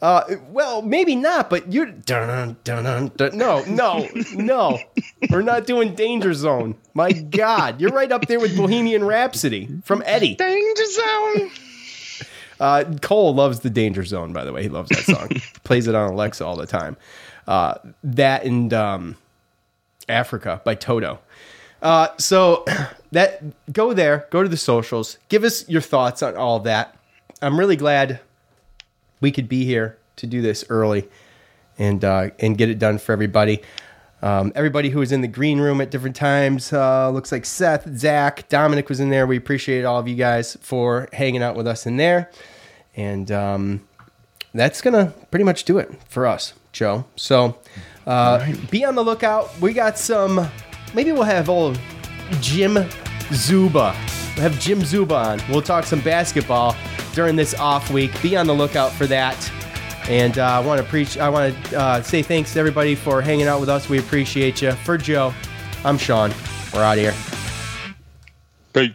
Uh, 0.00 0.24
well, 0.50 0.82
maybe 0.82 1.16
not, 1.16 1.50
but 1.50 1.72
you're. 1.72 1.86
Dun, 1.86 2.56
dun, 2.62 2.84
dun, 2.84 3.12
dun. 3.16 3.36
No, 3.36 3.64
no, 3.64 4.08
no. 4.34 4.78
We're 5.28 5.42
not 5.42 5.66
doing 5.66 5.94
Danger 5.94 6.32
Zone. 6.34 6.76
My 6.94 7.10
God. 7.12 7.80
You're 7.80 7.90
right 7.90 8.10
up 8.12 8.26
there 8.26 8.38
with 8.38 8.56
Bohemian 8.56 9.04
Rhapsody 9.04 9.68
from 9.84 10.02
Eddie. 10.06 10.36
Danger 10.36 10.84
Zone. 10.84 11.50
Uh, 12.60 12.84
Cole 13.02 13.34
loves 13.34 13.60
the 13.60 13.70
Danger 13.70 14.04
Zone, 14.04 14.32
by 14.32 14.44
the 14.44 14.52
way. 14.52 14.62
He 14.62 14.68
loves 14.68 14.88
that 14.90 15.04
song. 15.04 15.28
Plays 15.64 15.86
it 15.88 15.94
on 15.94 16.12
Alexa 16.12 16.44
all 16.44 16.56
the 16.56 16.66
time. 16.66 16.96
Uh, 17.46 17.74
that 18.04 18.44
and 18.44 18.72
um, 18.72 19.16
Africa 20.08 20.60
by 20.64 20.74
Toto. 20.74 21.18
Uh, 21.82 22.08
so 22.18 22.64
that 23.12 23.42
go 23.72 23.92
there, 23.92 24.26
go 24.30 24.42
to 24.42 24.48
the 24.48 24.56
socials, 24.56 25.18
give 25.28 25.42
us 25.42 25.68
your 25.68 25.80
thoughts 25.80 26.22
on 26.22 26.36
all 26.36 26.60
that. 26.60 26.96
I'm 27.40 27.58
really 27.58 27.76
glad 27.76 28.20
we 29.20 29.30
could 29.30 29.48
be 29.48 29.64
here 29.64 29.98
to 30.16 30.26
do 30.26 30.42
this 30.42 30.64
early 30.68 31.08
and 31.78 32.04
uh, 32.04 32.30
and 32.38 32.58
get 32.58 32.68
it 32.68 32.78
done 32.78 32.98
for 32.98 33.12
everybody. 33.12 33.62
Um, 34.20 34.52
everybody 34.56 34.90
who 34.90 34.98
was 34.98 35.12
in 35.12 35.20
the 35.20 35.28
green 35.28 35.60
room 35.60 35.80
at 35.80 35.92
different 35.92 36.16
times 36.16 36.72
uh, 36.72 37.08
looks 37.10 37.30
like 37.30 37.46
Seth, 37.46 37.88
Zach, 37.96 38.48
Dominic 38.48 38.88
was 38.88 38.98
in 38.98 39.10
there. 39.10 39.28
We 39.28 39.36
appreciate 39.36 39.84
all 39.84 39.98
of 40.00 40.08
you 40.08 40.16
guys 40.16 40.56
for 40.60 41.08
hanging 41.12 41.42
out 41.42 41.54
with 41.54 41.68
us 41.68 41.86
in 41.86 41.96
there, 41.98 42.30
and 42.96 43.30
um, 43.30 43.88
that's 44.54 44.80
gonna 44.80 45.12
pretty 45.30 45.44
much 45.44 45.64
do 45.64 45.78
it 45.78 45.90
for 46.08 46.26
us, 46.26 46.54
Joe. 46.72 47.04
So 47.14 47.58
uh, 48.06 48.52
be 48.70 48.84
on 48.84 48.96
the 48.96 49.04
lookout. 49.04 49.58
We 49.60 49.72
got 49.72 49.98
some. 49.98 50.48
Maybe 50.94 51.12
we'll 51.12 51.22
have 51.22 51.48
old 51.48 51.78
Jim 52.40 52.78
Zuba. 53.32 53.94
Have 54.38 54.58
Jim 54.60 54.84
Zuba 54.84 55.14
on. 55.14 55.40
We'll 55.48 55.62
talk 55.62 55.84
some 55.84 56.00
basketball 56.00 56.76
during 57.12 57.34
this 57.34 57.54
off 57.54 57.90
week. 57.90 58.10
Be 58.22 58.36
on 58.36 58.46
the 58.46 58.54
lookout 58.54 58.92
for 58.92 59.06
that. 59.08 59.52
And 60.08 60.38
uh, 60.38 60.44
I 60.44 60.60
want 60.60 60.80
to 60.80 60.86
preach. 60.86 61.18
I 61.18 61.28
want 61.28 61.54
to 61.64 61.78
uh, 61.78 62.02
say 62.02 62.22
thanks 62.22 62.52
to 62.52 62.60
everybody 62.60 62.94
for 62.94 63.20
hanging 63.20 63.46
out 63.46 63.60
with 63.60 63.68
us. 63.68 63.88
We 63.88 63.98
appreciate 63.98 64.62
you. 64.62 64.72
For 64.72 64.96
Joe, 64.96 65.34
I'm 65.84 65.98
Sean. 65.98 66.32
We're 66.72 66.82
out 66.82 66.98
of 66.98 67.04
here. 67.04 67.14
Peace. 68.72 68.94